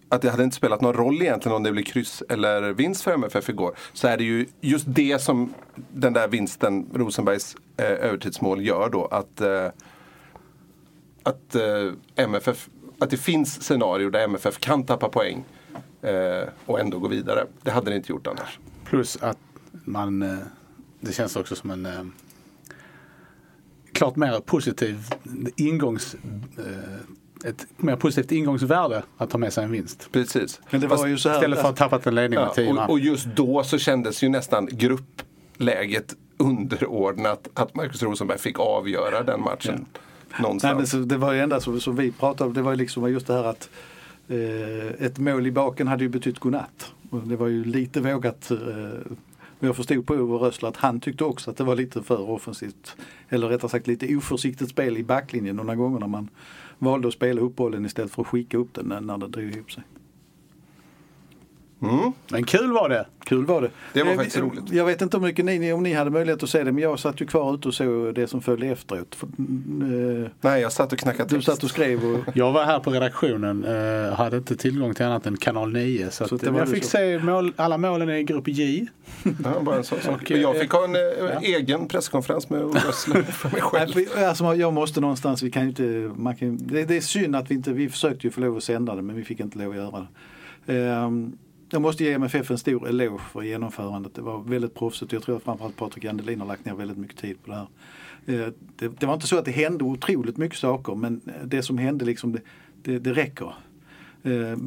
att 0.10 0.22
det 0.22 0.30
hade 0.30 0.44
inte 0.44 0.56
spelat 0.56 0.82
någon 0.82 0.94
roll 0.94 1.22
egentligen 1.22 1.56
om 1.56 1.64
det 1.64 1.72
blir 1.72 1.84
kryss 1.84 2.24
eller 2.30 2.74
vinst 2.74 3.02
för 3.02 3.12
MFF 3.12 3.50
igår. 3.50 3.76
Så 3.94 4.08
är 4.08 4.18
det 4.18 4.24
ju 4.24 4.46
just 4.62 4.86
det 4.88 5.22
som 5.22 5.54
den 5.94 6.14
där 6.14 6.28
vinsten, 6.28 6.90
Rosenbergs 6.94 7.56
eh, 7.78 7.86
övertidsmål, 7.86 8.66
gör 8.66 8.90
då. 8.90 9.06
Att, 9.06 9.42
eh, 9.42 9.68
att 11.24 11.56
eh, 11.56 11.92
MFF, 12.16 12.70
att 13.00 13.10
det 13.10 13.18
finns 13.18 13.64
scenarier 13.64 14.10
där 14.10 14.24
MFF 14.24 14.60
kan 14.60 14.86
tappa 14.86 15.10
poäng 15.10 15.46
eh, 16.02 16.48
och 16.66 16.80
ändå 16.80 17.00
gå 17.00 17.08
vidare. 17.08 17.46
Det 17.64 17.72
hade 17.72 17.90
det 17.90 17.96
inte 17.96 18.12
gjort 18.12 18.28
annars. 18.28 18.60
Plus 18.86 19.18
att 19.22 19.40
man, 19.72 20.22
eh, 20.22 20.38
det 21.00 21.14
känns 21.14 21.36
också 21.36 21.56
som 21.56 21.72
en 21.72 21.86
eh, 21.86 22.06
klart 23.92 24.16
mer 24.16 24.40
positiv 24.40 24.98
ingångs, 25.56 26.16
eh, 26.58 27.00
ett 27.46 27.68
mer 27.78 27.96
positivt 27.96 28.32
ingångsvärde 28.32 29.04
att 29.18 29.30
ta 29.30 29.38
med 29.38 29.54
sig 29.54 29.64
en 29.64 29.72
vinst. 29.72 30.10
Precis. 30.12 30.62
Men 30.70 30.82
det 30.82 30.88
var 30.88 30.98
Fast- 30.98 31.10
ju 31.10 31.18
så 31.18 31.30
här, 31.30 31.36
Istället 31.36 31.60
för 31.60 31.70
att 31.70 31.80
ha 31.80 31.90
tappat 31.90 32.08
en 32.08 32.16
ledning 32.16 32.40
med 32.40 32.48
Ja, 32.48 32.54
tio 32.54 32.72
och, 32.72 32.90
och 32.90 33.00
just 33.00 33.26
då 33.26 33.64
så 33.64 33.78
kändes 33.78 34.24
ju 34.24 34.30
nästan 34.30 34.68
gruppläget 34.72 36.16
underordnat 36.38 37.48
att 37.54 37.76
Marcus 37.76 38.04
Rosenberg 38.04 38.38
fick 38.38 38.60
avgöra 38.60 39.24
den 39.24 39.42
matchen. 39.42 39.86
Någonstans. 40.40 40.64
Nej, 40.64 40.76
men 40.76 40.88
så 40.88 40.98
det 40.98 41.18
var 41.18 41.34
ju 41.34 41.40
enda 41.40 41.60
som, 41.60 41.80
som 41.80 41.96
vi 41.96 42.12
pratade 42.12 42.48
om, 42.48 42.54
det 42.54 42.62
var 42.62 42.72
ju 42.72 42.78
liksom 42.78 43.12
just 43.12 43.28
det 43.28 43.34
här 43.34 43.44
att 43.44 43.70
eh, 44.28 45.06
ett 45.06 45.18
mål 45.18 45.48
i 45.48 45.52
baken 45.52 45.88
hade 45.88 46.04
ju 46.04 46.10
betytt 46.10 46.40
godnatt. 46.40 46.92
Och 47.10 47.20
det 47.22 47.36
var 47.36 47.48
ju 47.48 47.64
lite 47.64 48.02
vågat. 48.02 48.52
Eh, 48.52 48.58
men 49.60 49.68
jag 49.68 49.76
förstod 49.76 50.08
på 50.08 50.14
Ove 50.14 50.48
Rössler 50.48 50.70
att 50.70 50.78
han 50.78 51.00
tyckte 51.00 51.24
också 51.24 51.52
att 51.52 51.58
det 51.58 51.64
var 51.64 51.76
lite 51.76 52.04
för 52.04 52.30
offensivt. 52.30 52.96
Eller 53.30 53.48
rättare 53.48 53.70
sagt 53.70 53.88
lite 53.88 54.16
oförsiktigt 54.16 54.72
spel 54.72 54.98
i 54.98 55.04
backlinjen 55.04 55.56
några 55.56 55.76
gånger 55.76 56.00
när 56.00 56.08
man 56.08 56.30
valde 56.80 57.08
att 57.08 57.14
spela 57.14 57.42
upp 57.42 57.56
bollen 57.56 57.86
istället 57.86 58.12
för 58.12 58.22
att 58.22 58.28
skicka 58.28 58.58
upp 58.58 58.74
den 58.74 58.86
när, 58.86 59.02
när 59.02 59.18
det 59.18 59.28
drog 59.28 59.56
ihop 59.56 59.72
sig. 59.72 59.84
Mm. 61.82 62.12
Men 62.32 62.44
kul 62.44 62.72
var 62.72 62.90
det. 62.90 63.06
Kul 63.26 63.46
var 63.46 63.62
det. 63.62 63.70
Det 63.94 64.04
var 64.04 64.12
Eh, 64.12 64.16
faktiskt 64.18 64.38
vi- 64.38 64.42
roligt. 64.42 64.72
Jag 64.72 64.86
vet 64.86 65.02
inte 65.02 65.18
hur 65.18 65.26
mycket 65.26 65.46
ni, 65.46 65.74
om 65.74 65.84
ni 65.84 65.94
hade 65.94 66.10
möjlighet 66.10 66.44
att 66.44 66.50
se 66.50 66.64
det 66.64 66.72
men 66.72 66.84
jag 66.84 67.00
satt 67.00 67.22
ju 67.22 67.26
kvar 67.26 67.54
ute 67.56 67.68
och 67.68 67.74
såg 67.74 68.16
det 68.16 68.28
som 68.28 68.42
följde 68.42 68.68
efteråt. 68.68 69.18
Eh, 69.22 70.32
Nej, 70.42 70.62
jag 70.62 70.72
satt 70.72 70.94
och 70.94 71.00
knackade 71.00 71.30
du 71.30 71.36
text. 71.36 71.46
satt 71.46 71.64
och 71.64 71.70
skrev 71.70 72.06
och 72.06 72.20
Jag 72.34 72.52
var 72.52 72.64
här 72.66 72.80
på 72.80 72.90
redaktionen 72.92 73.64
eh, 73.64 74.14
hade 74.14 74.38
inte 74.38 74.56
tillgång 74.56 74.94
till 74.94 75.06
annat 75.06 75.26
än 75.26 75.38
kanal 75.38 75.72
9. 75.74 76.10
Så, 76.12 76.28
Så 76.28 76.36
att, 76.36 76.44
jag 76.44 76.70
fick 76.70 76.84
så. 76.84 76.90
se 76.90 77.20
mål, 77.20 77.54
alla 77.56 77.78
målen 77.78 78.10
i 78.10 78.24
grupp 78.24 78.48
J. 78.48 78.88
Ja, 79.44 79.60
bara 79.62 79.76
en 79.76 79.84
sån 79.84 80.00
sak. 80.02 80.22
Och, 80.22 80.32
jag 80.38 80.58
fick 80.60 80.72
ha 80.72 80.84
en 80.84 80.96
eh, 80.96 81.38
egen 81.42 81.88
presskonferens 81.88 82.50
med 82.50 82.62
Rössler 82.86 83.22
för 83.24 83.50
mig 83.52 83.62
själv. 83.62 83.92
alltså, 84.18 84.56
jag 84.56 84.74
måste 84.74 85.02
någonstans, 85.02 85.44
vi 85.44 85.52
kan 85.52 85.64
inte, 85.68 86.12
man 86.16 86.36
kan, 86.36 86.58
det, 86.58 86.86
det 86.86 86.98
är 86.98 87.02
synd 87.02 87.36
att 87.36 87.52
vi 87.52 87.56
inte, 87.56 87.72
vi 87.74 87.90
försökte 87.90 88.28
ju 88.28 88.32
få 88.32 88.42
lov 88.42 88.58
att 88.58 88.64
sända 88.64 88.96
det 88.96 89.02
men 89.02 89.16
vi 89.16 89.24
fick 89.24 89.40
inte 89.40 89.58
lov 89.60 89.70
att 89.72 89.76
göra 89.78 90.08
det. 90.66 90.74
Ehm, 90.74 91.38
jag 91.70 91.82
måste 91.82 92.04
ge 92.04 92.14
MFF 92.14 92.52
en 92.52 92.58
stor 92.58 92.88
eloge 92.88 93.24
för 93.32 93.42
genomförandet. 93.42 94.16
Det 94.16 94.22
var 94.22 94.40
väldigt 94.40 94.76
proffsigt. 94.76 95.12
Jag 95.12 95.24
tror 95.24 95.40
framförallt 95.40 95.76
Patrik 95.76 96.06
Andelin 96.06 96.40
har 96.40 96.48
lagt 96.48 96.66
ner 96.66 96.74
väldigt 96.74 96.98
mycket 96.98 97.18
tid 97.18 97.38
på 97.44 97.52
det 97.52 97.58
här. 97.58 97.68
Eh, 98.26 98.54
det, 98.76 98.88
det 99.00 99.06
var 99.06 99.14
inte 99.14 99.28
så 99.28 99.38
att 99.38 99.46
det 99.46 99.52
hände 99.52 99.84
otroligt 99.84 100.38
mycket 100.38 100.58
saker 100.58 100.96
men 100.96 101.22
det 101.46 101.64
som 101.64 101.78
hände 101.78 102.06
liksom, 102.06 102.32
det, 102.32 102.42
det, 102.84 103.00
det 103.00 103.14
räcker. 103.14 103.54
Eh, 104.24 104.58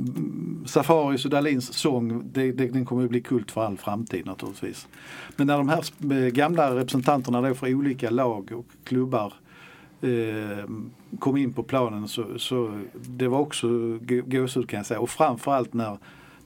Safaris 0.66 1.24
och 1.24 1.30
Dalins 1.30 1.72
sång, 1.72 2.22
det, 2.32 2.52
det, 2.52 2.68
den 2.68 2.84
kommer 2.84 3.04
att 3.04 3.10
bli 3.10 3.20
kult 3.20 3.50
för 3.50 3.64
all 3.64 3.76
framtid 3.76 4.26
naturligtvis. 4.26 4.88
Men 5.36 5.46
när 5.46 5.58
de 5.58 5.68
här 5.68 5.84
eh, 6.12 6.28
gamla 6.28 6.76
representanterna 6.76 7.40
då 7.40 7.54
för 7.54 7.74
olika 7.74 8.10
lag 8.10 8.52
och 8.52 8.66
klubbar 8.84 9.32
eh, 10.00 10.64
kom 11.18 11.36
in 11.36 11.52
på 11.52 11.62
planen 11.62 12.08
så, 12.08 12.38
så 12.38 12.80
det 12.94 13.28
var 13.28 13.38
också 13.38 13.68
gåshud 14.26 14.68
kan 14.68 14.76
jag 14.76 14.86
säga. 14.86 15.00
Och 15.00 15.10
framförallt 15.10 15.74
när 15.74 15.98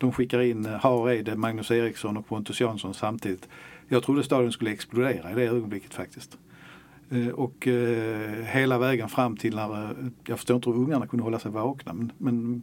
de 0.05 0.13
skickar 0.13 0.41
in 0.41 0.65
Hareide, 0.65 1.37
Magnus 1.37 1.71
Eriksson 1.71 2.17
och 2.17 2.27
Pontus 2.27 2.61
Jansson 2.61 2.95
samtidigt. 2.95 3.49
Jag 3.89 4.03
trodde 4.03 4.23
stadion 4.23 4.53
skulle 4.53 4.71
explodera 4.71 5.31
i 5.31 5.35
det 5.35 5.43
ögonblicket 5.43 5.95
faktiskt. 5.95 6.39
Eh, 7.11 7.29
och 7.29 7.69
eh, 7.69 8.45
hela 8.45 8.79
vägen 8.79 9.09
fram 9.09 9.37
till 9.37 9.57
när, 9.57 9.83
eh, 9.83 9.91
jag 10.27 10.39
förstår 10.39 10.57
inte 10.57 10.71
hur 10.71 10.77
ungarna 10.77 11.07
kunde 11.07 11.25
hålla 11.25 11.39
sig 11.39 11.51
vakna 11.51 11.93
men, 11.93 12.13
men 12.19 12.63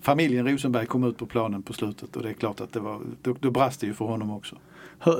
familjen 0.00 0.48
Rosenberg 0.48 0.86
kom 0.86 1.04
ut 1.04 1.18
på 1.18 1.26
planen 1.26 1.62
på 1.62 1.72
slutet 1.72 2.16
och 2.16 2.22
det 2.22 2.28
är 2.28 2.32
klart 2.32 2.60
att 2.60 2.72
det 2.72 2.80
var, 2.80 3.00
då, 3.22 3.36
då 3.40 3.50
brast 3.50 3.80
det 3.80 3.86
ju 3.86 3.94
för 3.94 4.04
honom 4.04 4.30
också. 4.30 4.56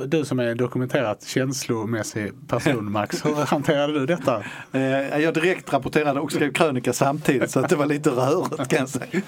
Du 0.07 0.25
som 0.25 0.39
är 0.39 0.55
dokumenterat 0.55 1.23
känslomässig 1.23 2.31
person 2.47 2.91
Max, 2.91 3.25
hur 3.25 3.45
hanterade 3.45 3.99
du 3.99 4.05
detta? 4.05 4.43
Eh, 4.71 5.19
jag 5.19 5.33
direkt 5.33 5.73
rapporterade 5.73 6.19
och 6.19 6.31
skrev 6.31 6.53
krönika 6.53 6.93
samtidigt 6.93 7.51
så 7.51 7.61
det 7.61 7.75
var 7.75 7.85
lite 7.85 8.09
rörigt 8.09 8.69
kan 8.69 8.79
jag 8.79 8.89
säga. 8.89 9.21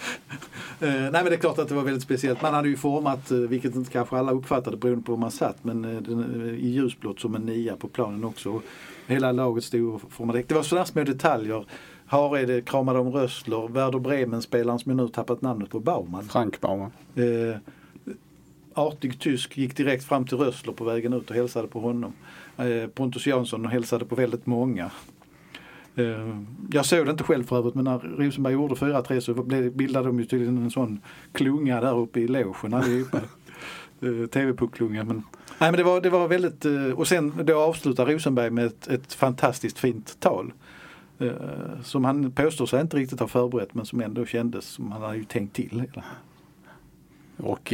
Eh, 0.79 0.89
nej 0.89 1.11
men 1.11 1.25
det 1.25 1.33
är 1.33 1.37
klart 1.37 1.59
att 1.59 1.67
det 1.67 1.75
var 1.75 1.83
väldigt 1.83 2.03
speciellt. 2.03 2.41
Man 2.41 2.53
hade 2.53 2.69
ju 2.69 2.77
format, 2.77 3.31
eh, 3.31 3.37
vilket 3.37 3.75
inte 3.75 3.91
kanske 3.91 4.17
alla 4.17 4.31
uppfattade 4.31 4.77
beroende 4.77 5.03
på 5.03 5.11
hur 5.11 5.19
man 5.19 5.31
satt, 5.31 5.63
men 5.63 5.85
i 6.59 6.67
ljusblått 6.67 7.19
som 7.19 7.35
en 7.35 7.41
nia 7.41 7.75
på 7.75 7.87
planen 7.87 8.23
också. 8.23 8.61
Hela 9.07 9.31
laget 9.31 9.63
stod 9.63 9.95
och 9.95 10.01
formade. 10.11 10.43
Det 10.47 10.55
var 10.55 10.63
sådana 10.63 10.85
små 10.85 11.03
detaljer. 11.03 11.65
Hareide 12.05 12.61
kramade 12.61 12.99
om 12.99 13.11
Rössler, 13.11 13.67
Werder 13.67 13.99
Bremen-spelaren 13.99 14.79
som 14.79 14.89
jag 14.89 14.97
nu 14.97 15.07
tappat 15.07 15.41
namnet 15.41 15.69
på, 15.69 15.79
Baumann. 15.79 16.23
Frank 16.23 16.61
Baumann. 16.61 16.91
Eh, 17.15 17.57
artig 18.75 19.19
tysk 19.19 19.57
gick 19.57 19.77
direkt 19.77 20.03
fram 20.03 20.25
till 20.25 20.37
Rössler 20.37 20.73
på 20.73 20.83
vägen 20.83 21.13
ut 21.13 21.29
och 21.29 21.35
hälsade 21.35 21.67
på 21.67 21.79
honom. 21.79 22.13
Eh, 22.57 22.87
Pontus 22.87 23.27
Jansson 23.27 23.65
hälsade 23.65 24.05
på 24.05 24.15
väldigt 24.15 24.45
många. 24.45 24.91
Eh, 25.95 26.39
jag 26.71 26.85
såg 26.85 27.05
det 27.05 27.11
inte 27.11 27.23
själv 27.23 27.43
för 27.43 27.57
övrigt 27.57 27.75
men 27.75 27.85
när 27.85 27.99
Rosenberg 27.99 28.53
gjorde 28.53 28.75
4-3 28.75 29.19
så 29.19 29.33
bildade 29.71 30.07
de 30.07 30.19
ju 30.19 30.25
tydligen 30.25 30.57
en 30.57 30.71
sån 30.71 31.01
klunga 31.31 31.81
där 31.81 31.97
uppe 31.97 32.19
i 32.19 32.27
logen 32.27 32.73
allihopa. 32.73 33.19
Eh, 34.01 34.27
TV-puckklunga. 34.27 35.03
Men, 35.03 35.23
nej, 35.59 35.71
men 35.71 35.73
det, 35.73 35.83
var, 35.83 36.01
det 36.01 36.09
var 36.09 36.27
väldigt, 36.27 36.65
och 36.95 37.07
sen 37.07 37.33
då 37.43 37.59
avslutar 37.59 38.05
Rosenberg 38.05 38.49
med 38.49 38.65
ett, 38.65 38.87
ett 38.87 39.13
fantastiskt 39.13 39.79
fint 39.79 40.19
tal. 40.19 40.53
Som 41.83 42.05
han 42.05 42.31
påstår 42.31 42.65
sig 42.65 42.81
inte 42.81 42.97
riktigt 42.97 43.19
ha 43.19 43.27
förberett 43.27 43.73
men 43.73 43.85
som 43.85 44.01
ändå 44.01 44.25
kändes 44.25 44.65
som 44.65 44.91
han 44.91 45.01
hade 45.01 45.17
ju 45.17 45.23
tänkt 45.23 45.55
till. 45.55 45.83
Och, 47.37 47.73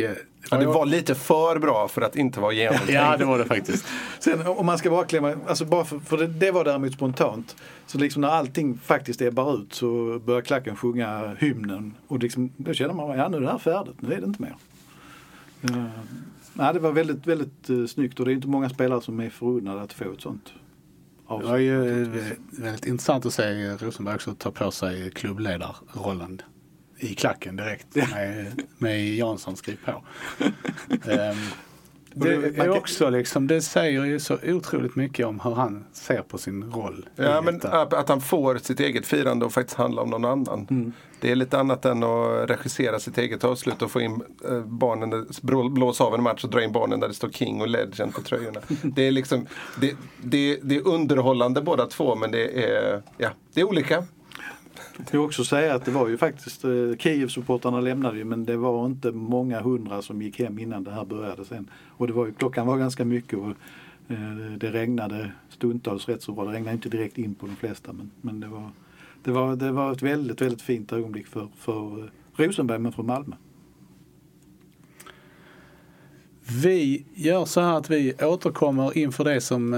Ja, 0.50 0.58
det 0.58 0.66
var 0.66 0.86
lite 0.86 1.16
för 1.16 1.60
bra 1.60 1.88
för 1.88 2.02
att 2.02 2.16
inte 2.16 2.40
vara 2.40 2.54
genomtänkt. 2.54 2.94
ja, 2.94 3.18
det 3.18 3.26
var 3.26 3.38
det 3.40 3.46
faktiskt. 3.46 3.86
Sen 4.20 4.48
om 4.48 4.66
man 4.66 4.78
ska 4.78 4.90
bara 4.90 5.06
klämma, 5.06 5.36
alltså 5.48 5.66
bara 5.66 5.86
för, 5.86 6.00
för 6.00 6.18
det, 6.18 6.28
det 6.28 6.52
var 6.52 6.64
däremot 6.64 6.94
spontant. 6.94 7.56
Så 7.88 7.98
liksom 7.98 8.22
när 8.22 8.30
allting 8.30 8.78
faktiskt 8.78 9.22
ebbar 9.22 9.62
ut 9.62 9.74
så 9.74 10.20
börjar 10.26 10.42
klacken 10.42 10.76
sjunga 10.76 11.36
hymnen. 11.40 11.94
Och 12.08 12.20
liksom, 12.20 12.52
då 12.58 12.74
känner 12.74 12.94
man, 12.94 13.18
ja 13.18 13.28
nu 13.28 13.38
är 13.38 13.42
det 13.42 13.52
här 13.52 13.58
färdigt, 13.58 14.02
nu 14.02 14.14
är 14.14 14.22
det 14.22 14.26
inte 14.26 14.42
mer. 14.42 14.56
Uh, 15.70 15.86
nej, 16.54 16.74
det 16.74 16.80
var 16.80 16.92
väldigt, 16.92 17.28
väldigt 17.28 17.70
uh, 17.70 17.88
snyggt 17.88 18.20
och 18.20 18.26
det 18.26 18.32
är 18.32 18.34
inte 18.34 18.48
många 18.48 18.70
spelare 18.70 19.02
som 19.02 19.20
är 19.20 19.30
förunnade 19.30 19.82
att 19.82 19.94
få 19.94 20.12
ett 20.12 20.22
sånt 20.22 20.54
Det 21.28 21.46
var 21.46 21.58
ju 21.58 22.04
eh, 22.04 22.34
väldigt 22.52 22.86
intressant 22.86 23.26
att 23.26 23.34
se 23.34 23.74
Rosenberg 23.76 24.16
också 24.16 24.36
ta 24.36 24.52
på 24.52 24.72
sig 24.72 25.12
klubbledarrollen 25.12 26.42
i 27.04 27.16
klacken 27.16 27.56
direkt 27.56 27.96
med, 27.96 28.62
med 28.78 29.10
Jansson 29.16 29.56
skriv 29.56 29.78
på. 29.86 29.92
Ehm, 31.12 31.36
Det 32.14 32.30
är 32.34 32.70
också 32.70 33.10
liksom, 33.10 33.48
det 33.48 33.62
säger 33.62 34.06
ju 34.06 34.20
så 34.20 34.38
otroligt 34.44 34.96
mycket 34.96 35.26
om 35.26 35.40
hur 35.40 35.52
han 35.56 35.86
ser 35.94 36.22
på 36.22 36.38
sin 36.38 36.64
roll. 36.64 37.10
Ja, 37.16 37.42
men 37.42 37.62
att, 37.64 38.10
han 38.10 38.22
får 38.22 38.56
sitt 38.58 38.80
eget 38.80 39.06
firande 39.06 39.46
och 39.46 39.54
faktiskt 39.54 39.78
handla 39.78 40.02
om 40.02 40.10
någon 40.10 40.26
annan. 40.26 40.94
Det 41.22 41.32
är 41.32 41.36
lite 41.36 41.60
annat 41.60 41.86
än 41.86 42.04
att 42.04 42.50
regissera 42.50 43.00
sitt 43.00 43.18
eget 43.18 43.44
avslut 43.44 43.82
och 43.82 43.92
få 43.92 44.02
in 44.02 44.22
eh, 44.50 44.60
barnen, 44.66 45.28
blå- 45.42 45.70
blåsa 45.70 46.04
av 46.04 46.14
en 46.16 46.24
match 46.24 46.44
och 46.44 46.50
dra 46.50 46.64
in 46.64 46.72
barnen 46.72 47.00
där 47.00 47.08
det 47.08 47.14
står 47.14 47.30
King 47.30 47.62
och 47.62 47.68
Legend 47.68 48.14
på 48.14 48.22
tröjorna. 48.22 48.60
Det 48.84 49.08
är 49.08 49.12
liksom, 49.12 49.48
det, 49.82 49.96
det, 50.24 50.60
det 50.64 50.76
är 50.76 50.88
underhållande 50.88 51.62
båda 51.62 51.86
två 51.86 52.16
men 52.16 52.32
det 52.32 52.66
är, 52.66 53.02
ja, 53.18 53.30
det 53.54 53.62
är 53.62 53.66
olika. 53.66 54.04
Jag 54.98 55.08
kan 55.08 55.20
också 55.20 55.44
säga 55.44 55.76
att 55.76 55.86
det 55.86 55.92
var 55.92 56.08
ju 56.08 56.18
faktiskt, 56.18 56.64
eh, 56.64 56.70
Kiev-supportrarna 56.98 57.82
lämnade 57.82 58.18
ju 58.18 58.24
men 58.24 58.46
det 58.46 58.58
var 58.58 58.86
inte 58.86 59.12
många 59.12 59.62
hundra 59.62 60.02
som 60.02 60.22
gick 60.22 60.40
hem 60.40 60.60
innan 60.60 60.84
det 60.84 60.92
här 60.92 61.06
började 61.06 61.46
sen. 61.46 61.70
Och 61.88 62.08
det 62.08 62.14
var 62.14 62.26
ju, 62.26 62.34
klockan 62.34 62.68
var 62.68 62.78
ganska 62.78 63.06
mycket 63.06 63.40
och 63.40 63.50
eh, 64.08 64.52
det 64.58 64.72
regnade 64.72 65.32
stundtals 65.50 66.08
rätt 66.08 66.22
så 66.22 66.32
bra. 66.32 66.46
Det 66.46 66.52
regnade 66.52 66.74
inte 66.74 66.90
direkt 66.90 67.18
in 67.18 67.36
på 67.36 67.46
de 67.46 67.56
flesta 67.56 67.94
men, 67.94 68.12
men 68.22 68.40
det, 68.40 68.48
var, 68.48 68.70
det, 69.24 69.32
var, 69.32 69.56
det 69.56 69.72
var 69.72 69.92
ett 69.92 70.02
väldigt, 70.02 70.42
väldigt 70.42 70.62
fint 70.62 70.94
ögonblick 70.94 71.28
för, 71.28 71.48
för 71.58 72.00
eh, 72.00 72.06
Rosenberg 72.36 72.80
men 72.80 72.92
för 72.92 73.04
Malmö. 73.04 73.36
Vi 76.64 77.06
gör 77.14 77.46
så 77.46 77.62
här 77.62 77.78
att 77.78 77.90
vi 77.90 78.14
återkommer 78.22 78.98
inför 78.98 79.24
det 79.24 79.42
som 79.42 79.76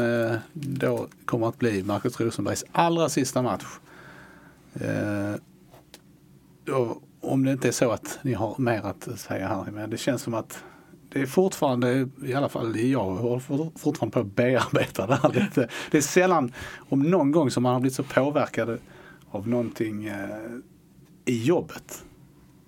då 0.54 1.08
kommer 1.26 1.48
att 1.48 1.60
bli 1.60 1.84
Marcus 1.84 2.20
Rosenbergs 2.20 2.66
allra 2.72 3.10
sista 3.10 3.42
match. 3.42 3.66
Eh, 4.82 5.36
om 7.22 7.44
det 7.46 7.52
inte 7.52 7.68
är 7.68 7.72
så 7.72 7.92
att 7.92 8.20
ni 8.22 8.34
har 8.34 8.56
mer 8.58 8.82
att 8.86 9.20
säga 9.20 9.48
här, 9.48 9.72
men 9.72 9.90
det 9.90 9.98
känns 9.98 10.22
som 10.22 10.34
att 10.34 10.64
det 11.10 11.22
är 11.22 11.26
fortfarande, 11.26 12.10
i 12.26 12.34
alla 12.34 12.50
fall 12.50 12.80
jag 12.80 13.04
håller 13.04 13.40
for- 13.40 13.72
fortfarande 13.80 14.14
på 14.14 14.20
att 14.20 14.36
bearbeta 14.36 15.08
det 15.08 15.16
här 15.16 15.30
lite. 15.34 15.70
Det 15.92 15.98
är 15.98 16.02
sällan, 16.02 16.52
om 16.90 17.00
någon 17.02 17.32
gång, 17.32 17.52
som 17.52 17.64
man 17.64 17.74
har 17.74 17.80
blivit 17.80 17.96
så 17.96 18.04
påverkad 18.04 18.78
av 19.32 19.48
någonting 19.48 20.06
eh, 20.06 20.16
i 21.26 21.44
jobbet. 21.44 22.04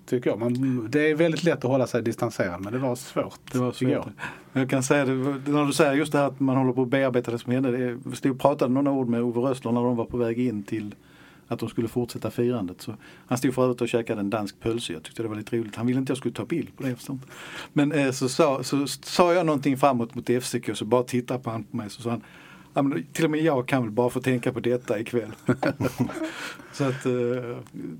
Tycker 0.06 0.30
jag. 0.30 0.38
Man, 0.38 0.88
det 0.90 1.10
är 1.10 1.14
väldigt 1.14 1.44
lätt 1.44 1.64
att 1.64 1.70
hålla 1.70 1.86
sig 1.86 2.02
distanserad 2.02 2.60
men 2.60 2.72
det 2.72 2.78
var 2.78 2.94
svårt. 2.94 3.52
Det 3.52 3.58
var 3.58 3.72
svårt. 3.72 4.06
Jag 4.52 4.70
kan 4.70 4.82
säga 4.82 5.04
det, 5.04 5.12
när 5.50 5.66
du 5.66 5.72
säger 5.72 5.92
just 5.92 6.12
det 6.12 6.18
här 6.18 6.26
att 6.26 6.40
man 6.40 6.56
håller 6.56 6.72
på 6.72 6.82
att 6.82 6.88
bearbeta 6.88 7.30
det 7.30 7.38
som 7.38 7.52
hände. 7.52 7.98
Jag 8.04 8.16
stod 8.16 8.32
och 8.32 8.40
pratade 8.40 8.74
några 8.74 8.90
ord 8.90 9.08
med 9.08 9.22
Ove 9.22 9.40
Rössler 9.40 9.72
när 9.72 9.82
de 9.82 9.96
var 9.96 10.04
på 10.04 10.16
väg 10.16 10.38
in 10.38 10.62
till 10.62 10.94
att 11.48 11.58
de 11.58 11.68
skulle 11.68 11.88
fortsätta 11.88 12.30
firandet. 12.30 12.82
Så 12.82 12.94
han 13.26 13.38
stod 13.38 13.54
för 13.54 13.62
övrigt 13.62 13.80
och 13.80 13.88
käkade 13.88 14.20
en 14.20 14.30
dansk 14.30 14.60
pölse. 14.60 14.92
Jag 14.92 15.02
tyckte 15.02 15.22
det 15.22 15.28
var 15.28 15.36
lite 15.36 15.56
roligt. 15.56 15.76
Han 15.76 15.86
ville 15.86 16.00
inte 16.00 16.10
jag 16.10 16.18
skulle 16.18 16.34
ta 16.34 16.44
bild 16.44 16.76
på 16.76 16.82
det. 16.82 16.88
Jag. 17.08 17.18
Men 17.72 17.92
eh, 17.92 18.10
så, 18.10 18.28
sa, 18.28 18.62
så 18.62 18.86
sa 18.86 19.34
jag 19.34 19.46
någonting 19.46 19.76
framåt 19.76 20.14
mot 20.14 20.26
FCK 20.42 20.76
så 20.76 20.84
bara 20.84 21.02
tittade 21.02 21.40
på 21.40 21.50
han 21.50 21.64
på 21.64 21.76
mig 21.76 21.90
så 21.90 22.02
sa 22.02 22.10
han 22.10 22.22
Ja, 22.74 22.82
men 22.82 23.06
till 23.12 23.24
och 23.24 23.30
med 23.30 23.40
jag 23.40 23.68
kan 23.68 23.82
väl 23.82 23.90
bara 23.90 24.10
få 24.10 24.20
tänka 24.20 24.52
på 24.52 24.60
detta 24.60 25.00
ikväll. 25.00 25.32
så 26.72 26.84
att 26.84 27.06
eh, 27.06 27.56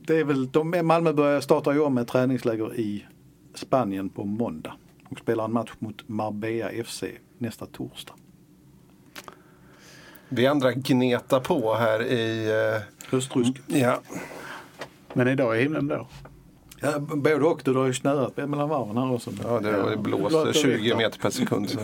det 0.06 0.16
är 0.16 0.24
väl, 0.24 0.50
de, 0.50 0.86
Malmö 0.86 1.12
börjar 1.12 1.40
starta 1.40 1.72
ju 1.72 1.80
om 1.80 1.94
med 1.94 2.06
träningsläger 2.08 2.74
i 2.74 3.04
Spanien 3.54 4.08
på 4.08 4.24
måndag. 4.24 4.72
Och 5.08 5.18
spelar 5.18 5.44
en 5.44 5.52
match 5.52 5.72
mot 5.78 6.08
Marbella 6.08 6.84
FC 6.84 7.04
nästa 7.38 7.66
torsdag. 7.66 8.14
Vi 10.28 10.46
andra 10.46 10.72
gnetar 10.72 11.40
på 11.40 11.74
här 11.74 12.02
i... 12.02 12.48
eh, 12.74 12.82
Höstrusk. 13.10 13.52
ja. 13.66 14.00
Men 15.12 15.28
idag 15.28 15.56
är 15.56 15.62
himlen 15.62 15.86
blå. 15.86 16.06
Ja, 16.80 16.98
både 16.98 17.34
och. 17.34 17.60
Det 17.64 17.70
har 17.70 17.86
ju 17.86 17.94
snöat 17.94 18.36
mellan 18.36 18.68
varven 18.68 18.96
här 18.96 19.12
också. 19.14 19.30
Ja, 19.44 19.60
det, 19.60 19.90
det 19.90 19.96
blåser 19.96 20.46
det 20.46 20.52
20 20.54 20.76
veta. 20.82 20.96
meter 20.96 21.18
per 21.18 21.30
sekund. 21.30 21.70
Så. 21.70 21.78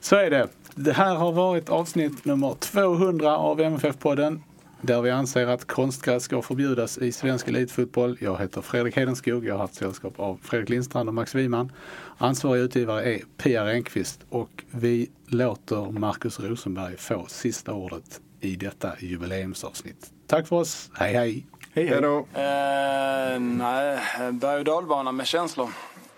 Så 0.00 0.16
är 0.16 0.30
det. 0.30 0.48
Det 0.74 0.92
här 0.92 1.14
har 1.14 1.32
varit 1.32 1.68
avsnitt 1.68 2.24
nummer 2.24 2.54
200 2.54 3.36
av 3.36 3.60
MFF-podden. 3.60 4.40
Där 4.84 5.02
vi 5.02 5.10
anser 5.10 5.46
att 5.46 5.64
konstgräs 5.64 6.22
ska 6.22 6.42
förbjudas 6.42 6.98
i 6.98 7.12
svensk 7.12 7.48
elitfotboll. 7.48 8.16
Jag 8.20 8.38
heter 8.40 8.60
Fredrik 8.60 8.96
Hedenskog. 8.96 9.46
Jag 9.46 9.54
har 9.54 9.60
haft 9.60 9.74
sällskap 9.74 10.20
av 10.20 10.40
Fredrik 10.42 10.68
Lindstrand 10.68 11.08
och 11.08 11.14
Max 11.14 11.34
Wiman. 11.34 11.72
Ansvarig 12.18 12.60
utgivare 12.60 13.04
är 13.04 13.20
Pia 13.36 13.66
Renqvist 13.66 14.20
och 14.28 14.64
vi 14.70 15.10
låter 15.26 15.90
Marcus 15.90 16.40
Rosenberg 16.40 16.96
få 16.96 17.26
sista 17.28 17.72
ordet 17.72 18.20
i 18.40 18.56
detta 18.56 18.92
jubileumsavsnitt. 18.98 20.10
Tack 20.26 20.48
för 20.48 20.56
oss. 20.56 20.90
Hej 20.94 21.14
hej! 21.14 21.46
Hej, 21.74 21.86
Hej 21.86 22.00
då. 22.00 22.18
Eh, 22.18 23.40
nej, 23.40 23.98
berg 24.32 24.58
och 24.58 24.64
dalbana 24.64 25.12
med 25.12 25.26
känslor. 25.26 25.68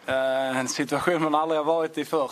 Eh, 0.06 0.58
en 0.58 0.68
situation 0.68 1.22
man 1.22 1.34
aldrig 1.34 1.58
har 1.58 1.64
varit 1.64 1.98
i 1.98 2.04
förr. 2.04 2.30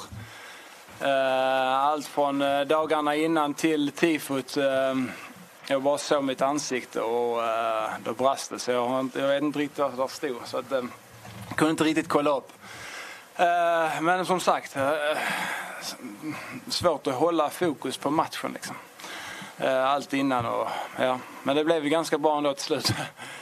Eh, 1.01 1.79
allt 1.79 2.07
från 2.07 2.43
eh, 2.43 2.61
dagarna 2.61 3.17
innan 3.17 3.55
till 3.55 3.91
tifot. 3.91 4.57
Eh, 4.57 4.95
jag 5.73 5.83
bara 5.83 5.99
såg 5.99 6.25
mitt 6.25 6.43
ansikte 6.43 7.01
och 7.01 7.45
eh, 7.45 7.91
då 8.05 8.13
brast 8.13 8.51
det. 8.51 8.59
Så 8.59 8.71
jag, 8.71 9.01
inte, 9.01 9.21
jag 9.21 9.29
vet 9.29 9.43
inte 9.43 9.59
riktigt 9.59 9.79
vad 9.79 9.99
det 9.99 10.09
stod. 10.09 10.37
Så 10.45 10.59
att, 10.59 10.73
eh, 10.73 10.83
kunde 11.55 11.71
inte 11.71 11.85
riktigt 11.85 12.09
kolla 12.09 12.37
upp. 12.37 12.53
Eh, 13.37 14.01
men 14.01 14.27
som 14.27 14.41
sagt, 14.41 14.77
eh, 14.77 15.19
svårt 16.69 17.07
att 17.07 17.15
hålla 17.15 17.51
fokus 17.51 17.97
på 17.97 18.11
matchen. 18.11 18.53
Liksom. 18.53 18.77
Eh, 19.59 19.91
allt 19.91 20.13
innan 20.13 20.47
och 20.47 20.69
ja. 20.99 21.19
Men 21.43 21.57
det 21.57 21.65
blev 21.65 21.85
ju 21.85 21.91
ganska 21.91 22.19
bra 22.19 22.39
ändå 22.39 22.55
till 22.55 22.65
slut. 22.65 22.93